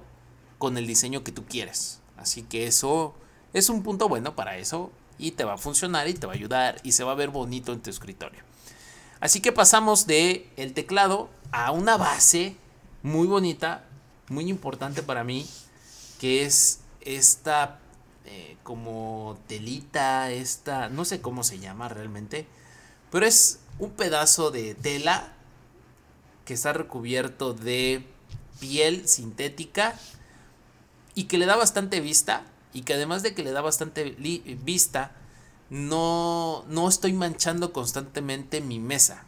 con 0.58 0.78
el 0.78 0.86
diseño 0.86 1.24
que 1.24 1.32
tú 1.32 1.44
quieres. 1.44 2.00
Así 2.16 2.42
que 2.42 2.66
eso 2.66 3.14
es 3.52 3.68
un 3.68 3.82
punto 3.82 4.08
bueno 4.08 4.36
para 4.36 4.58
eso 4.58 4.92
y 5.18 5.32
te 5.32 5.44
va 5.44 5.54
a 5.54 5.58
funcionar 5.58 6.08
y 6.08 6.14
te 6.14 6.26
va 6.26 6.34
a 6.34 6.36
ayudar 6.36 6.80
y 6.84 6.92
se 6.92 7.02
va 7.02 7.12
a 7.12 7.16
ver 7.16 7.30
bonito 7.30 7.72
en 7.72 7.80
tu 7.80 7.90
escritorio. 7.90 8.40
Así 9.20 9.40
que 9.40 9.50
pasamos 9.50 10.06
de 10.06 10.48
el 10.56 10.72
teclado 10.74 11.28
a 11.50 11.72
una 11.72 11.96
base 11.96 12.56
muy 13.02 13.26
bonita, 13.26 13.84
muy 14.28 14.48
importante 14.48 15.02
para 15.02 15.24
mí, 15.24 15.46
que 16.20 16.44
es 16.44 16.80
esta 17.00 17.80
eh, 18.24 18.56
como 18.62 19.38
telita, 19.48 20.30
esta, 20.30 20.88
no 20.88 21.04
sé 21.04 21.20
cómo 21.20 21.42
se 21.42 21.58
llama 21.58 21.88
realmente, 21.88 22.46
pero 23.10 23.26
es 23.26 23.60
un 23.78 23.90
pedazo 23.90 24.50
de 24.50 24.74
tela 24.74 25.32
que 26.48 26.54
está 26.54 26.72
recubierto 26.72 27.52
de 27.52 28.06
piel 28.58 29.06
sintética 29.06 29.94
y 31.14 31.24
que 31.24 31.36
le 31.36 31.44
da 31.44 31.56
bastante 31.56 32.00
vista 32.00 32.42
y 32.72 32.84
que 32.84 32.94
además 32.94 33.22
de 33.22 33.34
que 33.34 33.42
le 33.42 33.50
da 33.50 33.60
bastante 33.60 34.16
vista, 34.64 35.12
no, 35.68 36.64
no 36.66 36.88
estoy 36.88 37.12
manchando 37.12 37.74
constantemente 37.74 38.62
mi 38.62 38.78
mesa. 38.78 39.24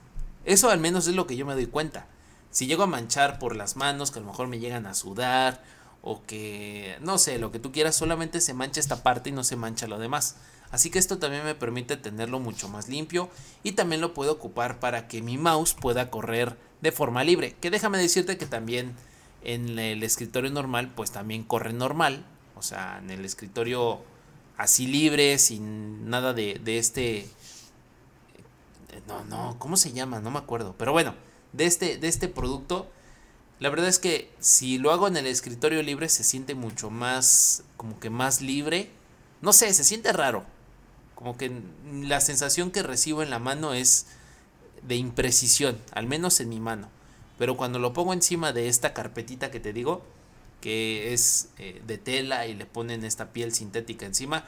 Eso 0.46 0.70
al 0.70 0.80
menos 0.80 1.08
es 1.08 1.14
lo 1.14 1.26
que 1.26 1.36
yo 1.36 1.44
me 1.44 1.52
doy 1.52 1.66
cuenta. 1.66 2.06
Si 2.50 2.66
llego 2.66 2.84
a 2.84 2.86
manchar 2.86 3.38
por 3.38 3.54
las 3.54 3.76
manos, 3.76 4.10
que 4.10 4.20
a 4.20 4.22
lo 4.22 4.28
mejor 4.28 4.48
me 4.48 4.58
llegan 4.58 4.86
a 4.86 4.94
sudar, 4.94 5.62
o 6.00 6.24
que, 6.24 6.96
no 7.02 7.18
sé, 7.18 7.38
lo 7.38 7.52
que 7.52 7.58
tú 7.58 7.70
quieras, 7.70 7.96
solamente 7.96 8.40
se 8.40 8.54
mancha 8.54 8.80
esta 8.80 9.02
parte 9.02 9.28
y 9.28 9.32
no 9.32 9.44
se 9.44 9.56
mancha 9.56 9.86
lo 9.88 9.98
demás. 9.98 10.36
Así 10.72 10.90
que 10.90 10.98
esto 10.98 11.18
también 11.18 11.44
me 11.44 11.54
permite 11.54 11.96
tenerlo 11.96 12.38
mucho 12.38 12.68
más 12.68 12.88
limpio 12.88 13.28
y 13.62 13.72
también 13.72 14.00
lo 14.00 14.14
puedo 14.14 14.32
ocupar 14.32 14.78
para 14.78 15.08
que 15.08 15.20
mi 15.20 15.36
mouse 15.36 15.74
pueda 15.74 16.10
correr 16.10 16.56
de 16.80 16.92
forma 16.92 17.24
libre. 17.24 17.56
Que 17.60 17.70
déjame 17.70 17.98
decirte 17.98 18.38
que 18.38 18.46
también 18.46 18.94
en 19.42 19.78
el 19.78 20.02
escritorio 20.02 20.50
normal 20.50 20.92
pues 20.94 21.10
también 21.10 21.42
corre 21.42 21.72
normal. 21.72 22.24
O 22.56 22.62
sea, 22.62 22.98
en 23.02 23.10
el 23.10 23.24
escritorio 23.24 24.00
así 24.58 24.86
libre, 24.86 25.38
sin 25.38 26.08
nada 26.08 26.34
de, 26.34 26.60
este... 26.78 27.26
No, 29.08 29.24
no, 29.24 29.56
¿cómo 29.58 29.76
se 29.76 29.92
llama? 29.92 30.20
No 30.20 30.30
me 30.30 30.38
acuerdo. 30.38 30.74
Pero 30.78 30.92
bueno, 30.92 31.14
de 31.52 31.64
este, 31.64 31.96
de 31.96 32.06
este 32.06 32.28
producto, 32.28 32.88
la 33.58 33.70
verdad 33.70 33.88
es 33.88 33.98
que 33.98 34.30
si 34.38 34.78
lo 34.78 34.92
hago 34.92 35.08
en 35.08 35.16
el 35.16 35.26
escritorio 35.26 35.82
libre 35.82 36.08
se 36.08 36.22
siente 36.22 36.54
mucho 36.54 36.90
más, 36.90 37.64
como 37.76 37.98
que 37.98 38.10
más 38.10 38.40
libre. 38.40 38.90
No 39.40 39.52
sé, 39.52 39.72
se 39.72 39.82
siente 39.82 40.12
raro. 40.12 40.44
Como 41.20 41.36
que 41.36 41.52
la 42.02 42.20
sensación 42.20 42.72
que 42.72 42.82
recibo 42.82 43.22
en 43.22 43.30
la 43.30 43.38
mano 43.38 43.74
es 43.74 44.06
de 44.82 44.96
imprecisión, 44.96 45.78
al 45.92 46.06
menos 46.06 46.40
en 46.40 46.48
mi 46.48 46.60
mano. 46.60 46.88
Pero 47.38 47.56
cuando 47.56 47.78
lo 47.78 47.92
pongo 47.92 48.14
encima 48.14 48.52
de 48.52 48.68
esta 48.68 48.94
carpetita 48.94 49.50
que 49.50 49.60
te 49.60 49.72
digo, 49.74 50.02
que 50.62 51.12
es 51.12 51.50
eh, 51.58 51.82
de 51.86 51.98
tela 51.98 52.46
y 52.46 52.54
le 52.54 52.64
ponen 52.64 53.04
esta 53.04 53.32
piel 53.32 53.52
sintética 53.52 54.06
encima, 54.06 54.44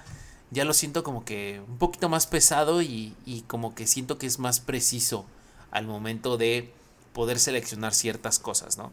ya 0.50 0.64
lo 0.64 0.72
siento 0.72 1.04
como 1.04 1.24
que 1.24 1.62
un 1.68 1.76
poquito 1.76 2.08
más 2.08 2.26
pesado 2.26 2.82
y, 2.82 3.14
y 3.26 3.42
como 3.42 3.74
que 3.74 3.86
siento 3.86 4.16
que 4.16 4.26
es 4.26 4.38
más 4.38 4.60
preciso 4.60 5.26
al 5.70 5.86
momento 5.86 6.38
de 6.38 6.72
poder 7.12 7.38
seleccionar 7.38 7.94
ciertas 7.94 8.38
cosas, 8.38 8.78
¿no? 8.78 8.92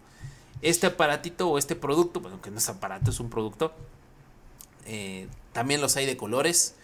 Este 0.61 0.87
aparatito 0.87 1.49
o 1.49 1.57
este 1.57 1.77
producto, 1.77 2.19
bueno, 2.19 2.41
que 2.41 2.51
no 2.51 2.57
es 2.57 2.67
aparato, 2.67 3.11
es 3.11 3.21
un 3.21 3.29
producto, 3.29 3.73
eh, 4.85 5.29
también 5.53 5.79
los 5.79 5.95
hay 5.95 6.05
de 6.05 6.17
colores 6.17 6.75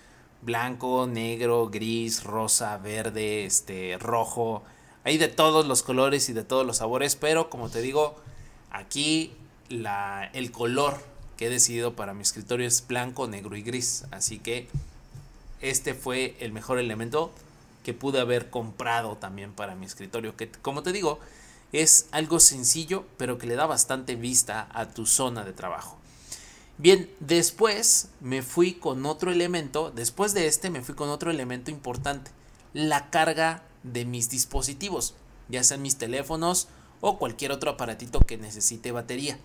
blanco, 0.41 1.07
negro, 1.07 1.69
gris, 1.69 2.23
rosa, 2.23 2.77
verde, 2.77 3.45
este, 3.45 3.97
rojo. 3.99 4.63
Hay 5.03 5.17
de 5.17 5.27
todos 5.27 5.65
los 5.65 5.83
colores 5.83 6.29
y 6.29 6.33
de 6.33 6.43
todos 6.43 6.65
los 6.65 6.77
sabores, 6.77 7.15
pero 7.15 7.49
como 7.49 7.69
te 7.69 7.81
digo, 7.81 8.15
aquí 8.71 9.33
la, 9.69 10.29
el 10.33 10.51
color 10.51 10.99
que 11.37 11.47
he 11.47 11.49
decidido 11.49 11.95
para 11.95 12.13
mi 12.13 12.21
escritorio 12.21 12.67
es 12.67 12.85
blanco, 12.87 13.27
negro 13.27 13.55
y 13.55 13.61
gris. 13.61 14.05
Así 14.11 14.39
que 14.39 14.67
este 15.61 15.93
fue 15.93 16.35
el 16.39 16.51
mejor 16.51 16.79
elemento 16.79 17.31
que 17.83 17.93
pude 17.93 18.19
haber 18.19 18.49
comprado 18.49 19.17
también 19.17 19.53
para 19.53 19.75
mi 19.75 19.85
escritorio. 19.85 20.35
Que 20.35 20.49
como 20.49 20.81
te 20.81 20.91
digo, 20.91 21.19
es 21.71 22.07
algo 22.11 22.39
sencillo, 22.39 23.05
pero 23.17 23.37
que 23.37 23.47
le 23.47 23.55
da 23.55 23.65
bastante 23.65 24.15
vista 24.15 24.67
a 24.73 24.87
tu 24.89 25.05
zona 25.05 25.43
de 25.43 25.53
trabajo. 25.53 25.97
Bien, 26.77 27.09
después 27.21 28.09
me 28.19 28.41
fui 28.41 28.73
con 28.73 29.05
otro 29.05 29.31
elemento, 29.31 29.91
después 29.91 30.33
de 30.33 30.47
este 30.47 30.69
me 30.69 30.81
fui 30.81 30.93
con 30.93 31.09
otro 31.09 31.31
elemento 31.31 31.71
importante, 31.71 32.31
la 32.73 33.09
carga 33.09 33.63
de 33.83 34.03
mis 34.03 34.29
dispositivos, 34.29 35.15
ya 35.47 35.63
sean 35.63 35.81
mis 35.81 35.97
teléfonos 35.97 36.67
o 36.99 37.17
cualquier 37.17 37.53
otro 37.53 37.71
aparatito 37.71 38.19
que 38.19 38.37
necesite 38.37 38.91
batería. 38.91 39.39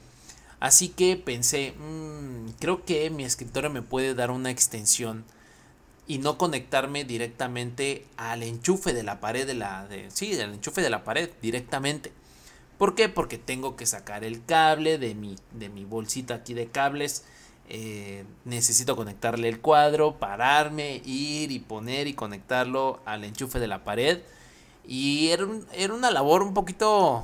Así 0.58 0.88
que 0.88 1.16
pensé, 1.16 1.72
mm, 1.72 2.50
creo 2.58 2.84
que 2.84 3.08
mi 3.10 3.24
escritorio 3.24 3.70
me 3.70 3.82
puede 3.82 4.14
dar 4.14 4.30
una 4.30 4.50
extensión 4.50 5.24
y 6.06 6.18
no 6.18 6.36
conectarme 6.36 7.04
directamente 7.04 8.06
al 8.16 8.42
enchufe 8.42 8.92
de 8.92 9.04
la 9.04 9.20
pared 9.20 9.46
de 9.46 9.54
la 9.54 9.86
de, 9.86 10.10
sí, 10.10 10.34
del 10.34 10.54
enchufe 10.54 10.82
de 10.82 10.90
la 10.90 11.04
pared 11.04 11.30
directamente. 11.40 12.12
¿Por 12.80 12.94
qué? 12.94 13.10
Porque 13.10 13.36
tengo 13.36 13.76
que 13.76 13.84
sacar 13.84 14.24
el 14.24 14.42
cable 14.42 14.96
de 14.96 15.14
mi, 15.14 15.36
de 15.52 15.68
mi 15.68 15.84
bolsita 15.84 16.36
aquí 16.36 16.54
de 16.54 16.68
cables. 16.68 17.26
Eh, 17.68 18.24
necesito 18.46 18.96
conectarle 18.96 19.50
el 19.50 19.60
cuadro, 19.60 20.18
pararme, 20.18 21.02
ir 21.04 21.52
y 21.52 21.58
poner 21.58 22.06
y 22.06 22.14
conectarlo 22.14 23.00
al 23.04 23.24
enchufe 23.24 23.58
de 23.58 23.66
la 23.66 23.84
pared. 23.84 24.22
Y 24.86 25.28
era, 25.28 25.46
era 25.74 25.92
una 25.92 26.10
labor 26.10 26.42
un 26.42 26.54
poquito, 26.54 27.22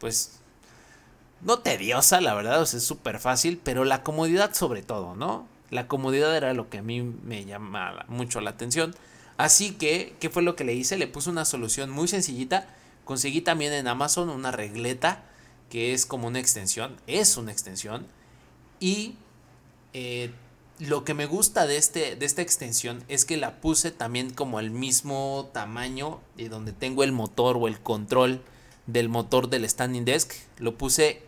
pues, 0.00 0.40
no 1.40 1.60
tediosa, 1.60 2.20
la 2.20 2.34
verdad, 2.34 2.60
o 2.60 2.66
sea, 2.66 2.78
es 2.78 2.84
súper 2.84 3.20
fácil, 3.20 3.60
pero 3.62 3.84
la 3.84 4.02
comodidad 4.02 4.54
sobre 4.54 4.82
todo, 4.82 5.14
¿no? 5.14 5.46
La 5.70 5.86
comodidad 5.86 6.36
era 6.36 6.52
lo 6.52 6.68
que 6.68 6.78
a 6.78 6.82
mí 6.82 7.02
me 7.02 7.44
llamaba 7.44 8.06
mucho 8.08 8.40
la 8.40 8.50
atención. 8.50 8.92
Así 9.36 9.70
que, 9.70 10.16
¿qué 10.18 10.30
fue 10.30 10.42
lo 10.42 10.56
que 10.56 10.64
le 10.64 10.74
hice? 10.74 10.96
Le 10.96 11.06
puse 11.06 11.30
una 11.30 11.44
solución 11.44 11.90
muy 11.90 12.08
sencillita. 12.08 12.66
Conseguí 13.06 13.40
también 13.40 13.72
en 13.72 13.88
Amazon 13.88 14.28
una 14.28 14.50
regleta 14.50 15.22
que 15.70 15.94
es 15.94 16.04
como 16.04 16.26
una 16.26 16.40
extensión. 16.40 16.96
Es 17.06 17.36
una 17.36 17.52
extensión. 17.52 18.06
Y 18.80 19.14
eh, 19.94 20.32
lo 20.78 21.04
que 21.04 21.14
me 21.14 21.24
gusta 21.24 21.66
de, 21.66 21.76
este, 21.76 22.16
de 22.16 22.26
esta 22.26 22.42
extensión 22.42 23.02
es 23.08 23.24
que 23.24 23.36
la 23.36 23.60
puse 23.60 23.92
también 23.92 24.30
como 24.30 24.60
el 24.60 24.70
mismo 24.70 25.48
tamaño 25.54 26.20
de 26.36 26.48
donde 26.48 26.72
tengo 26.72 27.04
el 27.04 27.12
motor 27.12 27.56
o 27.56 27.68
el 27.68 27.80
control 27.80 28.42
del 28.86 29.08
motor 29.08 29.48
del 29.48 29.68
standing 29.68 30.04
desk. 30.04 30.32
Lo 30.58 30.76
puse 30.76 31.22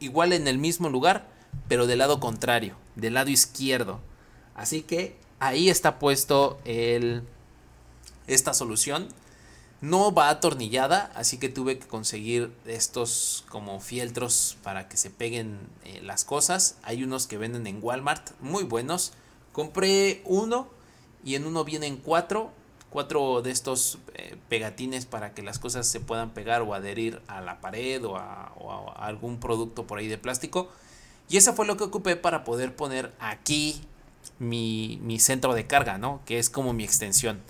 igual 0.00 0.32
en 0.32 0.48
el 0.48 0.58
mismo 0.58 0.90
lugar, 0.90 1.28
pero 1.68 1.86
del 1.86 2.00
lado 2.00 2.20
contrario, 2.20 2.76
del 2.96 3.14
lado 3.14 3.30
izquierdo. 3.30 4.00
Así 4.56 4.82
que 4.82 5.16
ahí 5.38 5.70
está 5.70 6.00
puesto 6.00 6.60
el, 6.64 7.22
esta 8.26 8.54
solución. 8.54 9.08
No 9.82 10.14
va 10.14 10.30
atornillada, 10.30 11.12
así 11.14 11.38
que 11.38 11.50
tuve 11.50 11.78
que 11.78 11.86
conseguir 11.86 12.50
estos 12.64 13.44
como 13.50 13.80
fieltros 13.80 14.56
para 14.62 14.88
que 14.88 14.96
se 14.96 15.10
peguen 15.10 15.58
eh, 15.84 16.00
las 16.02 16.24
cosas. 16.24 16.78
Hay 16.82 17.04
unos 17.04 17.26
que 17.26 17.36
venden 17.36 17.66
en 17.66 17.80
Walmart, 17.82 18.30
muy 18.40 18.64
buenos. 18.64 19.12
Compré 19.52 20.22
uno 20.24 20.68
y 21.24 21.34
en 21.34 21.44
uno 21.44 21.64
vienen 21.64 21.98
cuatro 21.98 22.52
cuatro 22.92 23.40
de 23.40 23.50
estos 23.50 23.98
eh, 24.14 24.36
pegatines 24.48 25.06
para 25.06 25.32
que 25.32 25.42
las 25.42 25.58
cosas 25.58 25.86
se 25.86 25.98
puedan 25.98 26.30
pegar 26.30 26.60
o 26.60 26.74
adherir 26.74 27.22
a 27.26 27.40
la 27.40 27.60
pared 27.60 28.04
o 28.04 28.18
a, 28.18 28.52
algún 28.96 29.40
producto 29.40 29.86
por 29.86 29.98
ahí 29.98 30.08
de 30.08 30.18
plástico. 30.18 30.68
Y 31.28 31.38
eso 31.38 31.54
fue 31.54 31.66
lo 31.66 31.78
que 31.78 31.84
ocupé 31.84 32.16
para 32.16 32.44
poder 32.44 32.76
poner 32.76 33.12
aquí 33.18 33.80
mi, 34.38 35.00
centro 35.18 35.54
de 35.54 35.66
carga, 35.66 35.96
¿no? 35.96 36.20
Que 36.26 36.38
es 36.38 36.50
como 36.50 36.74
mi 36.74 36.84
extensión. 36.84 37.40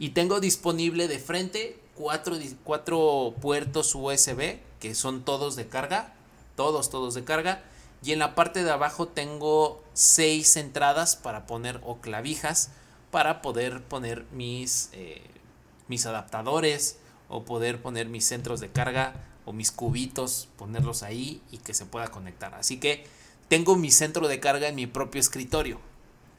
Y 0.00 0.10
tengo 0.10 0.40
disponible 0.40 1.08
de 1.08 1.18
frente 1.18 1.78
cuatro, 1.94 2.34
cuatro 2.64 3.34
puertos 3.40 3.94
USB, 3.94 4.58
que 4.80 4.94
son 4.94 5.26
todos 5.26 5.56
de 5.56 5.68
carga. 5.68 6.14
Todos, 6.56 6.88
todos 6.88 7.14
de 7.14 7.22
carga. 7.22 7.62
Y 8.02 8.12
en 8.12 8.18
la 8.18 8.34
parte 8.34 8.64
de 8.64 8.70
abajo 8.70 9.08
tengo 9.08 9.84
seis 9.92 10.56
entradas 10.56 11.16
para 11.16 11.46
poner 11.46 11.80
o 11.84 11.98
clavijas 11.98 12.70
para 13.10 13.42
poder 13.42 13.82
poner 13.82 14.24
mis, 14.32 14.88
eh, 14.92 15.22
mis 15.86 16.06
adaptadores 16.06 16.98
o 17.28 17.44
poder 17.44 17.82
poner 17.82 18.08
mis 18.08 18.24
centros 18.24 18.60
de 18.60 18.70
carga 18.70 19.14
o 19.44 19.52
mis 19.52 19.70
cubitos, 19.70 20.48
ponerlos 20.56 21.02
ahí 21.02 21.42
y 21.50 21.58
que 21.58 21.74
se 21.74 21.84
pueda 21.84 22.08
conectar. 22.08 22.54
Así 22.54 22.80
que 22.80 23.04
tengo 23.48 23.76
mi 23.76 23.90
centro 23.90 24.28
de 24.28 24.40
carga 24.40 24.68
en 24.68 24.76
mi 24.76 24.86
propio 24.86 25.20
escritorio. 25.20 25.78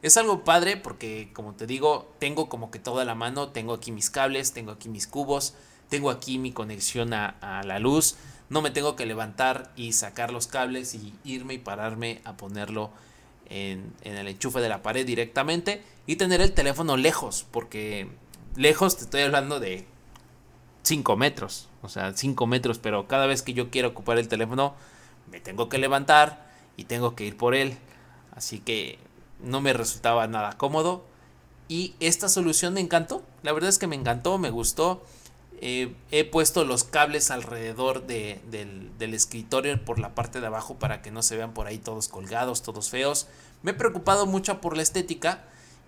Es 0.02 0.16
algo 0.16 0.42
padre 0.42 0.76
porque, 0.76 1.30
como 1.32 1.54
te 1.54 1.66
digo, 1.68 2.12
tengo 2.18 2.48
como 2.48 2.72
que 2.72 2.80
toda 2.80 3.04
la 3.04 3.14
mano. 3.14 3.50
Tengo 3.50 3.72
aquí 3.72 3.92
mis 3.92 4.10
cables, 4.10 4.52
tengo 4.52 4.72
aquí 4.72 4.88
mis 4.88 5.06
cubos, 5.06 5.54
tengo 5.88 6.10
aquí 6.10 6.38
mi 6.38 6.50
conexión 6.50 7.14
a, 7.14 7.62
la 7.64 7.78
luz. 7.78 8.16
No 8.50 8.62
me 8.62 8.72
tengo 8.72 8.96
que 8.96 9.06
levantar 9.06 9.72
y 9.76 9.92
sacar 9.92 10.32
los 10.32 10.48
cables 10.48 10.94
y 10.94 11.14
irme 11.24 11.54
y 11.54 11.58
pararme 11.58 12.20
a 12.24 12.36
ponerlo 12.36 12.90
en, 13.48 13.92
el 14.02 14.26
enchufe 14.26 14.60
de 14.60 14.68
la 14.68 14.82
pared 14.82 15.06
directamente 15.06 15.82
y 16.06 16.16
tener 16.16 16.40
el 16.40 16.52
teléfono 16.52 16.96
lejos, 16.96 17.46
porque 17.50 18.08
lejos 18.56 18.96
te 18.96 19.04
estoy 19.04 19.22
hablando 19.22 19.60
de 19.60 19.86
5 20.82 21.16
metros, 21.16 21.68
o 21.80 21.88
sea, 21.88 22.12
5 22.12 22.46
metros, 22.46 22.78
pero 22.78 23.06
cada 23.06 23.26
vez 23.26 23.42
que 23.42 23.54
yo 23.54 23.70
quiero 23.70 23.88
ocupar 23.88 24.18
el 24.18 24.28
teléfono 24.28 24.74
me 25.30 25.40
tengo 25.40 25.68
que 25.68 25.78
levantar 25.78 26.50
y 26.76 26.84
tengo 26.84 27.14
que 27.14 27.24
ir 27.24 27.36
por 27.36 27.54
él, 27.54 27.78
así 28.34 28.58
que 28.58 28.98
no 29.42 29.60
me 29.60 29.72
resultaba 29.72 30.26
nada 30.26 30.56
cómodo 30.56 31.04
y 31.68 31.94
esta 32.00 32.28
solución 32.28 32.74
me 32.74 32.80
encantó, 32.80 33.22
la 33.42 33.52
verdad 33.52 33.70
es 33.70 33.78
que 33.78 33.86
me 33.86 33.96
encantó, 33.96 34.38
me 34.38 34.50
gustó. 34.50 35.02
Eh, 35.64 35.94
he 36.10 36.24
puesto 36.24 36.64
los 36.64 36.82
cables 36.82 37.30
alrededor 37.30 38.04
del, 38.06 38.90
escritorio 38.98 39.84
por 39.84 40.00
la 40.00 40.12
parte 40.12 40.40
de 40.40 40.48
abajo 40.48 40.74
para 40.74 41.02
que 41.02 41.12
no 41.12 41.22
se 41.22 41.36
vean 41.36 41.54
por 41.54 41.68
ahí 41.68 41.78
todos 41.78 42.08
colgados, 42.08 42.62
todos 42.62 42.90
feos. 42.90 43.28
Me 43.62 43.70
he 43.70 43.74
preocupado 43.74 44.26
mucho 44.26 44.60
por 44.60 44.76
la 44.76 44.82
estética 44.82 45.44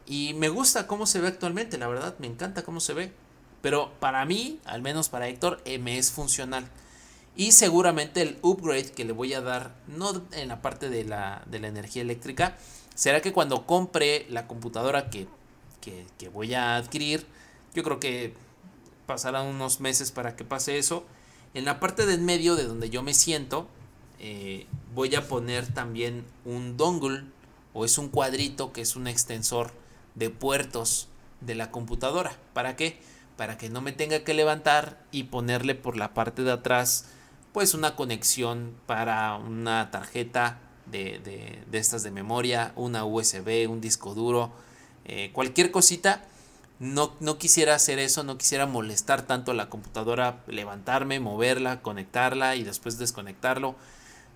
y 0.06 0.34
me 0.34 0.48
gusta 0.48 0.86
cómo 0.86 1.06
se 1.06 1.20
ve 1.20 1.26
actualmente, 1.26 1.76
la 1.76 1.88
verdad, 1.88 2.14
me 2.18 2.28
encanta 2.28 2.62
cómo 2.62 2.78
se 2.78 2.94
ve. 2.94 3.12
Pero 3.62 3.92
para 3.98 4.24
mí, 4.24 4.60
al 4.64 4.80
menos 4.80 5.08
para 5.08 5.26
Héctor, 5.26 5.60
eh, 5.64 5.78
me 5.78 5.98
es 5.98 6.12
funcional. 6.12 6.68
Y 7.36 7.52
seguramente 7.52 8.22
el 8.22 8.38
upgrade 8.42 8.92
que 8.92 9.04
le 9.04 9.12
voy 9.12 9.34
a 9.34 9.40
dar, 9.40 9.74
no 9.88 10.22
en 10.32 10.48
la 10.48 10.62
parte 10.62 10.88
de 10.88 11.04
la, 11.04 11.42
energía 11.50 12.02
eléctrica, 12.02 12.56
será 12.94 13.20
que 13.20 13.32
cuando 13.32 13.66
compre 13.66 14.26
la 14.30 14.46
computadora 14.46 15.10
que, 15.10 15.26
que 15.80 16.28
voy 16.28 16.54
a 16.54 16.76
adquirir, 16.76 17.26
yo 17.74 17.82
creo 17.82 18.00
que 18.00 18.34
pasarán 19.06 19.46
unos 19.46 19.80
meses 19.80 20.12
para 20.12 20.36
que 20.36 20.44
pase 20.44 20.78
eso. 20.78 21.04
En 21.54 21.64
la 21.64 21.80
parte 21.80 22.06
del 22.06 22.20
medio 22.20 22.56
de 22.56 22.64
donde 22.64 22.90
yo 22.90 23.02
me 23.02 23.14
siento, 23.14 23.68
eh, 24.18 24.66
voy 24.94 25.14
a 25.14 25.28
poner 25.28 25.66
también 25.66 26.24
un 26.44 26.76
dongle 26.76 27.24
o 27.72 27.84
es 27.84 27.98
un 27.98 28.08
cuadrito 28.08 28.72
que 28.72 28.80
es 28.80 28.96
un 28.96 29.06
extensor 29.06 29.72
de 30.14 30.30
puertos 30.30 31.08
de 31.40 31.54
la 31.54 31.70
computadora. 31.70 32.36
¿Para 32.52 32.76
qué? 32.76 32.98
Para 33.36 33.58
que 33.58 33.68
no 33.68 33.80
me 33.80 33.92
tenga 33.92 34.24
que 34.24 34.34
levantar 34.34 35.04
y 35.10 35.24
ponerle 35.24 35.74
por 35.74 35.96
la 35.96 36.14
parte 36.14 36.42
de 36.42 36.52
atrás 36.52 37.06
pues 37.52 37.74
una 37.74 37.94
conexión 37.94 38.74
para 38.86 39.36
una 39.36 39.90
tarjeta 39.90 40.58
de, 40.86 41.18
de, 41.70 41.78
estas 41.78 42.02
de 42.02 42.10
memoria, 42.10 42.72
una 42.76 43.04
USB, 43.04 43.68
un 43.68 43.80
disco 43.80 44.14
duro, 44.14 44.52
eh, 45.04 45.30
cualquier 45.32 45.70
cosita 45.70 46.24
no, 46.78 47.14
no 47.20 47.38
quisiera 47.38 47.74
hacer 47.74 47.98
eso, 47.98 48.24
no 48.24 48.36
quisiera 48.36 48.66
molestar 48.66 49.22
tanto 49.22 49.52
a 49.52 49.54
la 49.54 49.68
computadora, 49.68 50.42
levantarme, 50.46 51.20
moverla, 51.20 51.82
conectarla 51.82 52.56
y 52.56 52.64
después 52.64 52.98
desconectarlo. 52.98 53.76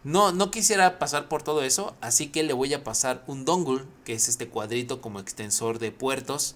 No, 0.05 0.33
no 0.33 0.51
quisiera 0.51 0.99
pasar 0.99 1.29
por 1.29 1.43
todo 1.43 1.63
eso, 1.63 1.97
así 2.01 2.29
que 2.29 2.45
le 2.45 2.53
voy 2.53 2.73
a 2.73 2.85
pasar 2.85 3.25
un 3.27 3.45
dongle, 3.45 3.85
que 4.05 4.13
es 4.13 4.29
este 4.29 4.49
cuadrito 4.49 5.01
como 5.01 5.19
extensor 5.19 5.81
de 5.81 5.91
puertos, 5.91 6.55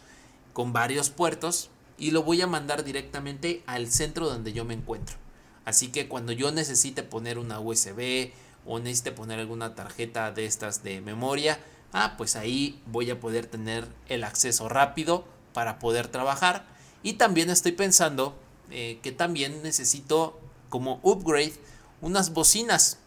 con 0.52 0.72
varios 0.72 1.10
puertos, 1.10 1.70
y 1.98 2.12
lo 2.12 2.22
voy 2.22 2.40
a 2.40 2.46
mandar 2.46 2.84
directamente 2.84 3.62
al 3.66 3.90
centro 3.90 4.28
donde 4.28 4.52
yo 4.52 4.64
me 4.64 4.74
encuentro. 4.74 5.16
Así 5.64 5.88
que 5.88 6.08
cuando 6.08 6.32
yo 6.32 6.52
necesite 6.52 7.02
poner 7.02 7.38
una 7.38 7.60
USB 7.60 8.32
o 8.66 8.78
necesite 8.78 9.12
poner 9.12 9.40
alguna 9.40 9.74
tarjeta 9.74 10.30
de 10.32 10.46
estas 10.46 10.82
de 10.82 11.00
memoria, 11.00 11.58
ah, 11.92 12.14
pues 12.16 12.36
ahí 12.36 12.80
voy 12.86 13.10
a 13.10 13.20
poder 13.20 13.46
tener 13.46 13.86
el 14.08 14.24
acceso 14.24 14.68
rápido 14.68 15.24
para 15.52 15.78
poder 15.78 16.08
trabajar. 16.08 16.64
Y 17.02 17.14
también 17.14 17.50
estoy 17.50 17.72
pensando 17.72 18.34
eh, 18.70 18.98
que 19.02 19.12
también 19.12 19.62
necesito 19.62 20.38
como 20.68 21.00
upgrade 21.02 21.54
unas 22.00 22.32
bocinas. 22.32 22.98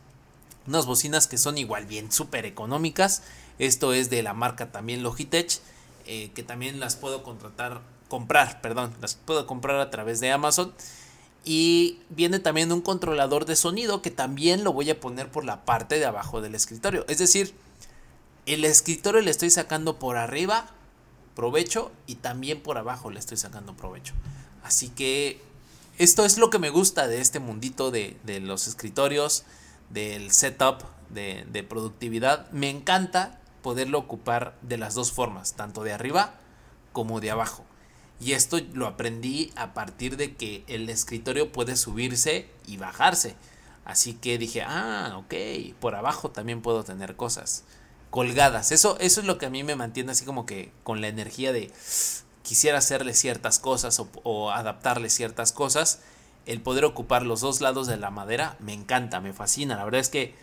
Unas 0.67 0.85
bocinas 0.85 1.27
que 1.27 1.37
son 1.37 1.57
igual 1.57 1.85
bien 1.85 2.11
súper 2.11 2.45
económicas. 2.45 3.23
Esto 3.59 3.93
es 3.93 4.09
de 4.09 4.23
la 4.23 4.33
marca 4.33 4.71
también 4.71 5.03
Logitech. 5.03 5.59
Eh, 6.07 6.31
que 6.35 6.43
también 6.43 6.79
las 6.79 6.95
puedo 6.95 7.23
contratar, 7.23 7.81
comprar, 8.09 8.61
perdón, 8.61 8.93
las 9.01 9.15
puedo 9.15 9.47
comprar 9.47 9.79
a 9.79 9.89
través 9.89 10.19
de 10.19 10.31
Amazon. 10.31 10.71
Y 11.45 11.99
viene 12.09 12.39
también 12.39 12.71
un 12.71 12.81
controlador 12.81 13.45
de 13.45 13.55
sonido 13.55 14.01
que 14.01 14.09
también 14.09 14.63
lo 14.63 14.73
voy 14.73 14.89
a 14.89 14.99
poner 14.99 15.31
por 15.31 15.45
la 15.45 15.63
parte 15.63 15.99
de 15.99 16.05
abajo 16.05 16.41
del 16.41 16.55
escritorio. 16.55 17.05
Es 17.07 17.19
decir, 17.19 17.53
el 18.47 18.65
escritorio 18.65 19.21
le 19.21 19.29
estoy 19.31 19.51
sacando 19.51 19.99
por 19.99 20.17
arriba 20.17 20.67
provecho 21.35 21.91
y 22.07 22.15
también 22.15 22.61
por 22.61 22.79
abajo 22.79 23.11
le 23.11 23.19
estoy 23.19 23.37
sacando 23.37 23.77
provecho. 23.77 24.13
Así 24.63 24.89
que 24.89 25.39
esto 25.99 26.25
es 26.25 26.37
lo 26.37 26.49
que 26.49 26.59
me 26.59 26.71
gusta 26.71 27.07
de 27.07 27.21
este 27.21 27.39
mundito 27.39 27.91
de, 27.91 28.17
los 28.41 28.67
escritorios, 28.67 29.43
del 29.91 30.31
setup, 30.31 30.81
de, 31.09 31.45
de, 31.51 31.63
productividad. 31.63 32.49
Me 32.51 32.69
encanta 32.69 33.39
poderlo 33.61 33.99
ocupar 33.99 34.57
de 34.61 34.77
las 34.77 34.95
dos 34.95 35.11
formas, 35.11 35.53
tanto 35.53 35.83
de 35.83 35.93
arriba 35.93 36.33
como 36.91 37.21
de 37.21 37.31
abajo. 37.31 37.63
Y 38.19 38.31
esto 38.33 38.59
lo 38.73 38.87
aprendí 38.87 39.51
a 39.55 39.73
partir 39.73 40.17
de 40.17 40.35
que 40.35 40.63
el 40.67 40.89
escritorio 40.89 41.51
puede 41.51 41.75
subirse 41.75 42.49
y 42.65 42.77
bajarse. 42.77 43.35
Así 43.83 44.13
que 44.13 44.37
dije, 44.37 44.63
ah, 44.63 45.13
ok, 45.17 45.33
por 45.79 45.95
abajo 45.95 46.31
también 46.31 46.61
puedo 46.61 46.83
tener 46.83 47.15
cosas 47.15 47.63
colgadas. 48.09 48.71
Eso, 48.71 48.97
eso 48.99 49.21
es 49.21 49.27
lo 49.27 49.37
que 49.37 49.45
a 49.45 49.49
mí 49.49 49.63
me 49.63 49.75
mantiene 49.75 50.11
así 50.11 50.25
como 50.25 50.45
que 50.45 50.71
con 50.83 51.01
la 51.01 51.07
energía 51.07 51.51
de 51.51 51.71
quisiera 52.41 52.77
hacerle 52.77 53.13
ciertas 53.13 53.59
cosas 53.59 53.99
o, 53.99 54.09
o 54.23 54.51
adaptarle 54.51 55.09
ciertas 55.09 55.51
cosas. 55.51 55.99
El 56.45 56.61
poder 56.61 56.85
ocupar 56.85 57.25
los 57.25 57.41
dos 57.41 57.59
lados 57.59 57.87
de 57.87 57.97
la 57.97 58.11
madera 58.11 58.55
me 58.59 58.73
encanta, 58.73 59.19
me 59.19 59.33
fascina. 59.33 59.75
La 59.75 59.83
verdad 59.83 60.01
es 60.01 60.09
que 60.09 60.35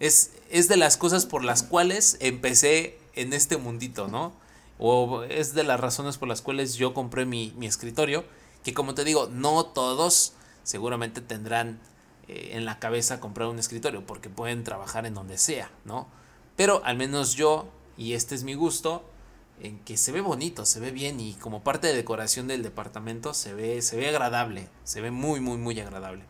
es, 0.00 0.32
es 0.50 0.66
de 0.68 0.76
las 0.76 0.96
cosas 0.96 1.26
por 1.26 1.44
las 1.44 1.62
cuales 1.62 2.16
empecé 2.20 2.98
en 3.14 3.32
este 3.32 3.56
mundito, 3.56 4.08
¿no? 4.08 4.32
O 4.80 5.22
es 5.22 5.54
de 5.54 5.62
las 5.62 5.78
razones 5.78 6.16
por 6.16 6.26
las 6.26 6.42
cuales 6.42 6.74
yo 6.74 6.94
compré 6.94 7.26
mi, 7.26 7.52
mi 7.56 7.66
escritorio. 7.66 8.24
Que 8.64 8.74
como 8.74 8.94
te 8.94 9.04
digo, 9.04 9.28
no 9.30 9.66
todos 9.66 10.32
seguramente 10.64 11.20
tendrán 11.20 11.78
eh, 12.28 12.50
en 12.52 12.64
la 12.64 12.78
cabeza 12.78 13.20
comprar 13.20 13.48
un 13.48 13.58
escritorio 13.58 14.06
porque 14.06 14.30
pueden 14.30 14.64
trabajar 14.64 15.04
en 15.04 15.14
donde 15.14 15.36
sea, 15.36 15.70
¿no? 15.84 16.08
Pero 16.56 16.80
al 16.84 16.96
menos 16.96 17.34
yo, 17.34 17.68
y 17.96 18.12
este 18.12 18.34
es 18.34 18.44
mi 18.44 18.54
gusto, 18.54 19.04
en 19.60 19.78
que 19.80 19.96
se 19.96 20.12
ve 20.12 20.20
bonito, 20.20 20.64
se 20.64 20.80
ve 20.80 20.90
bien 20.90 21.20
y 21.20 21.34
como 21.34 21.62
parte 21.62 21.88
de 21.88 21.94
decoración 21.94 22.46
del 22.46 22.62
departamento 22.62 23.34
se 23.34 23.52
ve, 23.52 23.82
se 23.82 23.96
ve 23.96 24.08
agradable, 24.08 24.68
se 24.84 25.00
ve 25.00 25.10
muy, 25.10 25.40
muy, 25.40 25.58
muy 25.58 25.78
agradable. 25.80 26.24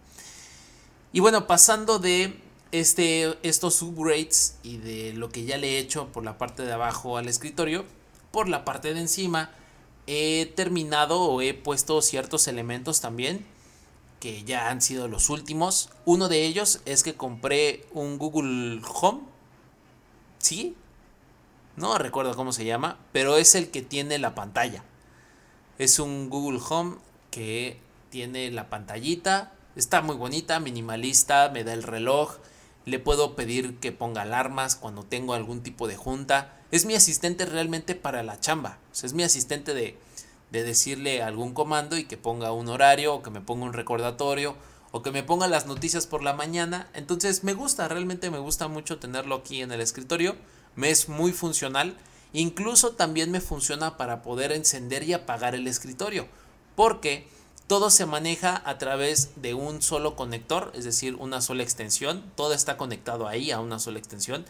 Y 1.12 1.20
bueno, 1.20 1.46
pasando 1.46 1.98
de 1.98 2.40
este, 2.72 3.36
estos 3.46 3.82
upgrades 3.82 4.56
y 4.62 4.78
de 4.78 5.12
lo 5.12 5.28
que 5.28 5.44
ya 5.44 5.58
le 5.58 5.76
he 5.76 5.78
hecho 5.78 6.08
por 6.12 6.24
la 6.24 6.38
parte 6.38 6.62
de 6.62 6.72
abajo 6.72 7.18
al 7.18 7.28
escritorio, 7.28 7.84
por 8.30 8.48
la 8.48 8.64
parte 8.64 8.94
de 8.94 9.00
encima 9.00 9.50
he 10.06 10.46
terminado 10.56 11.20
o 11.22 11.40
he 11.40 11.54
puesto 11.54 12.02
ciertos 12.02 12.48
elementos 12.48 13.00
también 13.00 13.46
que 14.20 14.44
ya 14.44 14.68
han 14.68 14.82
sido 14.82 15.08
los 15.08 15.30
últimos. 15.30 15.88
Uno 16.04 16.28
de 16.28 16.44
ellos 16.44 16.82
es 16.84 17.02
que 17.02 17.14
compré 17.14 17.86
un 17.92 18.18
Google 18.18 18.82
Home. 19.00 19.22
¿Sí? 20.38 20.76
No 21.76 21.96
recuerdo 21.96 22.36
cómo 22.36 22.52
se 22.52 22.66
llama, 22.66 22.98
pero 23.12 23.36
es 23.36 23.54
el 23.54 23.70
que 23.70 23.82
tiene 23.82 24.18
la 24.18 24.34
pantalla. 24.34 24.84
Es 25.78 25.98
un 25.98 26.28
Google 26.28 26.60
Home 26.68 26.96
que 27.30 27.80
tiene 28.10 28.50
la 28.50 28.68
pantallita. 28.68 29.52
Está 29.74 30.02
muy 30.02 30.16
bonita, 30.16 30.60
minimalista, 30.60 31.48
me 31.48 31.64
da 31.64 31.72
el 31.72 31.82
reloj. 31.82 32.36
Le 32.90 32.98
puedo 32.98 33.36
pedir 33.36 33.78
que 33.78 33.92
ponga 33.92 34.22
alarmas 34.22 34.74
cuando 34.74 35.04
tengo 35.04 35.34
algún 35.34 35.62
tipo 35.62 35.86
de 35.86 35.94
junta. 35.94 36.60
Es 36.72 36.86
mi 36.86 36.96
asistente 36.96 37.46
realmente 37.46 37.94
para 37.94 38.24
la 38.24 38.40
chamba. 38.40 38.78
es 39.00 39.12
mi 39.12 39.22
asistente 39.22 39.74
de, 39.74 39.96
de 40.50 40.64
decirle 40.64 41.22
algún 41.22 41.54
comando 41.54 41.96
y 41.96 42.02
que 42.02 42.16
ponga 42.16 42.50
un 42.50 42.68
horario 42.68 43.14
o 43.14 43.22
que 43.22 43.30
me 43.30 43.40
ponga 43.40 43.66
un 43.66 43.74
recordatorio 43.74 44.56
o 44.90 45.02
que 45.02 45.12
me 45.12 45.22
ponga 45.22 45.46
las 45.46 45.66
noticias 45.66 46.08
por 46.08 46.24
la 46.24 46.32
mañana. 46.32 46.88
Entonces 46.92 47.44
me 47.44 47.54
gusta, 47.54 47.86
realmente 47.86 48.28
me 48.28 48.40
gusta 48.40 48.66
mucho 48.66 48.98
tenerlo 48.98 49.36
aquí 49.36 49.62
en 49.62 49.70
el 49.70 49.80
escritorio. 49.80 50.34
Me 50.74 50.90
es 50.90 51.08
muy 51.08 51.30
funcional. 51.30 51.96
Incluso 52.32 52.94
también 52.94 53.30
me 53.30 53.40
funciona 53.40 53.96
para 53.96 54.20
poder 54.22 54.50
encender 54.50 55.04
y 55.04 55.12
apagar 55.12 55.54
el 55.54 55.68
escritorio. 55.68 56.26
Porque 56.74 57.28
todo 57.70 57.90
se 57.90 58.04
maneja 58.04 58.60
a 58.64 58.78
través 58.78 59.30
de 59.36 59.54
un 59.54 59.80
solo 59.80 60.16
conector, 60.16 60.72
es 60.74 60.82
decir, 60.82 61.14
una 61.14 61.40
sola 61.40 61.62
extensión. 61.62 62.24
Todo 62.34 62.52
está 62.52 62.76
conectado 62.76 63.28
ahí 63.28 63.52
a 63.52 63.60
una 63.60 63.78
sola 63.78 64.00
extensión. 64.00 64.44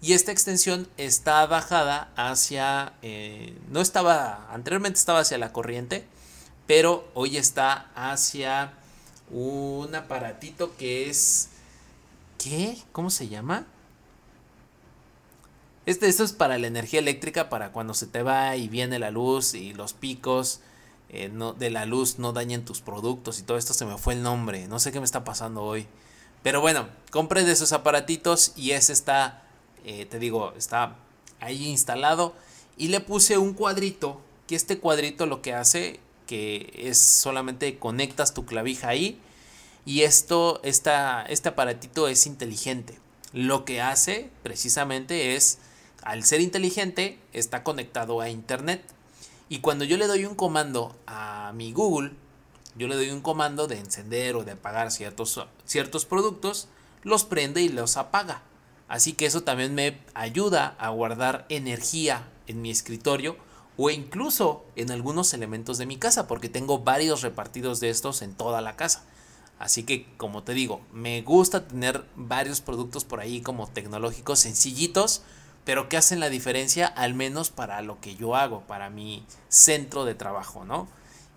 Y 0.00 0.14
esta 0.14 0.32
extensión 0.32 0.88
está 0.96 1.46
bajada 1.46 2.10
hacia, 2.16 2.94
eh, 3.02 3.56
no 3.70 3.80
estaba, 3.80 4.52
anteriormente 4.52 4.98
estaba 4.98 5.20
hacia 5.20 5.38
la 5.38 5.52
corriente, 5.52 6.04
pero 6.66 7.06
hoy 7.14 7.36
está 7.36 7.92
hacia 7.94 8.72
un 9.30 9.94
aparatito 9.94 10.76
que 10.76 11.08
es, 11.08 11.50
¿qué? 12.38 12.76
¿Cómo 12.90 13.10
se 13.10 13.28
llama? 13.28 13.66
Este, 15.86 16.08
esto 16.08 16.24
es 16.24 16.32
para 16.32 16.58
la 16.58 16.66
energía 16.66 16.98
eléctrica, 16.98 17.48
para 17.50 17.70
cuando 17.70 17.94
se 17.94 18.08
te 18.08 18.24
va 18.24 18.56
y 18.56 18.66
viene 18.66 18.98
la 18.98 19.12
luz 19.12 19.54
y 19.54 19.74
los 19.74 19.92
picos 19.92 20.60
eh, 21.14 21.32
de 21.58 21.70
la 21.70 21.86
luz 21.86 22.18
no 22.18 22.32
dañen 22.32 22.64
tus 22.64 22.80
productos 22.80 23.38
y 23.38 23.42
todo 23.42 23.56
esto 23.56 23.74
se 23.74 23.86
me 23.86 23.96
fue 23.96 24.14
el 24.14 24.22
nombre, 24.22 24.66
no 24.68 24.78
sé 24.78 24.92
qué 24.92 25.00
me 25.00 25.06
está 25.06 25.24
pasando 25.24 25.62
hoy. 25.62 25.86
Pero 26.42 26.60
bueno, 26.60 26.88
compré 27.10 27.44
de 27.44 27.52
esos 27.52 27.72
aparatitos 27.72 28.52
y 28.56 28.72
ese 28.72 28.92
está 28.92 29.44
eh, 29.84 30.06
te 30.06 30.18
digo, 30.18 30.54
está 30.56 30.96
ahí 31.40 31.66
instalado 31.66 32.34
y 32.78 32.88
le 32.88 33.00
puse 33.00 33.36
un 33.36 33.52
cuadrito, 33.52 34.20
que 34.46 34.56
este 34.56 34.78
cuadrito 34.78 35.26
lo 35.26 35.42
que 35.42 35.52
hace 35.52 36.00
que 36.26 36.72
es 36.74 36.98
solamente 36.98 37.78
conectas 37.78 38.32
tu 38.32 38.46
clavija 38.46 38.88
ahí 38.88 39.20
y 39.84 40.02
esto, 40.02 40.60
esta, 40.62 41.22
este 41.24 41.50
aparatito 41.50 42.08
es 42.08 42.26
inteligente. 42.26 42.98
Lo 43.32 43.64
que 43.66 43.82
hace 43.82 44.30
precisamente 44.42 45.36
es, 45.36 45.58
al 46.02 46.24
ser 46.24 46.40
inteligente, 46.40 47.18
está 47.34 47.62
conectado 47.62 48.20
a 48.22 48.30
internet. 48.30 48.82
Y 49.54 49.60
cuando 49.60 49.84
yo 49.84 49.96
le 49.96 50.08
doy 50.08 50.24
un 50.24 50.34
comando 50.34 50.96
a 51.06 51.52
mi 51.54 51.70
Google, 51.70 52.10
yo 52.76 52.88
le 52.88 52.96
doy 52.96 53.10
un 53.10 53.20
comando 53.20 53.68
de 53.68 53.78
encender 53.78 54.34
o 54.34 54.42
de 54.42 54.50
apagar 54.50 54.90
ciertos, 54.90 55.40
ciertos 55.64 56.06
productos, 56.06 56.66
los 57.04 57.22
prende 57.22 57.62
y 57.62 57.68
los 57.68 57.96
apaga. 57.96 58.42
Así 58.88 59.12
que 59.12 59.26
eso 59.26 59.44
también 59.44 59.72
me 59.72 60.00
ayuda 60.12 60.74
a 60.80 60.88
guardar 60.88 61.46
energía 61.50 62.28
en 62.48 62.62
mi 62.62 62.70
escritorio 62.72 63.36
o 63.76 63.90
incluso 63.90 64.64
en 64.74 64.90
algunos 64.90 65.32
elementos 65.34 65.78
de 65.78 65.86
mi 65.86 65.98
casa 65.98 66.26
porque 66.26 66.48
tengo 66.48 66.80
varios 66.80 67.22
repartidos 67.22 67.78
de 67.78 67.90
estos 67.90 68.22
en 68.22 68.34
toda 68.34 68.60
la 68.60 68.74
casa. 68.74 69.04
Así 69.60 69.84
que 69.84 70.12
como 70.16 70.42
te 70.42 70.54
digo, 70.54 70.80
me 70.92 71.22
gusta 71.22 71.68
tener 71.68 72.04
varios 72.16 72.60
productos 72.60 73.04
por 73.04 73.20
ahí 73.20 73.40
como 73.40 73.68
tecnológicos 73.68 74.40
sencillitos, 74.40 75.22
pero 75.64 75.88
que 75.88 75.96
hacen 75.96 76.20
la 76.20 76.28
diferencia 76.28 76.86
al 76.86 77.14
menos 77.14 77.50
para 77.50 77.80
lo 77.82 78.00
que 78.00 78.16
yo 78.16 78.36
hago, 78.36 78.60
para 78.62 78.90
mi 78.90 79.24
centro 79.48 80.04
de 80.04 80.14
trabajo, 80.14 80.64
¿no? 80.64 80.88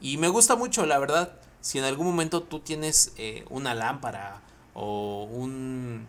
Y 0.01 0.17
me 0.17 0.27
gusta 0.27 0.55
mucho, 0.55 0.85
la 0.85 0.99
verdad, 0.99 1.33
si 1.61 1.79
en 1.79 1.85
algún 1.85 2.05
momento 2.07 2.43
tú 2.43 2.59
tienes 2.59 3.13
eh, 3.17 3.45
una 3.49 3.73
lámpara 3.73 4.41
o 4.73 5.23
un 5.23 6.07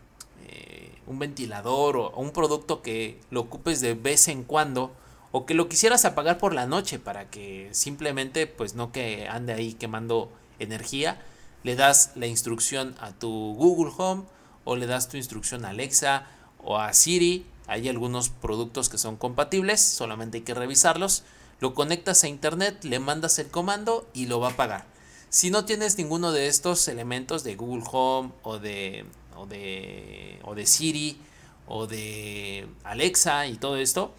eh, 0.50 0.98
un 1.06 1.18
ventilador 1.18 1.96
o, 1.96 2.10
un 2.10 2.30
producto 2.30 2.80
que 2.80 3.20
lo 3.30 3.40
ocupes 3.40 3.80
de 3.80 3.94
vez 3.94 4.28
en 4.28 4.44
cuando 4.44 4.94
o 5.32 5.44
que 5.46 5.54
lo 5.54 5.68
quisieras 5.68 6.04
apagar 6.04 6.38
por 6.38 6.54
la 6.54 6.66
noche 6.66 6.98
para 6.98 7.28
que 7.28 7.68
simplemente 7.72 8.46
pues 8.46 8.74
no 8.74 8.92
que 8.92 9.28
ande 9.28 9.52
ahí 9.52 9.74
quemando 9.74 10.30
energía, 10.58 11.20
le 11.64 11.76
das 11.76 12.12
la 12.14 12.26
instrucción 12.26 12.94
a 13.00 13.12
tu 13.12 13.54
Google 13.56 13.92
Home 13.98 14.24
o 14.64 14.76
le 14.76 14.86
das 14.86 15.08
tu 15.08 15.16
instrucción 15.16 15.64
a 15.64 15.70
Alexa 15.70 16.26
o 16.62 16.78
a 16.78 16.92
Siri. 16.92 17.44
Hay 17.68 17.88
algunos 17.88 18.30
productos 18.30 18.88
que 18.88 18.98
son 18.98 19.16
compatibles, 19.16 19.80
solamente 19.80 20.38
hay 20.38 20.44
que 20.44 20.54
revisarlos. 20.54 21.22
Lo 21.60 21.74
conectas 21.74 22.24
a 22.24 22.28
internet, 22.28 22.82
le 22.82 22.98
mandas 22.98 23.38
el 23.38 23.48
comando 23.48 24.08
y 24.12 24.26
lo 24.26 24.40
va 24.40 24.48
a 24.48 24.52
apagar. 24.52 24.86
Si 25.28 25.50
no 25.50 25.64
tienes 25.64 25.98
ninguno 25.98 26.32
de 26.32 26.48
estos 26.48 26.88
elementos 26.88 27.44
de 27.44 27.54
Google 27.54 27.84
Home 27.92 28.32
o 28.42 28.58
de 28.58 29.04
o 29.38 29.46
de, 29.46 30.40
o 30.44 30.54
de 30.54 30.66
Siri 30.66 31.18
o 31.66 31.86
de 31.86 32.66
Alexa 32.84 33.46
y 33.46 33.56
todo 33.56 33.76
esto, 33.76 34.12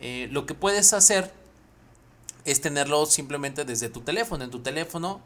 eh, 0.00 0.28
lo 0.30 0.46
que 0.46 0.54
puedes 0.54 0.92
hacer 0.92 1.32
es 2.44 2.60
tenerlo 2.60 3.06
simplemente 3.06 3.64
desde 3.64 3.88
tu 3.88 4.00
teléfono. 4.00 4.44
En 4.44 4.50
tu 4.50 4.60
teléfono 4.60 5.20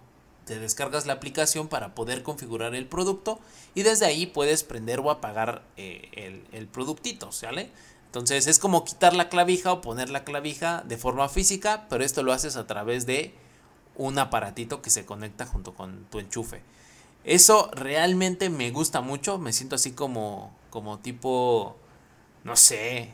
te 0.45 0.59
descargas 0.59 1.07
la 1.07 1.15
aplicación 1.15 1.69
para 1.69 1.95
poder 1.95 2.23
configurar 2.23 2.75
el 2.75 2.87
producto 2.87 3.41
y 3.75 3.83
desde 3.83 4.07
ahí 4.07 4.27
puedes 4.27 4.63
prender 4.63 5.01
o 5.01 5.11
apagar 5.11 5.63
eh, 5.77 6.09
el, 6.13 6.45
el, 6.53 6.67
productito, 6.67 7.33
¿sale? 7.33 7.71
Entonces 8.07 8.47
es 8.47 8.59
como 8.59 8.85
quitar 8.85 9.15
la 9.15 9.29
clavija 9.29 9.73
o 9.73 9.81
poner 9.81 10.11
la 10.11 10.25
clavija 10.25 10.83
de 10.87 10.97
forma 10.97 11.29
física, 11.29 11.87
pero 11.89 12.05
esto 12.05 12.23
lo 12.23 12.33
haces 12.33 12.57
a 12.57 12.67
través 12.67 13.07
de 13.07 13.35
un 13.97 14.19
aparatito 14.19 14.83
que 14.83 14.91
se 14.91 15.05
conecta 15.05 15.47
junto 15.47 15.75
con 15.75 16.05
tu 16.11 16.19
enchufe. 16.19 16.63
Eso 17.25 17.71
realmente 17.73 18.51
me 18.51 18.71
gusta 18.71 19.01
mucho, 19.01 19.39
me 19.39 19.53
siento 19.53 19.77
así 19.77 19.93
como, 19.93 20.55
como 20.71 20.99
tipo, 20.99 21.77
no 22.45 22.55
sé, 22.55 23.13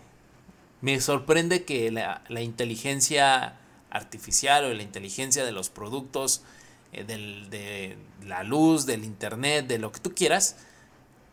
me 0.81 1.01
sorprende 1.01 1.64
que 1.64 1.91
la, 1.93 2.22
inteligencia 2.41 3.57
artificial 3.91 4.64
o 4.64 4.74
la 4.74 4.83
inteligencia 4.83 5.45
de 5.45 5.53
los 5.53 5.70
productos, 5.70 6.43
eh, 6.93 7.05
de 7.05 7.97
la 8.26 8.43
luz, 8.43 8.86
del 8.86 9.05
internet, 9.05 9.66
de 9.66 9.78
lo 9.78 9.93
que 9.93 10.01
tú 10.01 10.14
quieras, 10.14 10.57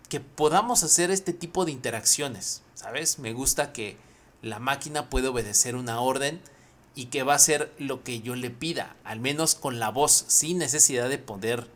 que 0.09 0.19
podamos 0.19 0.83
hacer 0.83 1.11
este 1.11 1.33
tipo 1.33 1.65
de 1.65 1.71
interacciones, 1.71 2.61
¿sabes? 2.75 3.19
Me 3.19 3.33
gusta 3.33 3.73
que 3.73 3.97
la 4.41 4.59
máquina 4.59 5.09
puede 5.09 5.27
obedecer 5.27 5.75
una 5.75 5.99
orden 5.99 6.39
y 6.95 7.05
que 7.05 7.23
va 7.23 7.33
a 7.33 7.37
hacer 7.37 7.73
lo 7.77 8.03
que 8.03 8.21
yo 8.21 8.35
le 8.35 8.49
pida, 8.49 8.95
al 9.03 9.19
menos 9.19 9.55
con 9.55 9.79
la 9.79 9.89
voz, 9.89 10.25
sin 10.27 10.57
necesidad 10.57 11.09
de 11.09 11.17
poder 11.17 11.67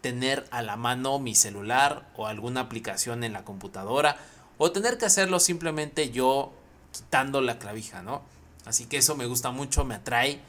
tener 0.00 0.46
a 0.50 0.62
la 0.62 0.76
mano 0.76 1.18
mi 1.18 1.34
celular 1.34 2.08
o 2.16 2.26
alguna 2.26 2.60
aplicación 2.60 3.24
en 3.24 3.32
la 3.32 3.44
computadora 3.44 4.16
o 4.58 4.72
tener 4.72 4.98
que 4.98 5.06
hacerlo 5.06 5.40
simplemente 5.40 6.10
yo 6.10 6.52
quitando 6.92 7.40
la 7.40 7.58
clavija, 7.58 8.02
¿no? 8.02 8.22
Así 8.64 8.86
que 8.86 8.96
eso 8.98 9.14
me 9.16 9.26
gusta 9.26 9.50
mucho, 9.50 9.84
me 9.84 9.94
atrae 9.94 10.40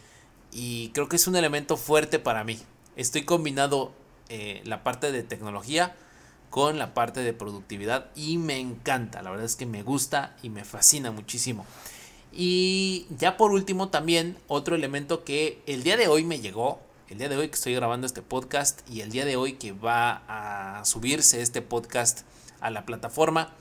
y 0.51 0.89
creo 0.89 1.09
que 1.09 1.15
es 1.15 1.27
un 1.27 1.35
elemento 1.35 1.77
fuerte 1.77 2.19
para 2.19 2.43
mí. 2.43 2.59
Estoy 2.95 3.23
combinando 3.23 3.93
eh, 4.29 4.61
la 4.65 4.83
parte 4.83 5.11
de 5.11 5.23
tecnología 5.23 5.95
con 6.49 6.79
la 6.79 6.93
parte 6.93 7.21
de 7.21 7.33
productividad 7.33 8.09
y 8.15 8.37
me 8.37 8.59
encanta, 8.59 9.21
la 9.21 9.29
verdad 9.29 9.45
es 9.45 9.55
que 9.55 9.65
me 9.65 9.83
gusta 9.83 10.35
y 10.41 10.49
me 10.49 10.65
fascina 10.65 11.11
muchísimo. 11.11 11.65
Y 12.31 13.07
ya 13.17 13.37
por 13.37 13.51
último 13.51 13.89
también 13.89 14.37
otro 14.47 14.75
elemento 14.75 15.23
que 15.23 15.61
el 15.65 15.83
día 15.83 15.97
de 15.97 16.07
hoy 16.07 16.23
me 16.23 16.39
llegó, 16.39 16.79
el 17.09 17.17
día 17.17 17.29
de 17.29 17.37
hoy 17.37 17.47
que 17.49 17.55
estoy 17.55 17.73
grabando 17.73 18.05
este 18.05 18.21
podcast 18.21 18.81
y 18.89 19.01
el 19.01 19.11
día 19.11 19.25
de 19.25 19.35
hoy 19.35 19.53
que 19.53 19.71
va 19.71 20.23
a 20.27 20.83
subirse 20.85 21.41
este 21.41 21.61
podcast 21.61 22.21
a 22.59 22.69
la 22.69 22.85
plataforma, 22.85 23.53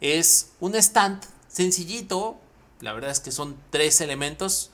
es 0.00 0.50
un 0.60 0.74
stand 0.74 1.22
sencillito, 1.48 2.38
la 2.80 2.92
verdad 2.92 3.10
es 3.10 3.20
que 3.20 3.32
son 3.32 3.56
tres 3.70 4.00
elementos 4.00 4.70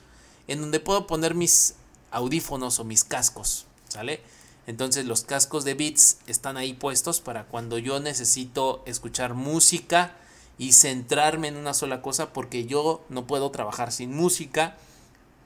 en 0.47 0.61
donde 0.61 0.79
puedo 0.79 1.07
poner 1.07 1.35
mis 1.35 1.75
audífonos 2.11 2.79
o 2.79 2.83
mis 2.83 3.03
cascos, 3.03 3.65
¿sale? 3.87 4.21
Entonces 4.65 5.05
los 5.05 5.23
cascos 5.23 5.65
de 5.65 5.73
Beats 5.73 6.17
están 6.27 6.57
ahí 6.57 6.73
puestos 6.73 7.19
para 7.19 7.45
cuando 7.45 7.77
yo 7.77 7.99
necesito 7.99 8.81
escuchar 8.85 9.33
música 9.33 10.15
y 10.57 10.73
centrarme 10.73 11.49
en 11.49 11.57
una 11.57 11.73
sola 11.73 12.01
cosa 12.01 12.31
porque 12.31 12.65
yo 12.65 13.03
no 13.09 13.27
puedo 13.27 13.51
trabajar 13.51 13.91
sin 13.91 14.15
música. 14.15 14.77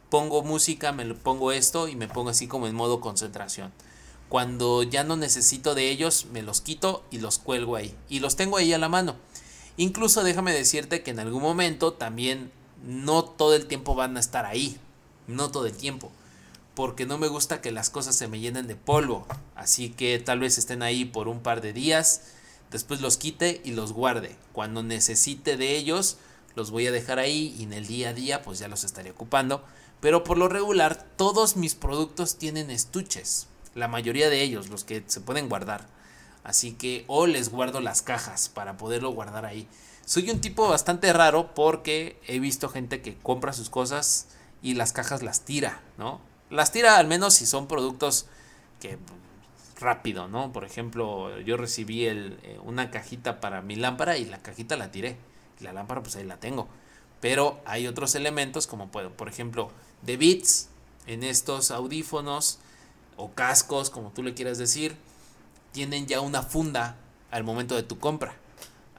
Pongo 0.09 0.43
música, 0.43 0.91
me 0.91 1.05
lo 1.05 1.17
pongo 1.17 1.51
esto 1.51 1.87
y 1.87 1.95
me 1.95 2.07
pongo 2.07 2.29
así 2.29 2.47
como 2.47 2.67
en 2.67 2.75
modo 2.75 3.01
concentración. 3.01 3.73
Cuando 4.29 4.83
ya 4.83 5.03
no 5.03 5.15
necesito 5.15 5.73
de 5.73 5.89
ellos, 5.89 6.27
me 6.31 6.41
los 6.41 6.61
quito 6.61 7.03
y 7.11 7.19
los 7.19 7.39
cuelgo 7.39 7.75
ahí. 7.75 7.95
Y 8.09 8.19
los 8.19 8.35
tengo 8.35 8.57
ahí 8.57 8.73
a 8.73 8.77
la 8.77 8.89
mano. 8.89 9.15
Incluso 9.77 10.23
déjame 10.23 10.53
decirte 10.53 11.01
que 11.01 11.11
en 11.11 11.19
algún 11.19 11.41
momento 11.41 11.93
también 11.93 12.51
no 12.83 13.23
todo 13.23 13.55
el 13.55 13.67
tiempo 13.67 13.95
van 13.95 14.17
a 14.17 14.19
estar 14.19 14.45
ahí. 14.45 14.77
No 15.27 15.51
todo 15.51 15.67
el 15.67 15.77
tiempo 15.77 16.11
porque 16.77 17.07
no 17.07 17.17
me 17.17 17.27
gusta 17.27 17.59
que 17.59 17.71
las 17.71 17.89
cosas 17.89 18.15
se 18.15 18.27
me 18.27 18.39
llenen 18.39 18.67
de 18.67 18.75
polvo. 18.75 19.25
Así 19.55 19.89
que 19.89 20.19
tal 20.19 20.41
vez 20.41 20.59
estén 20.59 20.83
ahí 20.83 21.05
por 21.05 21.27
un 21.27 21.39
par 21.39 21.59
de 21.59 21.73
días, 21.73 22.21
después 22.69 23.01
los 23.01 23.17
quite 23.17 23.61
y 23.65 23.71
los 23.71 23.93
guarde. 23.93 24.35
Cuando 24.53 24.83
necesite 24.83 25.57
de 25.57 25.75
ellos, 25.75 26.17
los 26.53 26.69
voy 26.69 26.85
a 26.85 26.91
dejar 26.91 27.17
ahí 27.17 27.55
y 27.57 27.63
en 27.63 27.73
el 27.73 27.87
día 27.87 28.09
a 28.09 28.13
día 28.13 28.43
pues 28.43 28.59
ya 28.59 28.67
los 28.67 28.83
estaré 28.83 29.09
ocupando. 29.09 29.63
Pero 30.01 30.23
por 30.23 30.37
lo 30.37 30.49
regular 30.49 31.03
todos 31.17 31.55
mis 31.55 31.73
productos 31.73 32.35
tienen 32.37 32.69
estuches. 32.69 33.47
La 33.73 33.87
mayoría 33.87 34.29
de 34.29 34.43
ellos, 34.43 34.69
los 34.69 34.83
que 34.83 35.03
se 35.07 35.19
pueden 35.19 35.49
guardar. 35.49 35.87
Así 36.43 36.73
que 36.73 37.05
o 37.07 37.25
les 37.25 37.49
guardo 37.49 37.81
las 37.81 38.03
cajas 38.03 38.49
para 38.49 38.77
poderlo 38.77 39.09
guardar 39.09 39.47
ahí. 39.47 39.67
Soy 40.05 40.29
un 40.29 40.41
tipo 40.41 40.69
bastante 40.69 41.11
raro 41.11 41.55
porque 41.55 42.19
he 42.27 42.37
visto 42.37 42.69
gente 42.69 43.01
que 43.01 43.17
compra 43.17 43.51
sus 43.51 43.71
cosas 43.71 44.27
y 44.61 44.73
las 44.73 44.93
cajas 44.93 45.23
las 45.23 45.41
tira, 45.45 45.81
¿no? 45.97 46.21
Las 46.49 46.71
tira 46.71 46.97
al 46.97 47.07
menos 47.07 47.33
si 47.33 47.45
son 47.45 47.67
productos 47.67 48.27
que 48.79 48.97
rápido, 49.79 50.27
¿no? 50.27 50.51
Por 50.51 50.63
ejemplo, 50.63 51.39
yo 51.41 51.57
recibí 51.57 52.05
el, 52.05 52.39
eh, 52.43 52.59
una 52.63 52.91
cajita 52.91 53.39
para 53.39 53.61
mi 53.61 53.75
lámpara 53.75 54.17
y 54.17 54.25
la 54.25 54.41
cajita 54.41 54.75
la 54.75 54.91
tiré. 54.91 55.17
Y 55.59 55.63
la 55.63 55.73
lámpara 55.73 56.01
pues 56.01 56.15
ahí 56.15 56.23
la 56.23 56.37
tengo. 56.37 56.67
Pero 57.21 57.59
hay 57.65 57.87
otros 57.87 58.15
elementos 58.15 58.67
como 58.67 58.89
puedo, 58.89 59.11
por 59.11 59.27
ejemplo, 59.27 59.71
de 60.03 60.17
bits 60.17 60.69
en 61.07 61.23
estos 61.23 61.71
audífonos 61.71 62.59
o 63.15 63.31
cascos, 63.31 63.89
como 63.89 64.11
tú 64.11 64.21
le 64.21 64.33
quieras 64.33 64.57
decir, 64.57 64.95
tienen 65.71 66.05
ya 66.05 66.21
una 66.21 66.43
funda 66.43 66.95
al 67.31 67.43
momento 67.43 67.75
de 67.75 67.83
tu 67.83 67.97
compra. 67.99 68.35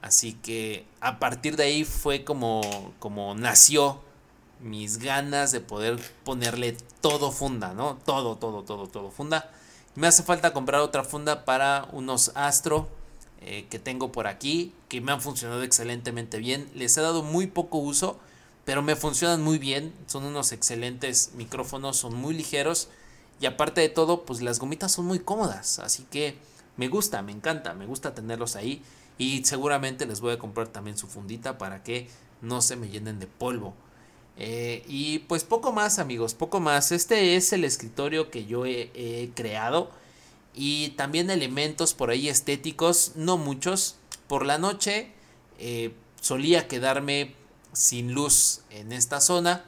Así 0.02 0.32
que 0.34 0.86
a 1.00 1.18
partir 1.18 1.56
de 1.56 1.64
ahí 1.64 1.84
fue 1.84 2.24
como, 2.24 2.92
como 2.98 3.34
nació 3.34 4.00
mis 4.60 4.98
ganas 4.98 5.52
de 5.52 5.60
poder 5.60 5.98
ponerle 6.24 6.76
todo 7.00 7.30
funda, 7.32 7.74
¿no? 7.74 7.98
Todo, 8.04 8.36
todo, 8.36 8.62
todo, 8.62 8.86
todo 8.86 9.10
funda. 9.10 9.50
Me 9.94 10.06
hace 10.06 10.22
falta 10.22 10.52
comprar 10.52 10.80
otra 10.80 11.04
funda 11.04 11.44
para 11.44 11.88
unos 11.92 12.32
Astro 12.34 12.88
eh, 13.40 13.66
que 13.70 13.78
tengo 13.78 14.10
por 14.10 14.26
aquí, 14.26 14.72
que 14.88 15.00
me 15.00 15.12
han 15.12 15.20
funcionado 15.20 15.62
excelentemente 15.62 16.38
bien. 16.38 16.68
Les 16.74 16.96
he 16.96 17.00
dado 17.00 17.22
muy 17.22 17.46
poco 17.46 17.78
uso, 17.78 18.18
pero 18.64 18.82
me 18.82 18.96
funcionan 18.96 19.42
muy 19.42 19.58
bien. 19.58 19.94
Son 20.06 20.24
unos 20.24 20.52
excelentes 20.52 21.32
micrófonos, 21.34 21.96
son 21.96 22.14
muy 22.14 22.34
ligeros. 22.34 22.88
Y 23.40 23.46
aparte 23.46 23.80
de 23.80 23.88
todo, 23.88 24.24
pues 24.24 24.40
las 24.42 24.58
gomitas 24.58 24.92
son 24.92 25.06
muy 25.06 25.20
cómodas. 25.20 25.78
Así 25.78 26.04
que 26.10 26.36
me 26.76 26.88
gusta, 26.88 27.22
me 27.22 27.32
encanta, 27.32 27.74
me 27.74 27.86
gusta 27.86 28.14
tenerlos 28.14 28.56
ahí. 28.56 28.82
Y 29.18 29.44
seguramente 29.44 30.06
les 30.06 30.20
voy 30.20 30.32
a 30.32 30.38
comprar 30.38 30.68
también 30.68 30.96
su 30.96 31.06
fundita 31.06 31.58
para 31.58 31.82
que 31.82 32.08
no 32.40 32.62
se 32.62 32.76
me 32.76 32.88
llenen 32.88 33.18
de 33.18 33.26
polvo. 33.26 33.74
Eh, 34.40 34.84
y 34.86 35.18
pues 35.20 35.42
poco 35.42 35.72
más 35.72 35.98
amigos, 35.98 36.34
poco 36.34 36.60
más. 36.60 36.92
Este 36.92 37.36
es 37.36 37.52
el 37.52 37.64
escritorio 37.64 38.30
que 38.30 38.46
yo 38.46 38.64
he, 38.66 39.30
creado. 39.34 39.90
Y 40.54 40.90
también 40.90 41.30
elementos 41.30 41.94
por 41.94 42.10
ahí 42.10 42.28
estéticos, 42.28 43.12
no 43.16 43.36
muchos. 43.36 43.96
Por 44.28 44.46
la 44.46 44.58
noche 44.58 45.12
eh, 45.58 45.92
solía 46.20 46.68
quedarme 46.68 47.34
sin 47.72 48.12
luz 48.14 48.62
en 48.70 48.92
esta 48.92 49.20
zona. 49.20 49.64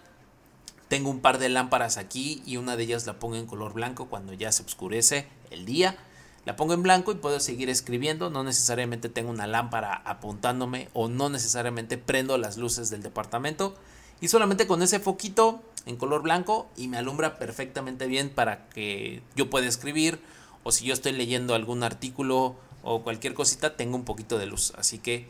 Tengo 0.88 1.10
un 1.10 1.20
par 1.20 1.38
de 1.38 1.48
lámparas 1.48 1.96
aquí 1.96 2.42
y 2.46 2.56
una 2.56 2.76
de 2.76 2.84
ellas 2.84 3.06
la 3.06 3.18
pongo 3.18 3.36
en 3.36 3.46
color 3.46 3.72
blanco 3.72 4.06
cuando 4.08 4.32
ya 4.32 4.50
se 4.52 4.62
oscurece 4.62 5.28
el 5.50 5.64
día. 5.64 5.96
La 6.44 6.56
pongo 6.56 6.74
en 6.74 6.82
blanco 6.82 7.12
y 7.12 7.16
puedo 7.16 7.38
seguir 7.38 7.70
escribiendo. 7.70 8.30
No 8.30 8.44
necesariamente 8.44 9.08
tengo 9.08 9.30
una 9.30 9.46
lámpara 9.46 10.02
apuntándome 10.04 10.88
o 10.92 11.08
no 11.08 11.28
necesariamente 11.28 11.98
prendo 11.98 12.38
las 12.38 12.56
luces 12.56 12.90
del 12.90 13.02
departamento 13.02 13.76
y 14.20 14.28
solamente 14.28 14.66
con 14.66 14.82
ese 14.82 15.00
foquito 15.00 15.62
en 15.86 15.96
color 15.96 16.22
blanco 16.22 16.68
y 16.76 16.88
me 16.88 16.98
alumbra 16.98 17.38
perfectamente 17.38 18.06
bien 18.06 18.30
para 18.30 18.68
que 18.68 19.22
yo 19.34 19.48
pueda 19.48 19.66
escribir 19.66 20.20
o 20.62 20.72
si 20.72 20.84
yo 20.84 20.92
estoy 20.92 21.12
leyendo 21.12 21.54
algún 21.54 21.82
artículo 21.82 22.56
o 22.82 23.02
cualquier 23.02 23.34
cosita 23.34 23.76
tengo 23.76 23.96
un 23.96 24.04
poquito 24.04 24.38
de 24.38 24.46
luz. 24.46 24.72
Así 24.76 24.98
que 24.98 25.26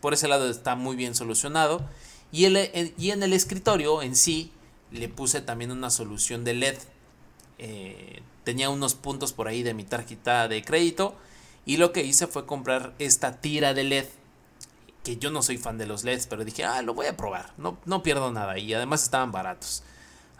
por 0.00 0.12
ese 0.14 0.28
lado 0.28 0.50
está 0.50 0.76
muy 0.76 0.96
bien 0.96 1.14
solucionado. 1.14 1.82
Y, 2.32 2.46
y 2.46 3.10
en 3.10 3.22
el 3.22 3.32
escritorio 3.32 4.02
en 4.02 4.16
sí 4.16 4.50
le 4.90 5.08
puse 5.08 5.40
también 5.40 5.70
una 5.70 5.90
solución 5.90 6.44
de 6.44 6.54
LED. 6.54 6.76
Eh, 7.58 8.20
tenía 8.44 8.68
unos 8.68 8.94
puntos 8.94 9.32
por 9.32 9.48
ahí 9.48 9.62
de 9.62 9.74
mi 9.74 9.84
tarjeta 9.84 10.48
de 10.48 10.62
crédito 10.62 11.14
y 11.64 11.78
lo 11.78 11.92
que 11.92 12.02
hice 12.02 12.26
fue 12.26 12.46
comprar 12.46 12.94
esta 12.98 13.40
tira 13.40 13.72
de 13.72 13.84
LED 13.84 14.06
que 15.04 15.18
yo 15.18 15.30
no 15.30 15.42
soy 15.42 15.58
fan 15.58 15.78
de 15.78 15.86
los 15.86 16.02
LEDs, 16.02 16.26
pero 16.26 16.44
dije, 16.44 16.64
ah, 16.64 16.82
lo 16.82 16.94
voy 16.94 17.06
a 17.06 17.16
probar, 17.16 17.52
no, 17.58 17.78
no 17.84 18.02
pierdo 18.02 18.32
nada 18.32 18.58
y 18.58 18.72
además 18.72 19.04
estaban 19.04 19.30
baratos. 19.30 19.84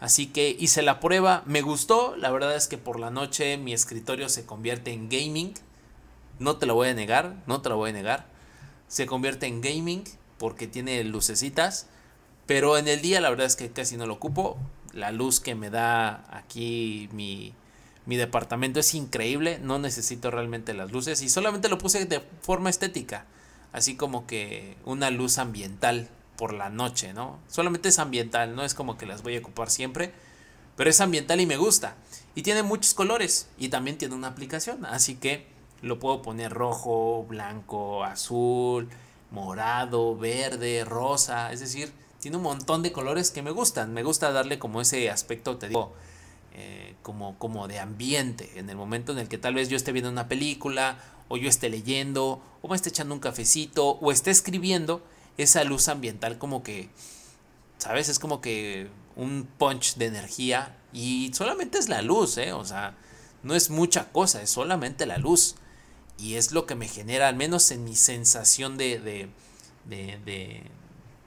Así 0.01 0.27
que 0.27 0.57
hice 0.59 0.83
la 0.83 1.01
prueba, 1.01 1.43
me 1.47 1.63
gustó, 1.63 2.17
la 2.17 2.31
verdad 2.31 2.57
es 2.57 2.67
que 2.67 2.79
por 2.79 2.99
la 2.99 3.11
noche 3.11 3.59
mi 3.59 3.73
escritorio 3.73 4.29
se 4.29 4.45
convierte 4.45 4.93
en 4.93 5.09
gaming, 5.09 5.55
no 6.39 6.57
te 6.57 6.67
lo 6.67 6.75
voy 6.75 6.89
a 6.89 6.95
negar, 6.95 7.37
no 7.47 7.61
te 7.61 7.69
lo 7.69 7.77
voy 7.77 7.91
a 7.91 7.93
negar, 7.93 8.27
se 8.89 9.07
convierte 9.07 9.47
en 9.47 9.61
gaming 9.61 10.03
porque 10.39 10.67
tiene 10.67 11.05
lucecitas, 11.05 11.87
pero 12.47 12.77
en 12.77 12.89
el 12.89 13.03
día 13.03 13.21
la 13.21 13.31
verdad 13.31 13.47
es 13.47 13.57
que 13.57 13.71
casi 13.71 13.97
no 13.97 14.07
lo 14.07 14.15
ocupo, 14.15 14.57
la 14.93 15.13
luz 15.13 15.41
que 15.41 15.55
me 15.55 15.71
da 15.71 16.25
aquí 16.35 17.09
mi, 17.13 17.55
mi 18.07 18.17
departamento 18.17 18.81
es 18.81 18.95
increíble, 18.95 19.59
no 19.63 19.79
necesito 19.79 20.31
realmente 20.31 20.73
las 20.73 20.91
luces 20.91 21.21
y 21.21 21.29
solamente 21.29 21.69
lo 21.69 21.79
puse 21.79 22.07
de 22.07 22.21
forma 22.41 22.71
estética 22.71 23.27
así 23.75 23.97
como 23.97 24.27
que 24.27 24.77
una 24.85 25.11
luz 25.11 25.39
ambiental 25.39 26.09
por 26.37 26.55
la 26.55 26.71
noche, 26.71 27.13
¿no? 27.13 27.41
Solamente 27.49 27.89
es 27.89 27.99
ambiental, 27.99 28.55
no 28.55 28.65
es 28.65 28.73
como 28.73 28.97
que 28.97 29.05
las 29.05 29.23
voy 29.23 29.37
a 29.37 29.41
ocupar 29.41 29.69
siempre, 29.69 30.13
pero 30.77 30.89
es 30.89 31.01
ambiental 31.01 31.41
y 31.41 31.47
me 31.47 31.57
gusta. 31.57 31.97
Y 32.37 32.43
tiene 32.43 32.63
muchos 32.63 32.95
colores 32.95 33.49
y 33.59 33.69
también 33.69 33.99
tiene 33.99 34.15
una 34.15 34.29
aplicación, 34.29 34.87
así 34.87 35.17
que 35.17 35.47
lo 35.83 35.99
puedo 35.99 36.23
poner 36.23 36.53
rojo, 36.53 37.27
blanco, 37.29 38.05
azul, 38.05 38.89
morado, 39.33 40.17
verde, 40.17 40.85
rosa, 40.85 41.53
es 41.53 41.59
decir, 41.59 41.93
tiene 42.21 42.37
un 42.37 42.45
montón 42.45 42.83
de 42.83 42.93
colores 42.93 43.33
que 43.33 43.43
me 43.43 43.51
gustan. 43.51 43.93
Me 43.93 44.05
gusta 44.05 44.31
darle 44.31 44.61
como 44.61 44.81
ese 44.81 45.11
aspecto, 45.11 45.59
te 45.59 45.69
digo, 45.69 45.93
eh, 46.55 46.95
como, 47.03 47.37
como 47.39 47.67
de 47.67 47.81
ambiente, 47.81 48.53
en 48.55 48.71
el 48.71 48.77
momento 48.77 49.11
en 49.11 49.19
el 49.19 49.29
que 49.29 49.37
tal 49.37 49.55
vez 49.55 49.69
yo 49.69 49.77
esté 49.77 49.91
viendo 49.91 50.11
una 50.11 50.29
película 50.29 50.97
o 51.29 51.37
yo 51.37 51.49
esté 51.49 51.69
leyendo, 51.69 52.43
o 52.63 52.69
me 52.69 52.77
esté 52.77 52.91
echando 52.91 53.15
un 53.15 53.21
cafecito, 53.21 53.91
o 53.91 54.13
esté 54.13 54.31
escribiendo, 54.31 55.03
esa 55.37 55.65
luz 55.65 55.89
ambiental 55.89 56.39
como 56.39 56.63
que, 56.63 56.91
¿sabes? 57.79 58.09
Es 58.09 58.19
como 58.19 58.41
que 58.41 58.89
un 59.17 59.49
punch 59.59 59.97
de 59.97 60.07
energía 60.07 60.77
y 60.93 61.31
solamente 61.35 61.79
es 61.79 61.89
la 61.89 62.03
luz, 62.03 62.39
¿eh? 62.39 62.53
O 62.53 62.65
sea, 62.65 62.97
no 63.43 63.55
es 63.55 63.71
mucha 63.71 64.11
cosa, 64.13 64.43
es 64.43 64.51
solamente 64.51 65.07
la 65.07 65.19
luz. 65.19 65.57
Y 66.17 66.35
es 66.35 66.53
lo 66.53 66.65
que 66.67 66.77
me 66.77 66.87
genera, 66.87 67.27
al 67.27 67.35
menos 67.35 67.71
en 67.73 67.83
mi 67.83 67.97
sensación 67.97 68.77
de, 68.77 69.01
de, 69.01 69.29
de, 69.85 70.19
de, 70.25 70.63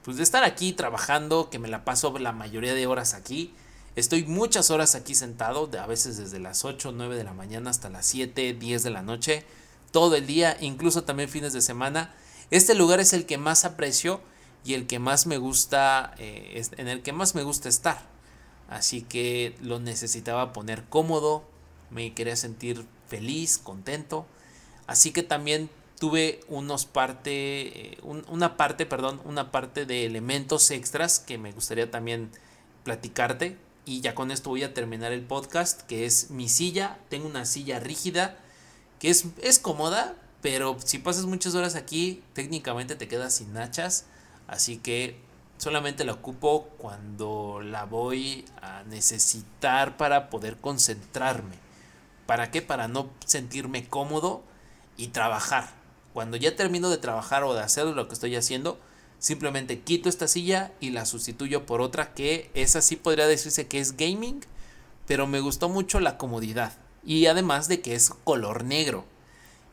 pues 0.02 0.16
de 0.16 0.22
estar 0.22 0.44
aquí 0.44 0.72
trabajando, 0.72 1.50
que 1.50 1.58
me 1.58 1.68
la 1.68 1.84
paso 1.84 2.18
la 2.18 2.32
mayoría 2.32 2.72
de 2.72 2.86
horas 2.86 3.12
aquí. 3.12 3.54
Estoy 3.96 4.24
muchas 4.24 4.70
horas 4.70 4.94
aquí 4.94 5.14
sentado, 5.14 5.68
a 5.78 5.86
veces 5.86 6.16
desde 6.16 6.38
las 6.38 6.64
8 6.64 6.88
o 6.88 6.92
9 6.92 7.16
de 7.16 7.24
la 7.24 7.34
mañana 7.34 7.68
hasta 7.68 7.90
las 7.90 8.06
7, 8.06 8.54
10 8.54 8.82
de 8.82 8.90
la 8.90 9.02
noche 9.02 9.44
todo 9.90 10.16
el 10.16 10.26
día, 10.26 10.56
incluso 10.60 11.04
también 11.04 11.28
fines 11.28 11.52
de 11.52 11.62
semana. 11.62 12.14
Este 12.50 12.74
lugar 12.74 13.00
es 13.00 13.12
el 13.12 13.26
que 13.26 13.38
más 13.38 13.64
aprecio 13.64 14.20
y 14.64 14.74
el 14.74 14.86
que 14.86 14.98
más 14.98 15.26
me 15.26 15.38
gusta, 15.38 16.14
eh, 16.18 16.62
en 16.76 16.88
el 16.88 17.02
que 17.02 17.12
más 17.12 17.34
me 17.34 17.42
gusta 17.42 17.68
estar. 17.68 18.06
Así 18.68 19.02
que 19.02 19.56
lo 19.62 19.78
necesitaba 19.80 20.52
poner 20.52 20.84
cómodo, 20.84 21.44
me 21.90 22.12
quería 22.14 22.36
sentir 22.36 22.84
feliz, 23.08 23.58
contento. 23.58 24.26
Así 24.86 25.12
que 25.12 25.22
también 25.22 25.70
tuve 25.98 26.40
unos 26.48 26.86
parte, 26.86 27.92
eh, 27.92 27.98
una 28.02 28.56
parte, 28.56 28.86
perdón, 28.86 29.20
una 29.24 29.50
parte 29.50 29.86
de 29.86 30.04
elementos 30.04 30.70
extras 30.70 31.18
que 31.18 31.38
me 31.38 31.52
gustaría 31.52 31.90
también 31.90 32.30
platicarte. 32.84 33.56
Y 33.84 34.02
ya 34.02 34.14
con 34.14 34.30
esto 34.30 34.50
voy 34.50 34.62
a 34.64 34.74
terminar 34.74 35.12
el 35.12 35.22
podcast, 35.22 35.82
que 35.82 36.04
es 36.04 36.30
mi 36.30 36.48
silla. 36.48 36.98
Tengo 37.08 37.26
una 37.26 37.46
silla 37.46 37.80
rígida, 37.80 38.38
que 38.98 39.10
es, 39.10 39.26
es 39.42 39.58
cómoda, 39.58 40.14
pero 40.40 40.76
si 40.84 40.98
pasas 40.98 41.26
muchas 41.26 41.54
horas 41.54 41.74
aquí, 41.74 42.22
técnicamente 42.32 42.96
te 42.96 43.08
quedas 43.08 43.34
sin 43.34 43.56
hachas. 43.56 44.06
Así 44.46 44.78
que 44.78 45.16
solamente 45.58 46.04
la 46.04 46.12
ocupo 46.12 46.68
cuando 46.78 47.60
la 47.62 47.84
voy 47.84 48.44
a 48.62 48.82
necesitar 48.84 49.96
para 49.96 50.30
poder 50.30 50.56
concentrarme. 50.58 51.56
¿Para 52.26 52.50
qué? 52.50 52.62
Para 52.62 52.88
no 52.88 53.10
sentirme 53.24 53.88
cómodo 53.88 54.42
y 54.96 55.08
trabajar. 55.08 55.70
Cuando 56.12 56.36
ya 56.36 56.56
termino 56.56 56.90
de 56.90 56.98
trabajar 56.98 57.44
o 57.44 57.54
de 57.54 57.60
hacer 57.60 57.86
lo 57.86 58.08
que 58.08 58.14
estoy 58.14 58.36
haciendo, 58.36 58.78
simplemente 59.18 59.80
quito 59.80 60.08
esta 60.08 60.28
silla 60.28 60.72
y 60.80 60.90
la 60.90 61.06
sustituyo 61.06 61.66
por 61.66 61.80
otra 61.80 62.14
que 62.14 62.50
esa 62.54 62.80
sí 62.80 62.96
podría 62.96 63.26
decirse 63.26 63.66
que 63.66 63.80
es 63.80 63.96
gaming, 63.96 64.40
pero 65.06 65.26
me 65.26 65.40
gustó 65.40 65.68
mucho 65.68 66.00
la 66.00 66.18
comodidad 66.18 66.72
y 67.04 67.26
además 67.26 67.68
de 67.68 67.80
que 67.80 67.94
es 67.94 68.10
color 68.24 68.64
negro. 68.64 69.04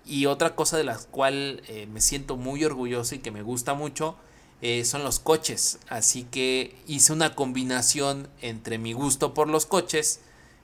Y 0.06 0.28
otra 0.28 0.56
cosa 0.56 0.78
de 0.78 0.84
la 0.84 0.98
cual 0.98 1.64
eh, 1.68 1.88
me 1.88 2.02
siento 2.02 2.38
muy 2.38 2.64
orgulloso 2.64 3.16
y 3.16 3.20
que 3.20 3.32
me 3.32 3.42
gusta 3.42 3.74
mucho 3.74 4.16
eh, 4.62 4.86
son 4.86 5.04
los 5.04 5.20
coches. 5.20 5.80
Así 5.90 6.24
que 6.24 6.76
hice 6.88 7.14
una 7.14 7.36
combinación 7.36 8.30
entre 8.42 8.78
mi 8.78 8.94
gusto 8.94 9.34
por 9.34 9.50
los 9.50 9.66
coches, 9.66 10.22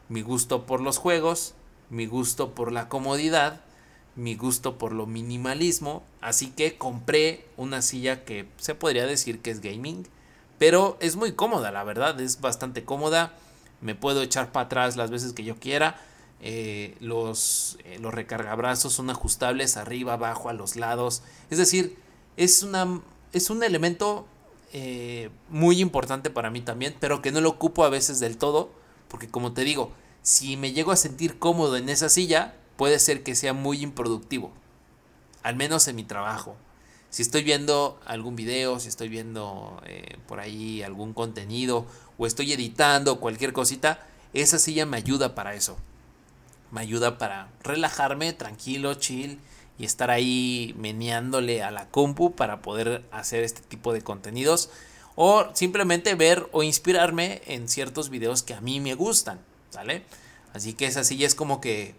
mi 0.10 0.22
gusto 0.22 0.66
por 0.66 0.82
los 0.82 0.98
juegos, 0.98 1.56
mi 1.90 2.06
gusto 2.06 2.54
por 2.54 2.72
la 2.72 2.88
comodidad 2.88 3.62
mi 4.16 4.36
gusto 4.36 4.78
por 4.78 4.92
lo 4.92 5.06
minimalismo, 5.06 6.04
así 6.20 6.52
que 6.52 6.78
compré 6.78 7.46
una 7.58 7.82
silla 7.82 8.26
que 8.26 8.48
se 8.58 8.76
podría 8.76 9.06
decir 9.06 9.40
que 9.40 9.52
es 9.52 9.62
gaming, 9.62 10.08
pero 10.58 10.98
es 11.00 11.16
muy 11.16 11.32
cómoda, 11.34 11.72
la 11.72 11.84
verdad, 11.84 12.20
es 12.20 12.42
bastante 12.42 12.84
cómoda, 12.84 13.34
me 13.80 13.96
puedo 13.96 14.22
echar 14.22 14.52
para 14.52 14.66
atrás 14.66 14.98
las 14.98 15.12
veces 15.12 15.34
que 15.34 15.44
yo 15.44 15.56
quiera, 15.56 16.00
eh, 16.42 16.96
los, 17.00 17.78
eh, 17.86 18.00
los 18.00 18.14
recargabrazos 18.14 18.94
son 18.94 19.10
ajustables 19.10 19.78
arriba, 19.78 20.14
abajo, 20.14 20.50
a 20.50 20.54
los 20.54 20.76
lados, 20.76 21.24
es 21.50 21.58
decir, 21.58 21.98
es, 22.38 22.64
una, 22.64 23.02
es 23.32 23.50
un 23.50 23.64
elemento 23.64 24.26
eh, 24.74 25.30
muy 25.50 25.82
importante 25.82 26.30
para 26.30 26.50
mí 26.50 26.62
también, 26.62 26.96
pero 27.00 27.22
que 27.22 27.32
no 27.32 27.42
lo 27.42 27.50
ocupo 27.50 27.84
a 27.84 27.90
veces 27.90 28.20
del 28.20 28.38
todo, 28.38 28.72
porque 29.08 29.28
como 29.28 29.54
te 29.54 29.64
digo, 29.64 29.92
si 30.22 30.56
me 30.56 30.72
llego 30.72 30.92
a 30.92 30.96
sentir 30.96 31.40
cómodo 31.40 31.76
en 31.78 31.90
esa 31.90 32.08
silla, 32.10 32.56
puede 32.78 33.00
ser 33.00 33.22
que 33.22 33.36
sea 33.36 33.54
muy 33.54 33.84
improductivo, 33.84 34.52
al 35.44 35.56
menos 35.56 35.88
en 35.88 35.98
mi 35.98 36.04
trabajo. 36.04 36.56
Si 37.10 37.22
estoy 37.22 37.44
viendo 37.44 38.00
algún 38.06 38.38
video, 38.38 38.80
si 38.80 38.88
estoy 38.88 39.10
viendo 39.10 39.82
eh, 39.86 40.18
por 40.28 40.40
ahí 40.40 40.82
algún 40.82 41.14
contenido 41.14 41.86
o 42.18 42.26
estoy 42.26 42.54
editando 42.54 43.20
cualquier 43.20 43.52
cosita, 43.52 44.08
esa 44.34 44.58
silla 44.58 44.86
me 44.86 44.96
ayuda 44.96 45.36
para 45.36 45.54
eso. 45.54 45.76
Me 46.72 46.82
ayuda 46.82 47.18
para 47.18 47.50
relajarme, 47.64 48.34
tranquilo, 48.34 48.94
chill 48.96 49.40
y 49.78 49.86
estar 49.86 50.12
ahí 50.12 50.74
meneándole 50.78 51.64
a 51.64 51.72
la 51.72 51.88
compu 51.90 52.36
para 52.36 52.62
poder 52.62 53.04
hacer 53.12 53.44
este 53.44 53.62
tipo 53.62 53.94
de 53.94 54.02
contenidos 54.02 54.70
o 55.16 55.46
simplemente 55.54 56.16
ver 56.16 56.48
o 56.52 56.64
inspirarme 56.64 57.42
en 57.46 57.68
ciertos 57.68 58.10
videos 58.10 58.44
que 58.44 58.54
a 58.54 58.62
mí 58.62 58.80
me 58.80 58.96
gustan. 58.96 59.40
Así 60.54 60.74
que 60.74 60.86
esa 60.86 61.04
silla 61.04 61.28
es 61.28 61.36
como 61.36 61.62
que 61.62 61.96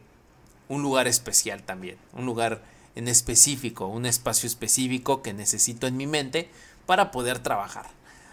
un 0.69 0.83
lugar 0.83 1.09
especial 1.09 1.63
también, 1.63 1.97
un 2.13 2.27
lugar 2.27 2.63
en 2.95 3.09
específico, 3.09 3.87
un 3.87 4.07
espacio 4.07 4.47
específico 4.47 5.23
que 5.23 5.33
necesito 5.33 5.87
en 5.87 5.97
mi 5.97 6.07
mente 6.07 6.51
para 6.87 7.11
poder 7.11 7.39
trabajar. 7.39 7.87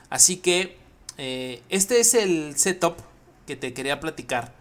Así 0.09 0.37
que 0.37 0.77
eh, 1.17 1.61
este 1.69 1.99
es 1.99 2.13
el 2.13 2.57
setup 2.57 2.97
que 3.47 3.55
te 3.55 3.73
quería 3.73 3.99
platicar. 3.99 4.53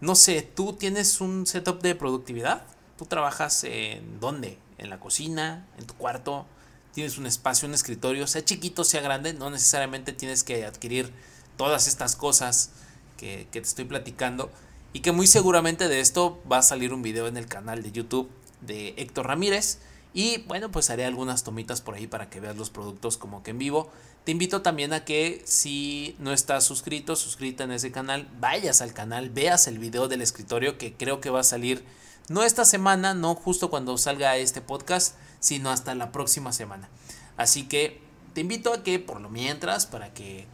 No 0.00 0.14
sé, 0.14 0.40
¿tú 0.42 0.72
tienes 0.72 1.20
un 1.20 1.46
setup 1.46 1.82
de 1.82 1.94
productividad? 1.94 2.62
¿Tú 2.96 3.04
trabajas 3.04 3.64
en 3.64 4.18
dónde? 4.18 4.58
¿En 4.78 4.88
la 4.88 4.98
cocina? 4.98 5.66
¿En 5.78 5.86
tu 5.86 5.94
cuarto? 5.94 6.46
¿Tienes 6.94 7.18
un 7.18 7.26
espacio, 7.26 7.68
un 7.68 7.74
escritorio? 7.74 8.26
Sea 8.26 8.42
chiquito, 8.42 8.82
sea 8.84 9.02
grande, 9.02 9.34
no 9.34 9.50
necesariamente 9.50 10.14
tienes 10.14 10.42
que 10.42 10.64
adquirir 10.64 11.12
todas 11.58 11.86
estas 11.86 12.16
cosas 12.16 12.70
que, 13.18 13.46
te 13.50 13.58
estoy 13.58 13.84
platicando 13.84 14.50
y 14.94 15.00
que 15.00 15.12
muy 15.12 15.26
seguramente 15.26 15.88
de 15.88 16.00
esto 16.00 16.40
va 16.50 16.58
a 16.58 16.62
salir 16.62 16.94
un 16.94 17.02
video 17.02 17.26
en 17.26 17.36
el 17.36 17.46
canal 17.46 17.82
de 17.82 17.92
YouTube 17.92 18.30
de 18.62 18.94
Héctor 18.96 19.26
Ramírez. 19.26 19.80
Y 20.14 20.38
bueno, 20.48 20.72
pues 20.72 20.88
haré 20.88 21.04
algunas 21.04 21.44
tomitas 21.44 21.82
por 21.82 21.94
ahí 21.94 22.06
para 22.06 22.30
que 22.30 22.40
veas 22.40 22.56
los 22.56 22.70
productos 22.70 23.18
como 23.18 23.42
que 23.42 23.50
en 23.50 23.58
vivo. 23.58 23.92
Te 24.24 24.32
invito 24.32 24.60
también 24.60 24.92
a 24.92 25.04
que 25.04 25.42
si 25.44 26.14
no 26.18 26.32
estás 26.32 26.64
suscrito, 26.64 27.16
suscrita 27.16 27.64
en 27.64 27.72
ese 27.72 27.90
canal, 27.90 28.28
vayas 28.38 28.82
al 28.82 28.92
canal, 28.92 29.30
veas 29.30 29.66
el 29.66 29.78
video 29.78 30.08
del 30.08 30.20
escritorio 30.20 30.76
que 30.76 30.92
creo 30.92 31.20
que 31.20 31.30
va 31.30 31.40
a 31.40 31.44
salir 31.44 31.84
no 32.28 32.44
esta 32.44 32.64
semana, 32.64 33.14
no 33.14 33.34
justo 33.34 33.70
cuando 33.70 33.98
salga 33.98 34.36
este 34.36 34.60
podcast, 34.60 35.16
sino 35.40 35.70
hasta 35.70 35.94
la 35.94 36.12
próxima 36.12 36.52
semana. 36.52 36.88
Así 37.36 37.66
que 37.66 38.00
te 38.34 38.42
invito 38.42 38.72
a 38.72 38.82
que 38.82 38.98
por 38.98 39.20
lo 39.20 39.30
mientras, 39.30 39.86
para 39.86 40.12
que 40.14 40.46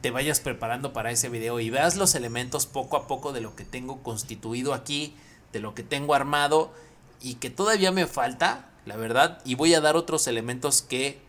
te 0.00 0.10
vayas 0.10 0.40
preparando 0.40 0.92
para 0.92 1.10
ese 1.10 1.28
video 1.28 1.60
y 1.60 1.70
veas 1.70 1.96
los 1.96 2.14
elementos 2.14 2.66
poco 2.66 2.96
a 2.96 3.06
poco 3.08 3.32
de 3.32 3.40
lo 3.40 3.56
que 3.56 3.64
tengo 3.64 4.02
constituido 4.02 4.72
aquí, 4.72 5.16
de 5.52 5.60
lo 5.60 5.74
que 5.74 5.82
tengo 5.82 6.14
armado 6.14 6.72
y 7.20 7.34
que 7.34 7.50
todavía 7.50 7.90
me 7.90 8.06
falta, 8.06 8.70
la 8.86 8.96
verdad, 8.96 9.42
y 9.44 9.54
voy 9.56 9.74
a 9.74 9.80
dar 9.80 9.96
otros 9.96 10.28
elementos 10.28 10.82
que 10.82 11.20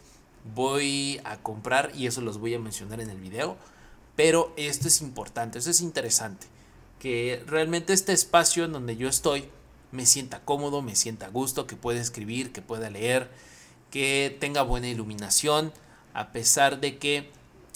voy 0.55 1.19
a 1.23 1.37
comprar 1.37 1.91
y 1.95 2.07
eso 2.07 2.21
los 2.21 2.37
voy 2.37 2.55
a 2.55 2.59
mencionar 2.59 3.01
en 3.01 3.09
el 3.09 3.19
video, 3.19 3.57
pero 4.15 4.53
esto 4.57 4.87
es 4.87 5.01
importante, 5.01 5.59
esto 5.59 5.71
es 5.71 5.81
interesante, 5.81 6.47
que 6.99 7.43
realmente 7.47 7.93
este 7.93 8.13
espacio 8.13 8.65
en 8.65 8.73
donde 8.73 8.97
yo 8.97 9.07
estoy 9.07 9.49
me 9.91 10.05
sienta 10.05 10.43
cómodo, 10.43 10.81
me 10.81 10.95
sienta 10.95 11.27
a 11.27 11.29
gusto, 11.29 11.65
que 11.65 11.75
pueda 11.75 11.99
escribir, 11.99 12.51
que 12.51 12.61
pueda 12.61 12.89
leer, 12.89 13.29
que 13.89 14.35
tenga 14.39 14.61
buena 14.61 14.87
iluminación, 14.87 15.73
a 16.13 16.31
pesar 16.31 16.79
de 16.79 16.97
que 16.97 17.31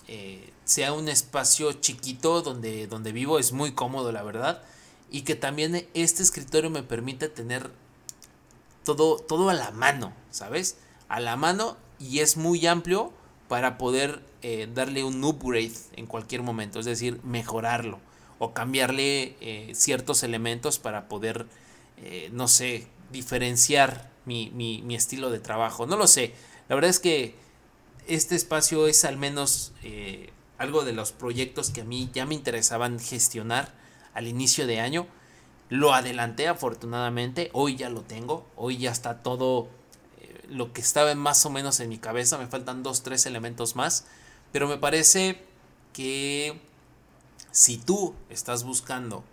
eh, 0.08 0.52
sea 0.64 0.94
un 0.94 1.10
espacio 1.10 1.74
chiquito 1.74 2.42
donde, 2.42 2.88
donde 2.88 3.12
vivo, 3.12 3.40
es 3.40 3.52
muy 3.52 3.72
cómodo 3.72 4.12
la 4.12 4.24
verdad, 4.24 4.62
y 5.10 5.22
que 5.22 5.36
también 5.36 5.88
este 5.94 6.24
escritorio 6.24 6.70
me 6.70 6.84
permite 6.84 7.30
tener 7.30 7.72
todo, 8.84 9.18
todo 9.18 9.50
a 9.50 9.54
la 9.54 9.72
mano, 9.72 10.14
¿sabes? 10.32 10.78
A 11.08 11.20
la 11.20 11.36
mano 11.36 11.78
y 12.04 12.20
es 12.20 12.38
muy 12.38 12.66
amplio 12.68 13.14
para 13.48 13.78
poder 13.78 14.22
eh, 14.42 14.68
darle 14.74 15.04
un 15.04 15.24
upgrade 15.24 15.72
en 15.96 16.06
cualquier 16.06 16.42
momento, 16.42 16.80
es 16.80 16.86
decir, 16.86 17.20
mejorarlo 17.24 18.00
o 18.40 18.54
cambiarle 18.54 19.38
eh, 19.40 19.72
ciertos 19.74 20.24
elementos 20.24 20.80
para 20.80 21.08
poder, 21.08 21.46
eh, 21.98 22.30
no 22.34 22.48
sé, 22.48 22.88
diferenciar 23.12 24.12
mi, 24.26 24.52
mi, 24.54 24.82
mi, 24.82 24.96
estilo 24.96 25.30
de 25.30 25.40
trabajo. 25.40 25.86
No 25.86 25.96
lo 25.96 26.08
sé, 26.08 26.34
la 26.68 26.76
verdad 26.76 26.90
es 26.90 27.00
que 27.00 27.36
este 28.08 28.36
espacio 28.36 28.88
es 28.88 29.06
al 29.06 29.18
menos 29.18 29.72
algo 30.58 30.84
de 30.84 30.94
los 30.94 31.12
proyectos 31.14 31.70
que 31.70 31.82
a 31.82 31.86
mí 31.86 32.10
ya 32.14 32.26
me 32.26 32.36
interesaban 32.36 33.00
gestionar 33.00 33.74
al 34.14 34.28
inicio 34.28 34.68
de 34.68 34.82
año. 34.82 35.08
Lo 35.70 35.94
adelanté 35.94 36.48
afortunadamente, 36.48 37.50
hoy 37.54 37.78
ya 37.78 37.90
lo 37.90 38.02
tengo, 38.02 38.46
hoy 38.58 38.78
ya 38.78 38.92
está 38.92 39.24
todo 39.24 39.70
lo 40.50 40.74
que 40.74 40.82
estaba 40.82 41.14
más 41.16 41.46
o 41.46 41.50
menos 41.50 41.80
en 41.80 41.90
mi 41.90 41.98
cabeza, 41.98 42.38
me 42.38 42.48
faltan 42.48 42.84
dos, 42.84 43.04
tres 43.04 43.26
elementos 43.26 43.76
más, 43.76 44.06
pero 44.52 44.68
me 44.68 44.78
parece 44.78 45.44
que 45.94 46.60
si 47.52 47.78
tú 47.78 48.16
estás 48.30 48.64
buscando 48.64 49.24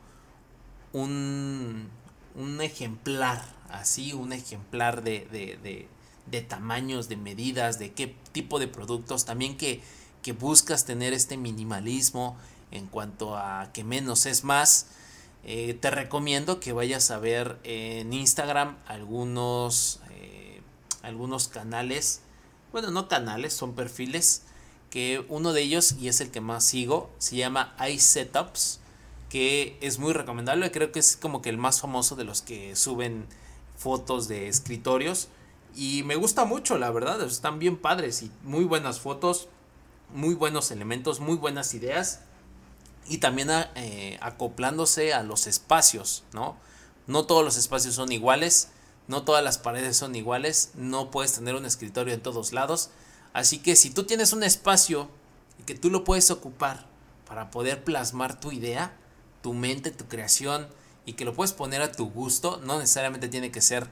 un, 0.92 1.88
un 2.34 2.60
ejemplar, 2.60 3.42
así, 3.70 4.12
un 4.12 4.32
ejemplar 4.32 5.02
de, 5.02 5.26
de, 5.30 5.88
de, 6.26 6.40
tamaños, 6.42 7.08
de 7.08 7.16
medidas, 7.16 7.78
de 7.78 7.92
qué 7.92 8.14
tipo 8.32 8.58
de 8.58 8.68
productos, 8.68 9.24
también 9.24 9.56
que 9.56 9.82
que 10.22 10.32
buscas 10.32 10.84
tener 10.84 11.12
este 11.12 11.36
minimalismo 11.36 12.36
en 12.70 12.86
cuanto 12.86 13.36
a 13.36 13.70
que 13.72 13.84
menos 13.84 14.26
es 14.26 14.44
más, 14.44 14.86
eh, 15.44 15.74
te 15.80 15.90
recomiendo 15.90 16.60
que 16.60 16.72
vayas 16.72 17.10
a 17.10 17.18
ver 17.18 17.58
en 17.64 18.12
Instagram 18.12 18.76
algunos, 18.86 19.99
algunos 21.02 21.48
canales, 21.48 22.20
bueno, 22.72 22.90
no 22.90 23.08
canales, 23.08 23.52
son 23.52 23.74
perfiles, 23.74 24.42
que 24.90 25.24
uno 25.28 25.52
de 25.52 25.62
ellos, 25.62 25.96
y 26.00 26.08
es 26.08 26.20
el 26.20 26.30
que 26.30 26.40
más 26.40 26.64
sigo, 26.64 27.10
se 27.18 27.36
llama 27.36 27.74
iSetups, 27.88 28.80
que 29.28 29.78
es 29.80 29.98
muy 29.98 30.12
recomendable, 30.12 30.70
creo 30.72 30.90
que 30.90 30.98
es 30.98 31.16
como 31.16 31.42
que 31.42 31.50
el 31.50 31.58
más 31.58 31.80
famoso 31.80 32.16
de 32.16 32.24
los 32.24 32.42
que 32.42 32.74
suben 32.74 33.26
fotos 33.76 34.26
de 34.26 34.48
escritorios. 34.48 35.28
Y 35.76 36.02
me 36.02 36.16
gusta 36.16 36.44
mucho, 36.44 36.78
la 36.78 36.90
verdad, 36.90 37.22
están 37.22 37.60
bien 37.60 37.76
padres 37.76 38.22
y 38.22 38.32
muy 38.42 38.64
buenas 38.64 38.98
fotos 38.98 39.48
muy 40.14 40.34
buenos 40.34 40.70
elementos, 40.70 41.20
muy 41.20 41.36
buenas 41.36 41.74
ideas 41.74 42.20
y 43.06 43.18
también 43.18 43.48
eh, 43.74 44.18
acoplándose 44.20 45.12
a 45.12 45.22
los 45.22 45.46
espacios, 45.46 46.24
¿no? 46.32 46.56
No 47.06 47.24
todos 47.26 47.44
los 47.44 47.56
espacios 47.56 47.94
son 47.94 48.12
iguales, 48.12 48.68
no 49.10 49.24
todas 49.24 49.42
las 49.42 49.58
paredes 49.58 49.96
son 49.96 50.14
iguales, 50.14 50.70
no 50.76 51.10
puedes 51.10 51.32
tener 51.32 51.56
un 51.56 51.66
escritorio 51.66 52.14
en 52.14 52.20
todos 52.20 52.52
lados. 52.52 52.90
Así 53.32 53.58
que 53.58 53.74
si 53.74 53.90
tú 53.90 54.04
tienes 54.04 54.32
un 54.32 54.44
espacio 54.44 55.08
y 55.58 55.64
que 55.64 55.74
tú 55.74 55.90
lo 55.90 56.04
puedes 56.04 56.30
ocupar 56.30 56.86
para 57.26 57.50
poder 57.50 57.82
plasmar 57.82 58.38
tu 58.38 58.52
idea, 58.52 58.96
tu 59.42 59.52
mente, 59.52 59.90
tu 59.90 60.06
creación 60.06 60.68
y 61.06 61.14
que 61.14 61.24
lo 61.24 61.34
puedes 61.34 61.52
poner 61.52 61.82
a 61.82 61.90
tu 61.90 62.08
gusto, 62.08 62.60
no 62.64 62.78
necesariamente 62.78 63.28
tiene 63.28 63.50
que 63.50 63.60
ser 63.60 63.90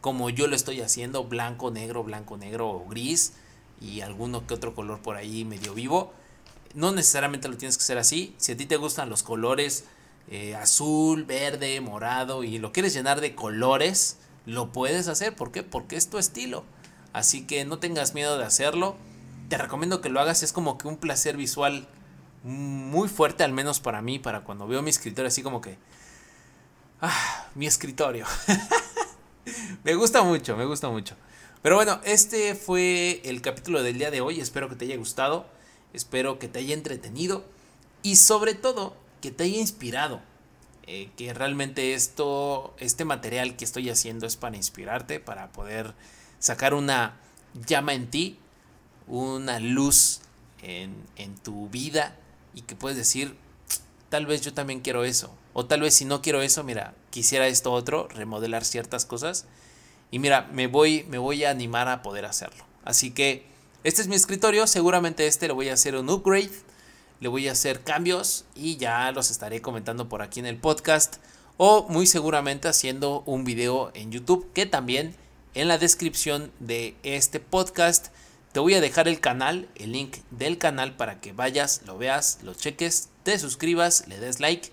como 0.00 0.28
yo 0.28 0.48
lo 0.48 0.56
estoy 0.56 0.80
haciendo, 0.80 1.22
blanco, 1.22 1.70
negro, 1.70 2.02
blanco, 2.02 2.36
negro 2.36 2.68
o 2.68 2.84
gris 2.88 3.34
y 3.80 4.00
alguno 4.00 4.44
que 4.48 4.54
otro 4.54 4.74
color 4.74 5.02
por 5.02 5.14
ahí 5.14 5.44
medio 5.44 5.72
vivo. 5.72 6.12
No 6.74 6.90
necesariamente 6.90 7.46
lo 7.46 7.56
tienes 7.56 7.78
que 7.78 7.84
hacer 7.84 7.98
así. 7.98 8.34
Si 8.38 8.50
a 8.50 8.56
ti 8.56 8.66
te 8.66 8.76
gustan 8.76 9.08
los 9.08 9.22
colores 9.22 9.84
eh, 10.28 10.56
azul, 10.56 11.22
verde, 11.22 11.80
morado 11.80 12.42
y 12.42 12.58
lo 12.58 12.72
quieres 12.72 12.92
llenar 12.92 13.20
de 13.20 13.36
colores, 13.36 14.18
lo 14.48 14.72
puedes 14.72 15.08
hacer. 15.08 15.36
¿Por 15.36 15.52
qué? 15.52 15.62
Porque 15.62 15.96
es 15.96 16.08
tu 16.08 16.16
estilo. 16.16 16.64
Así 17.12 17.46
que 17.46 17.64
no 17.66 17.78
tengas 17.78 18.14
miedo 18.14 18.38
de 18.38 18.44
hacerlo. 18.44 18.96
Te 19.50 19.58
recomiendo 19.58 20.00
que 20.00 20.08
lo 20.08 20.20
hagas. 20.20 20.42
Es 20.42 20.54
como 20.54 20.78
que 20.78 20.88
un 20.88 20.96
placer 20.96 21.36
visual 21.36 21.86
muy 22.42 23.10
fuerte, 23.10 23.44
al 23.44 23.52
menos 23.52 23.80
para 23.80 24.00
mí, 24.00 24.18
para 24.18 24.44
cuando 24.44 24.66
veo 24.66 24.80
mi 24.80 24.88
escritorio 24.88 25.28
así 25.28 25.42
como 25.42 25.60
que... 25.60 25.76
Ah, 27.02 27.46
mi 27.54 27.66
escritorio. 27.66 28.24
me 29.84 29.94
gusta 29.94 30.22
mucho, 30.22 30.56
me 30.56 30.64
gusta 30.64 30.88
mucho. 30.88 31.14
Pero 31.60 31.76
bueno, 31.76 32.00
este 32.04 32.54
fue 32.54 33.20
el 33.24 33.42
capítulo 33.42 33.82
del 33.82 33.98
día 33.98 34.10
de 34.10 34.22
hoy. 34.22 34.40
Espero 34.40 34.70
que 34.70 34.76
te 34.76 34.86
haya 34.86 34.96
gustado. 34.96 35.46
Espero 35.92 36.38
que 36.38 36.48
te 36.48 36.60
haya 36.60 36.72
entretenido. 36.72 37.44
Y 38.02 38.16
sobre 38.16 38.54
todo, 38.54 38.96
que 39.20 39.30
te 39.30 39.44
haya 39.44 39.58
inspirado. 39.58 40.22
Eh, 40.90 41.10
que 41.18 41.34
realmente 41.34 41.92
esto, 41.92 42.74
este 42.78 43.04
material 43.04 43.56
que 43.56 43.66
estoy 43.66 43.90
haciendo 43.90 44.26
es 44.26 44.36
para 44.36 44.56
inspirarte, 44.56 45.20
para 45.20 45.52
poder 45.52 45.92
sacar 46.38 46.72
una 46.72 47.20
llama 47.66 47.92
en 47.92 48.08
ti, 48.08 48.38
una 49.06 49.60
luz 49.60 50.20
en, 50.62 50.94
en 51.16 51.36
tu 51.36 51.68
vida 51.68 52.16
y 52.54 52.62
que 52.62 52.74
puedes 52.74 52.96
decir, 52.96 53.36
tal 54.08 54.24
vez 54.24 54.40
yo 54.40 54.54
también 54.54 54.80
quiero 54.80 55.04
eso. 55.04 55.30
O 55.52 55.66
tal 55.66 55.82
vez 55.82 55.92
si 55.92 56.06
no 56.06 56.22
quiero 56.22 56.40
eso, 56.40 56.64
mira, 56.64 56.94
quisiera 57.10 57.48
esto 57.48 57.70
otro, 57.72 58.08
remodelar 58.08 58.64
ciertas 58.64 59.04
cosas. 59.04 59.44
Y 60.10 60.20
mira, 60.20 60.48
me 60.54 60.68
voy, 60.68 61.04
me 61.10 61.18
voy 61.18 61.44
a 61.44 61.50
animar 61.50 61.88
a 61.88 62.00
poder 62.00 62.24
hacerlo. 62.24 62.64
Así 62.82 63.10
que 63.10 63.44
este 63.84 64.00
es 64.00 64.08
mi 64.08 64.16
escritorio, 64.16 64.66
seguramente 64.66 65.26
este 65.26 65.48
le 65.48 65.52
voy 65.52 65.68
a 65.68 65.74
hacer 65.74 65.96
un 65.96 66.08
upgrade 66.08 66.48
le 67.20 67.28
voy 67.28 67.48
a 67.48 67.52
hacer 67.52 67.82
cambios 67.82 68.44
y 68.54 68.76
ya 68.76 69.10
los 69.12 69.30
estaré 69.30 69.60
comentando 69.60 70.08
por 70.08 70.22
aquí 70.22 70.40
en 70.40 70.46
el 70.46 70.56
podcast 70.56 71.16
o 71.56 71.86
muy 71.88 72.06
seguramente 72.06 72.68
haciendo 72.68 73.22
un 73.26 73.44
video 73.44 73.90
en 73.94 74.12
YouTube 74.12 74.50
que 74.52 74.66
también 74.66 75.14
en 75.54 75.68
la 75.68 75.78
descripción 75.78 76.52
de 76.60 76.96
este 77.02 77.40
podcast. 77.40 78.08
Te 78.52 78.60
voy 78.60 78.74
a 78.74 78.80
dejar 78.80 79.08
el 79.08 79.20
canal, 79.20 79.68
el 79.74 79.92
link 79.92 80.18
del 80.30 80.58
canal 80.58 80.96
para 80.96 81.20
que 81.20 81.32
vayas, 81.32 81.82
lo 81.86 81.98
veas, 81.98 82.38
lo 82.42 82.54
cheques, 82.54 83.08
te 83.24 83.38
suscribas, 83.38 84.06
le 84.06 84.18
des 84.18 84.40
like 84.40 84.70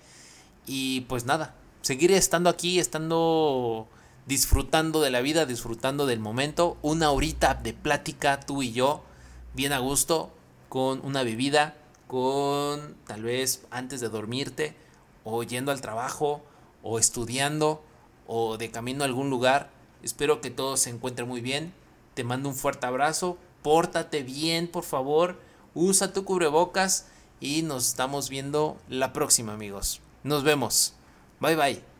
y 0.68 1.02
pues 1.02 1.26
nada, 1.26 1.56
seguiré 1.82 2.18
estando 2.18 2.50
aquí, 2.50 2.80
estando 2.80 3.88
disfrutando 4.28 5.02
de 5.02 5.10
la 5.12 5.22
vida, 5.22 5.46
disfrutando 5.46 6.06
del 6.06 6.20
momento, 6.20 6.78
una 6.82 7.12
horita 7.12 7.56
de 7.56 7.74
plática 7.74 8.40
tú 8.40 8.62
y 8.64 8.72
yo, 8.72 9.04
bien 9.54 9.74
a 9.74 9.80
gusto, 9.80 10.32
con 10.70 11.04
una 11.04 11.24
bebida 11.24 11.76
con 12.08 12.96
tal 13.06 13.24
vez 13.24 13.64
antes 13.72 14.00
de 14.02 14.10
dormirte 14.10 14.76
o 15.24 15.44
yendo 15.44 15.72
al 15.72 15.82
trabajo 15.82 16.42
o 16.84 17.00
estudiando 17.00 17.84
o 18.28 18.58
de 18.58 18.72
camino 18.72 19.04
a 19.04 19.08
algún 19.08 19.30
lugar. 19.30 19.70
Espero 20.04 20.42
que 20.42 20.52
todo 20.52 20.78
se 20.78 20.90
encuentre 20.90 21.26
muy 21.26 21.42
bien. 21.42 21.74
Te 22.14 22.24
mando 22.24 22.50
un 22.50 22.56
fuerte 22.56 22.86
abrazo. 22.86 23.38
Pórtate 23.62 24.24
bien, 24.24 24.68
por 24.68 24.84
favor. 24.84 25.40
Usa 25.74 26.14
tu 26.14 26.24
cubrebocas 26.24 27.08
y 27.40 27.64
nos 27.64 27.88
estamos 27.88 28.30
viendo 28.30 28.78
la 28.88 29.14
próxima, 29.14 29.54
amigos. 29.54 30.02
Nos 30.24 30.44
vemos. 30.44 30.94
Bye 31.40 31.56
bye. 31.56 31.95